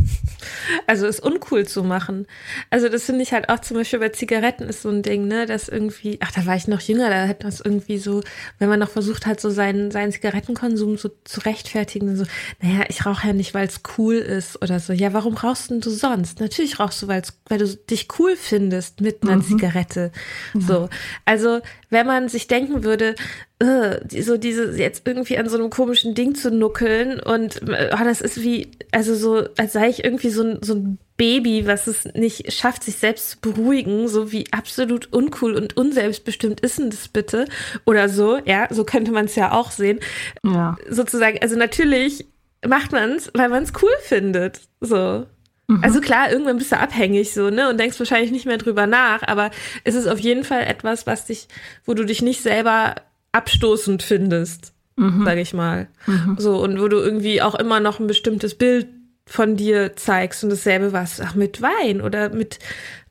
Also 0.88 1.06
ist 1.06 1.22
uncool 1.22 1.68
zu 1.68 1.84
machen. 1.84 2.26
Also 2.72 2.90
das 2.90 3.04
finde 3.04 3.22
ich 3.22 3.32
halt 3.32 3.50
auch 3.50 3.60
zum 3.60 3.78
Beispiel 3.78 4.00
bei 4.00 4.10
Zigaretten 4.10 4.64
ist 4.64 4.82
so 4.82 4.90
ein 4.90 5.04
Ding, 5.04 5.28
ne? 5.28 5.46
Das 5.46 5.70
irgendwie, 5.70 6.18
ach, 6.22 6.32
da 6.32 6.46
war 6.46 6.56
ich 6.56 6.68
noch 6.68 6.82
jünger, 6.82 7.10
da 7.10 7.28
hat 7.28 7.44
das 7.44 7.62
irgendwie 7.62 8.00
so, 8.00 8.22
wenn 8.58 8.68
man 8.68 8.80
noch 8.80 8.90
versucht 8.90 9.28
hat, 9.28 9.40
so 9.40 9.52
seinen, 9.52 9.92
seinen 9.92 10.12
Zigarettenkonsum 10.12 10.98
so 10.98 11.12
zu 11.24 11.42
rechtfertigen, 11.42 12.16
so, 12.16 12.26
naja, 12.62 12.86
ich 12.90 13.06
rauche 13.06 13.28
ja 13.28 13.34
nicht, 13.34 13.54
weil 13.54 13.68
es 13.68 13.82
cool 13.98 14.16
ist 14.16 14.62
oder 14.62 14.80
so. 14.80 14.94
Ja, 14.94 15.14
warum 15.14 15.36
rauchst 15.36 15.70
denn 15.70 15.82
du 15.82 15.92
sonst? 15.92 16.40
Natürlich 16.40 16.80
rauchst 16.80 17.02
du, 17.02 17.08
weil's, 17.08 17.40
weil 17.48 17.60
du 17.60 17.68
dich 17.68 18.08
cool 18.20 18.36
findest 18.36 19.02
mit 19.02 19.24
einer 19.24 19.38
mhm. 19.38 19.44
Zigarette. 19.44 20.12
So. 20.54 20.90
Also, 21.26 21.62
wenn 21.90 22.08
man 22.08 22.30
sich 22.30 22.48
denken 22.48 22.84
würde, 22.84 23.16
so 23.62 24.38
diese 24.38 24.76
jetzt 24.78 25.08
irgendwie 25.08 25.38
an 25.38 25.48
so 25.48 25.58
einem 25.58 25.70
komischen 25.70 26.16
Ding 26.16 26.34
zu 26.34 26.50
nuckeln 26.50 27.20
und 27.20 27.62
oh, 27.64 28.04
das 28.04 28.22
ist 28.22 28.42
wie, 28.42 28.72
also 28.92 29.14
so, 29.14 29.48
als 29.58 29.74
sei 29.74 29.90
ich 29.90 30.04
irgendwie 30.04 30.30
so 30.30 30.44
ein, 30.44 30.60
so 30.62 30.74
ein 30.74 30.98
Baby, 31.18 31.68
was 31.68 31.86
es 31.86 32.06
nicht 32.16 32.52
schafft, 32.52 32.84
sich 32.84 32.96
selbst 32.96 33.30
zu 33.30 33.40
beruhigen, 33.42 34.08
so 34.08 34.32
wie 34.32 34.46
absolut 34.52 35.14
uncool 35.14 35.54
und 35.54 35.78
unselbstbestimmt 35.78 36.62
ist 36.62 36.80
denn 36.80 36.90
das 36.90 37.10
bitte? 37.10 37.46
Oder 37.86 38.10
so, 38.10 38.40
ja, 38.46 38.68
so 38.72 38.84
könnte 38.84 39.12
man 39.12 39.26
es 39.26 39.36
ja 39.36 39.52
auch 39.52 39.70
sehen. 39.70 40.00
Ja. 40.44 40.78
Sozusagen, 40.90 41.38
also 41.40 41.56
natürlich 41.56 42.26
macht 42.66 42.92
man 42.92 43.12
es, 43.12 43.30
weil 43.36 43.50
man 43.50 43.62
es 43.62 43.74
cool 43.84 43.92
findet. 44.02 44.62
So. 44.80 45.28
Mhm. 45.68 45.84
Also 45.84 46.02
klar, 46.02 46.32
irgendwann 46.32 46.58
bist 46.58 46.72
du 46.72 46.80
abhängig 46.80 47.32
so, 47.34 47.52
ne? 47.52 47.70
Und 47.70 47.80
denkst 47.80 48.00
wahrscheinlich 48.00 48.32
nicht 48.32 48.48
mehr 48.48 48.58
drüber 48.58 48.88
nach, 48.88 49.22
aber 49.22 49.52
es 49.84 49.94
ist 49.94 50.08
auf 50.08 50.20
jeden 50.20 50.44
Fall 50.44 50.64
etwas, 50.64 51.06
was 51.06 51.26
dich, 51.26 51.48
wo 51.86 51.94
du 51.94 52.04
dich 52.04 52.24
nicht 52.24 52.42
selber 52.42 52.96
abstoßend 53.32 54.04
findest, 54.04 54.74
mhm. 54.96 55.24
sag 55.26 55.38
ich 55.38 55.54
mal. 55.54 55.88
Mhm. 56.06 56.36
So, 56.38 56.62
und 56.62 56.80
wo 56.80 56.88
du 56.88 56.98
irgendwie 56.98 57.42
auch 57.42 57.56
immer 57.56 57.80
noch 57.80 58.00
ein 58.00 58.08
bestimmtes 58.08 58.56
Bild 58.56 58.88
von 59.26 59.56
dir 59.56 59.96
zeigst 59.96 60.44
und 60.44 60.50
dasselbe 60.50 60.94
was, 60.94 61.22
ach, 61.22 61.36
mit 61.36 61.62
Wein 61.62 62.02
oder 62.02 62.30
mit 62.30 62.60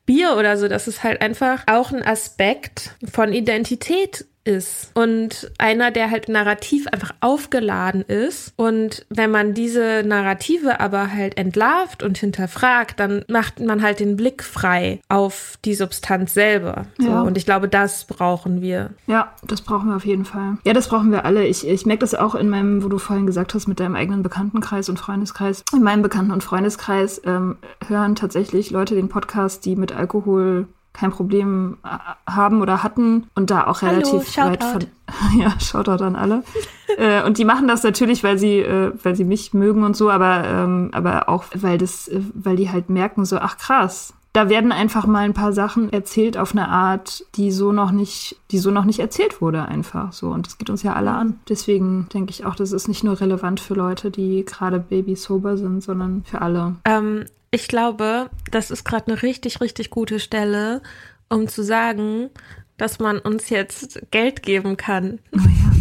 Bier 0.05 0.35
oder 0.37 0.57
so. 0.57 0.67
Das 0.67 0.87
ist 0.87 1.03
halt 1.03 1.21
einfach 1.21 1.63
auch 1.67 1.91
ein 1.91 2.03
Aspekt 2.03 2.95
von 3.11 3.33
Identität 3.33 4.25
ist 4.43 4.91
und 4.95 5.51
einer, 5.57 5.91
der 5.91 6.09
halt 6.09 6.27
narrativ 6.27 6.87
einfach 6.87 7.13
aufgeladen 7.19 8.01
ist. 8.01 8.53
Und 8.55 9.05
wenn 9.09 9.31
man 9.31 9.53
diese 9.53 10.03
Narrative 10.05 10.79
aber 10.79 11.11
halt 11.11 11.37
entlarvt 11.37 12.03
und 12.03 12.17
hinterfragt, 12.17 12.99
dann 12.99 13.23
macht 13.27 13.59
man 13.59 13.81
halt 13.81 13.99
den 13.99 14.15
Blick 14.15 14.43
frei 14.43 14.99
auf 15.09 15.57
die 15.63 15.75
Substanz 15.75 16.33
selber. 16.33 16.85
So. 16.97 17.07
Ja. 17.07 17.21
Und 17.21 17.37
ich 17.37 17.45
glaube, 17.45 17.67
das 17.67 18.05
brauchen 18.05 18.61
wir. 18.61 18.91
Ja, 19.07 19.33
das 19.43 19.61
brauchen 19.61 19.89
wir 19.89 19.95
auf 19.95 20.05
jeden 20.05 20.25
Fall. 20.25 20.57
Ja, 20.65 20.73
das 20.73 20.87
brauchen 20.87 21.11
wir 21.11 21.25
alle. 21.25 21.45
Ich, 21.45 21.67
ich 21.67 21.85
merke 21.85 22.01
das 22.01 22.15
auch 22.15 22.35
in 22.35 22.49
meinem, 22.49 22.83
wo 22.83 22.89
du 22.89 22.97
vorhin 22.97 23.27
gesagt 23.27 23.53
hast, 23.53 23.67
mit 23.67 23.79
deinem 23.79 23.95
eigenen 23.95 24.23
Bekanntenkreis 24.23 24.89
und 24.89 24.99
Freundeskreis. 24.99 25.63
In 25.73 25.83
meinem 25.83 26.01
Bekannten- 26.01 26.31
und 26.31 26.43
Freundeskreis 26.43 27.21
ähm, 27.25 27.57
hören 27.87 28.15
tatsächlich 28.15 28.71
Leute 28.71 28.95
den 28.95 29.09
Podcast, 29.09 29.65
die 29.65 29.75
mit 29.75 29.95
Alkohol 29.95 30.67
kein 30.93 31.11
Problem 31.11 31.77
äh, 31.83 32.31
haben 32.31 32.61
oder 32.61 32.83
hatten 32.83 33.27
und 33.35 33.49
da 33.49 33.67
auch 33.67 33.81
relativ 33.81 34.37
Hallo, 34.37 34.51
weit 34.51 34.63
von 34.63 34.85
ja 35.39 35.59
Shoutout 35.59 36.03
an 36.03 36.15
alle. 36.15 36.43
Äh, 36.97 37.23
und 37.23 37.37
die 37.37 37.45
machen 37.45 37.69
das 37.69 37.83
natürlich 37.83 38.21
weil 38.21 38.37
sie 38.37 38.59
äh, 38.59 38.91
weil 39.01 39.15
sie 39.15 39.23
mich 39.23 39.53
mögen 39.53 39.85
und 39.85 39.95
so 39.95 40.11
aber 40.11 40.43
ähm, 40.45 40.89
aber 40.91 41.29
auch 41.29 41.45
weil 41.55 41.77
das 41.77 42.09
äh, 42.09 42.19
weil 42.33 42.57
die 42.57 42.69
halt 42.69 42.89
merken 42.89 43.23
so 43.23 43.37
ach 43.37 43.57
krass 43.57 44.13
da 44.33 44.49
werden 44.49 44.71
einfach 44.71 45.05
mal 45.05 45.25
ein 45.25 45.33
paar 45.33 45.51
Sachen 45.51 45.91
erzählt 45.91 46.37
auf 46.37 46.53
eine 46.53 46.69
Art, 46.69 47.25
die 47.35 47.51
so 47.51 47.71
noch 47.71 47.91
nicht, 47.91 48.37
die 48.51 48.59
so 48.59 48.71
noch 48.71 48.85
nicht 48.85 48.99
erzählt 48.99 49.41
wurde 49.41 49.65
einfach 49.65 50.13
so. 50.13 50.29
Und 50.29 50.47
das 50.47 50.57
geht 50.57 50.69
uns 50.69 50.83
ja 50.83 50.93
alle 50.93 51.11
an. 51.11 51.39
Deswegen 51.49 52.07
denke 52.13 52.31
ich 52.31 52.45
auch, 52.45 52.55
das 52.55 52.71
ist 52.71 52.87
nicht 52.87 53.03
nur 53.03 53.19
relevant 53.19 53.59
für 53.59 53.73
Leute, 53.73 54.09
die 54.09 54.45
gerade 54.45 54.79
baby 54.79 55.15
sober 55.15 55.57
sind, 55.57 55.81
sondern 55.81 56.23
für 56.23 56.41
alle. 56.41 56.75
Ähm, 56.85 57.25
ich 57.51 57.67
glaube, 57.67 58.29
das 58.49 58.71
ist 58.71 58.85
gerade 58.85 59.07
eine 59.11 59.21
richtig, 59.21 59.59
richtig 59.59 59.89
gute 59.89 60.19
Stelle, 60.19 60.81
um 61.27 61.49
zu 61.49 61.63
sagen, 61.63 62.29
dass 62.77 62.99
man 62.99 63.19
uns 63.19 63.49
jetzt 63.49 64.01
Geld 64.11 64.43
geben 64.43 64.77
kann. 64.77 65.19
Oh 65.33 65.39
ja. 65.39 65.71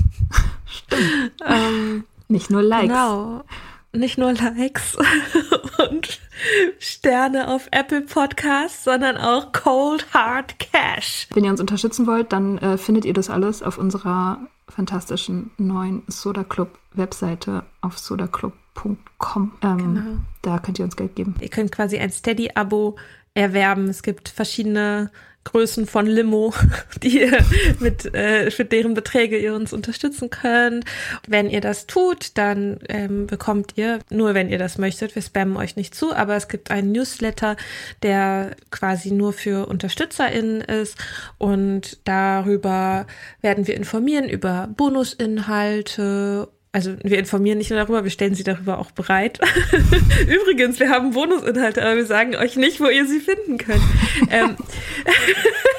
Stimmt. 0.66 1.32
ähm, 1.46 2.04
Nicht 2.28 2.50
nur 2.50 2.62
Likes. 2.62 2.88
Genau. 2.88 3.42
Nicht 3.92 4.18
nur 4.18 4.32
Likes 4.32 4.96
und 5.90 6.20
Sterne 6.78 7.48
auf 7.48 7.68
Apple 7.70 8.02
Podcasts, 8.02 8.84
sondern 8.84 9.16
auch 9.16 9.52
Cold 9.52 10.06
Hard 10.12 10.58
Cash. 10.58 11.28
Wenn 11.34 11.44
ihr 11.44 11.50
uns 11.50 11.60
unterstützen 11.60 12.06
wollt, 12.06 12.32
dann 12.32 12.58
äh, 12.58 12.78
findet 12.78 13.04
ihr 13.04 13.14
das 13.14 13.30
alles 13.30 13.62
auf 13.62 13.78
unserer 13.78 14.40
fantastischen 14.68 15.50
neuen 15.58 16.02
Soda 16.06 16.44
Club 16.44 16.78
Webseite 16.92 17.64
auf 17.80 17.98
sodaclub.com. 17.98 19.52
Ähm, 19.62 19.76
genau. 19.76 20.16
Da 20.42 20.58
könnt 20.58 20.78
ihr 20.78 20.84
uns 20.84 20.96
Geld 20.96 21.16
geben. 21.16 21.34
Ihr 21.40 21.48
könnt 21.48 21.72
quasi 21.72 21.98
ein 21.98 22.10
Steady-Abo 22.10 22.96
erwerben. 23.34 23.88
Es 23.88 24.02
gibt 24.02 24.28
verschiedene 24.28 25.10
Größen 25.44 25.86
von 25.86 26.06
Limo, 26.06 26.52
die 27.02 27.20
ihr 27.22 27.44
mit 27.78 28.14
äh, 28.14 28.50
für 28.50 28.64
deren 28.64 28.94
Beträge 28.94 29.38
ihr 29.38 29.54
uns 29.54 29.72
unterstützen 29.72 30.30
könnt. 30.30 30.84
Wenn 31.26 31.48
ihr 31.48 31.60
das 31.60 31.86
tut, 31.86 32.36
dann 32.36 32.78
ähm, 32.88 33.26
bekommt 33.26 33.72
ihr, 33.76 34.00
nur 34.10 34.34
wenn 34.34 34.50
ihr 34.50 34.58
das 34.58 34.76
möchtet, 34.76 35.14
wir 35.14 35.22
spammen 35.22 35.56
euch 35.56 35.76
nicht 35.76 35.94
zu, 35.94 36.14
aber 36.14 36.36
es 36.36 36.48
gibt 36.48 36.70
einen 36.70 36.92
Newsletter, 36.92 37.56
der 38.02 38.54
quasi 38.70 39.10
nur 39.12 39.32
für 39.32 39.66
UnterstützerInnen 39.66 40.60
ist 40.60 40.98
und 41.38 41.98
darüber 42.04 43.06
werden 43.40 43.66
wir 43.66 43.76
informieren 43.76 44.28
über 44.28 44.68
Bonusinhalte 44.76 46.48
also 46.72 46.94
wir 47.02 47.18
informieren 47.18 47.58
nicht 47.58 47.70
nur 47.70 47.80
darüber, 47.80 48.04
wir 48.04 48.10
stellen 48.10 48.34
sie 48.34 48.44
darüber 48.44 48.78
auch 48.78 48.92
bereit. 48.92 49.40
Übrigens, 50.28 50.78
wir 50.78 50.90
haben 50.90 51.10
Bonusinhalte, 51.10 51.82
aber 51.82 51.96
wir 51.96 52.06
sagen 52.06 52.36
euch 52.36 52.56
nicht, 52.56 52.80
wo 52.80 52.86
ihr 52.86 53.06
sie 53.06 53.18
finden 53.18 53.58
könnt. 53.58 53.82
ähm, 54.30 54.56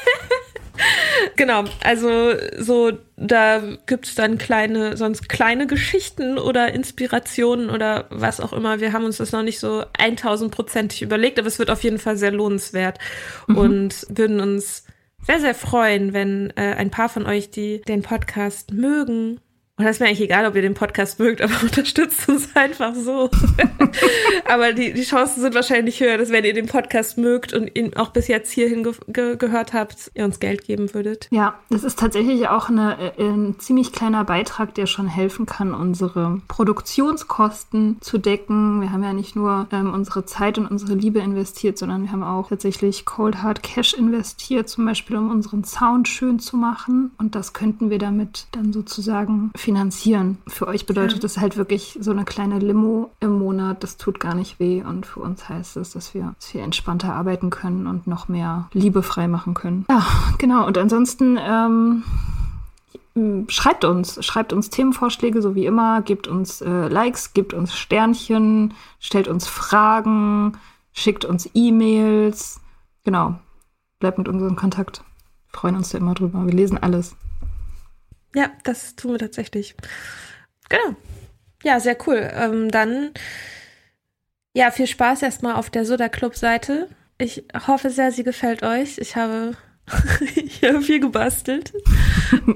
genau, 1.37 1.63
also 1.81 2.33
so, 2.57 2.91
da 3.15 3.61
gibt's 3.85 4.15
dann 4.15 4.37
kleine, 4.37 4.97
sonst 4.97 5.29
kleine 5.29 5.65
Geschichten 5.65 6.37
oder 6.37 6.73
Inspirationen 6.73 7.69
oder 7.69 8.07
was 8.09 8.41
auch 8.41 8.51
immer. 8.51 8.81
Wir 8.81 8.91
haben 8.91 9.05
uns 9.05 9.17
das 9.17 9.31
noch 9.31 9.43
nicht 9.43 9.59
so 9.59 9.85
1000-prozentig 9.97 11.03
überlegt, 11.03 11.39
aber 11.39 11.47
es 11.47 11.57
wird 11.57 11.69
auf 11.69 11.83
jeden 11.83 11.99
Fall 11.99 12.17
sehr 12.17 12.31
lohnenswert 12.31 12.99
mhm. 13.47 13.57
und 13.57 14.07
würden 14.09 14.41
uns 14.41 14.83
sehr, 15.25 15.39
sehr 15.39 15.55
freuen, 15.55 16.11
wenn 16.11 16.49
äh, 16.57 16.73
ein 16.75 16.89
paar 16.89 17.07
von 17.07 17.25
euch, 17.25 17.49
die 17.49 17.79
den 17.81 18.01
Podcast 18.01 18.73
mögen, 18.73 19.39
und 19.81 19.85
das 19.87 19.95
ist 19.95 19.99
mir 19.99 20.09
eigentlich 20.09 20.21
egal, 20.21 20.45
ob 20.45 20.55
ihr 20.55 20.61
den 20.61 20.75
Podcast 20.75 21.17
mögt, 21.17 21.41
aber 21.41 21.53
unterstützt 21.63 22.29
uns 22.29 22.49
einfach 22.53 22.93
so. 22.93 23.31
aber 24.47 24.73
die, 24.73 24.93
die 24.93 25.01
Chancen 25.01 25.41
sind 25.41 25.55
wahrscheinlich 25.55 25.99
höher, 25.99 26.19
dass 26.19 26.29
wenn 26.29 26.45
ihr 26.45 26.53
den 26.53 26.67
Podcast 26.67 27.17
mögt 27.17 27.51
und 27.51 27.75
ihn 27.75 27.95
auch 27.95 28.09
bis 28.09 28.27
jetzt 28.27 28.51
hierhin 28.51 28.83
ge 28.83 28.93
ge 29.07 29.37
gehört 29.37 29.73
habt, 29.73 30.11
ihr 30.13 30.23
uns 30.23 30.39
Geld 30.39 30.65
geben 30.65 30.93
würdet. 30.93 31.27
Ja, 31.31 31.55
das 31.71 31.83
ist 31.83 31.97
tatsächlich 31.97 32.47
auch 32.47 32.69
eine, 32.69 33.13
äh, 33.17 33.23
ein 33.23 33.55
ziemlich 33.57 33.91
kleiner 33.91 34.23
Beitrag, 34.23 34.75
der 34.75 34.85
schon 34.85 35.07
helfen 35.07 35.47
kann, 35.47 35.73
unsere 35.73 36.41
Produktionskosten 36.47 37.97
zu 38.01 38.19
decken. 38.19 38.81
Wir 38.81 38.91
haben 38.91 39.03
ja 39.03 39.13
nicht 39.13 39.35
nur 39.35 39.65
ähm, 39.71 39.95
unsere 39.95 40.25
Zeit 40.25 40.59
und 40.59 40.67
unsere 40.67 40.93
Liebe 40.93 41.21
investiert, 41.21 41.79
sondern 41.79 42.03
wir 42.03 42.11
haben 42.11 42.23
auch 42.23 42.49
tatsächlich 42.49 43.05
Cold 43.05 43.41
Hard 43.41 43.63
Cash 43.63 43.95
investiert, 43.95 44.69
zum 44.69 44.85
Beispiel 44.85 45.17
um 45.17 45.31
unseren 45.31 45.63
Sound 45.63 46.07
schön 46.07 46.37
zu 46.37 46.55
machen. 46.55 47.09
Und 47.17 47.33
das 47.33 47.53
könnten 47.53 47.89
wir 47.89 47.97
damit 47.97 48.45
dann 48.51 48.73
sozusagen 48.73 49.49
finanzieren 49.55 49.70
finanzieren. 49.71 50.37
Für 50.47 50.67
euch 50.67 50.85
bedeutet 50.85 51.17
ja. 51.17 51.21
das 51.21 51.37
halt 51.37 51.55
wirklich 51.55 51.97
so 52.01 52.11
eine 52.11 52.25
kleine 52.25 52.59
Limo 52.59 53.09
im 53.21 53.39
Monat. 53.39 53.83
Das 53.83 53.95
tut 53.95 54.19
gar 54.19 54.35
nicht 54.35 54.59
weh. 54.59 54.83
Und 54.83 55.05
für 55.05 55.21
uns 55.21 55.47
heißt 55.47 55.77
es, 55.77 55.91
dass 55.91 56.13
wir, 56.13 56.35
wir 56.51 56.61
entspannter 56.61 57.13
arbeiten 57.13 57.49
können 57.49 57.87
und 57.87 58.05
noch 58.05 58.27
mehr 58.27 58.67
Liebe 58.73 59.01
frei 59.01 59.29
machen 59.29 59.53
können. 59.53 59.85
Ja, 59.89 60.05
genau. 60.39 60.67
Und 60.67 60.77
ansonsten, 60.77 61.39
ähm, 61.41 62.03
schreibt 63.47 63.85
uns, 63.85 64.23
schreibt 64.25 64.51
uns 64.51 64.69
Themenvorschläge, 64.69 65.41
so 65.41 65.55
wie 65.55 65.65
immer, 65.65 66.01
gebt 66.01 66.27
uns 66.27 66.59
äh, 66.59 66.89
Likes, 66.89 67.33
gebt 67.33 67.53
uns 67.53 67.73
Sternchen, 67.73 68.73
stellt 68.99 69.29
uns 69.29 69.47
Fragen, 69.47 70.57
schickt 70.91 71.23
uns 71.23 71.49
E-Mails. 71.53 72.59
Genau, 73.05 73.35
bleibt 73.99 74.17
mit 74.17 74.27
uns 74.27 74.43
in 74.43 74.57
Kontakt. 74.57 75.01
Wir 75.49 75.59
freuen 75.59 75.77
uns 75.77 75.91
da 75.91 75.97
immer 75.97 76.13
drüber. 76.13 76.45
Wir 76.45 76.53
lesen 76.53 76.77
alles. 76.77 77.15
Ja, 78.35 78.51
das 78.63 78.95
tun 78.95 79.11
wir 79.11 79.19
tatsächlich. 79.19 79.75
Genau. 80.69 80.95
Ja, 81.63 81.79
sehr 81.79 81.97
cool. 82.07 82.29
Ähm, 82.33 82.71
dann, 82.71 83.11
ja, 84.53 84.71
viel 84.71 84.87
Spaß 84.87 85.21
erstmal 85.21 85.55
auf 85.55 85.69
der 85.69 85.85
Soda 85.85 86.09
Club 86.09 86.35
Seite. 86.35 86.87
Ich 87.17 87.43
hoffe 87.67 87.89
sehr, 87.89 88.11
sie 88.11 88.23
gefällt 88.23 88.63
euch. 88.63 88.97
Ich 88.97 89.15
habe, 89.15 89.53
habe 90.63 90.81
viel 90.81 90.99
gebastelt. 90.99 91.73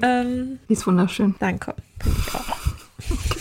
ähm, 0.02 0.58
Die 0.68 0.72
ist 0.72 0.86
wunderschön. 0.86 1.34
Danke. 1.38 1.74
Finde 2.02 2.18
ich 2.18 2.34
auch. 2.34 2.58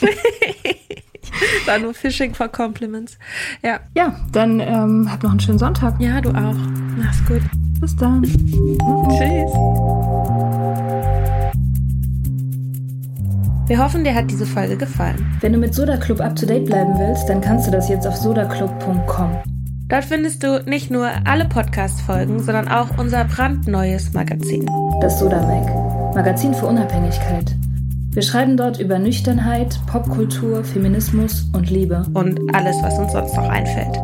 War 1.65 1.79
nur 1.79 1.93
Fishing 1.93 2.33
for 2.35 2.47
Compliments. 2.47 3.17
Ja. 3.63 3.79
Ja, 3.95 4.15
dann 4.31 4.59
ähm, 4.59 5.09
habt 5.11 5.23
noch 5.23 5.31
einen 5.31 5.39
schönen 5.39 5.59
Sonntag. 5.59 5.99
Ja, 5.99 6.21
du 6.21 6.29
auch. 6.29 6.55
Mach's 6.97 7.25
gut. 7.25 7.41
Bis 7.81 7.95
dann. 7.95 8.23
Tschüss. 9.09 9.51
Wir 13.67 13.83
hoffen, 13.83 14.03
dir 14.03 14.13
hat 14.13 14.29
diese 14.29 14.45
Folge 14.45 14.77
gefallen. 14.77 15.25
Wenn 15.41 15.53
du 15.53 15.57
mit 15.57 15.73
Soda 15.73 15.97
Club 15.97 16.21
up 16.21 16.35
to 16.35 16.45
date 16.45 16.65
bleiben 16.65 16.93
willst, 16.99 17.27
dann 17.27 17.41
kannst 17.41 17.65
du 17.65 17.71
das 17.71 17.89
jetzt 17.89 18.05
auf 18.05 18.15
sodaclub.com. 18.15 19.31
Dort 19.87 20.05
findest 20.05 20.43
du 20.43 20.63
nicht 20.67 20.91
nur 20.91 21.09
alle 21.25 21.45
Podcast-Folgen, 21.45 22.43
sondern 22.43 22.67
auch 22.67 22.99
unser 22.99 23.25
brandneues 23.25 24.13
Magazin. 24.13 24.69
Das 25.01 25.17
Soda 25.17 25.41
Mag. 25.41 26.13
Magazin 26.13 26.53
für 26.53 26.67
Unabhängigkeit. 26.67 27.55
Wir 28.11 28.21
schreiben 28.21 28.55
dort 28.55 28.79
über 28.79 28.99
Nüchternheit, 28.99 29.79
Popkultur, 29.87 30.63
Feminismus 30.63 31.49
und 31.53 31.71
Liebe. 31.71 32.05
Und 32.13 32.39
alles, 32.53 32.77
was 32.83 32.99
uns 32.99 33.13
sonst 33.13 33.35
noch 33.35 33.49
einfällt. 33.49 33.99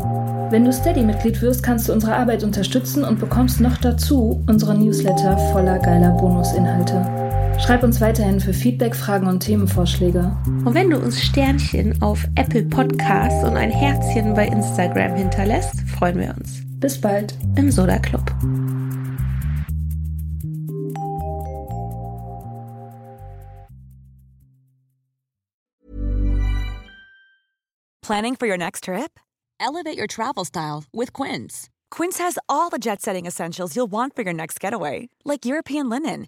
Wenn 0.49 0.65
du 0.65 0.73
Steady-Mitglied 0.73 1.39
wirst, 1.43 1.61
kannst 1.61 1.87
du 1.87 1.93
unsere 1.93 2.15
Arbeit 2.15 2.43
unterstützen 2.43 3.03
und 3.03 3.19
bekommst 3.19 3.61
noch 3.61 3.77
dazu 3.77 4.43
unsere 4.47 4.75
Newsletter 4.75 5.37
voller 5.53 5.77
geiler 5.77 6.11
Bonusinhalte. 6.13 7.20
Schreib 7.63 7.83
uns 7.83 8.01
weiterhin 8.01 8.39
für 8.39 8.53
Feedback, 8.53 8.95
Fragen 8.95 9.27
und 9.27 9.41
Themenvorschläge. 9.41 10.35
Und 10.65 10.73
wenn 10.73 10.89
du 10.89 10.97
uns 10.97 11.21
Sternchen 11.21 12.01
auf 12.01 12.25
Apple 12.35 12.63
Podcasts 12.63 13.43
und 13.43 13.55
ein 13.55 13.69
Herzchen 13.69 14.33
bei 14.33 14.47
Instagram 14.47 15.15
hinterlässt, 15.15 15.79
freuen 15.81 16.17
wir 16.17 16.35
uns. 16.35 16.63
Bis 16.79 16.99
bald 16.99 17.37
im 17.55 17.69
Soda 17.69 17.99
Club. 17.99 18.25
Planning 28.01 28.35
for 28.35 28.47
your 28.47 28.57
next 28.57 28.85
trip? 28.85 29.19
Elevate 29.59 29.99
your 29.99 30.07
travel 30.07 30.43
style 30.45 30.83
with 30.91 31.13
Quince. 31.13 31.69
Quince 31.91 32.17
has 32.17 32.39
all 32.49 32.71
the 32.71 32.79
jet 32.79 33.03
setting 33.03 33.27
essentials 33.27 33.75
you'll 33.75 33.87
want 33.87 34.15
for 34.15 34.23
your 34.23 34.33
next 34.33 34.59
getaway, 34.59 35.09
like 35.23 35.45
European 35.45 35.87
linen 35.87 36.27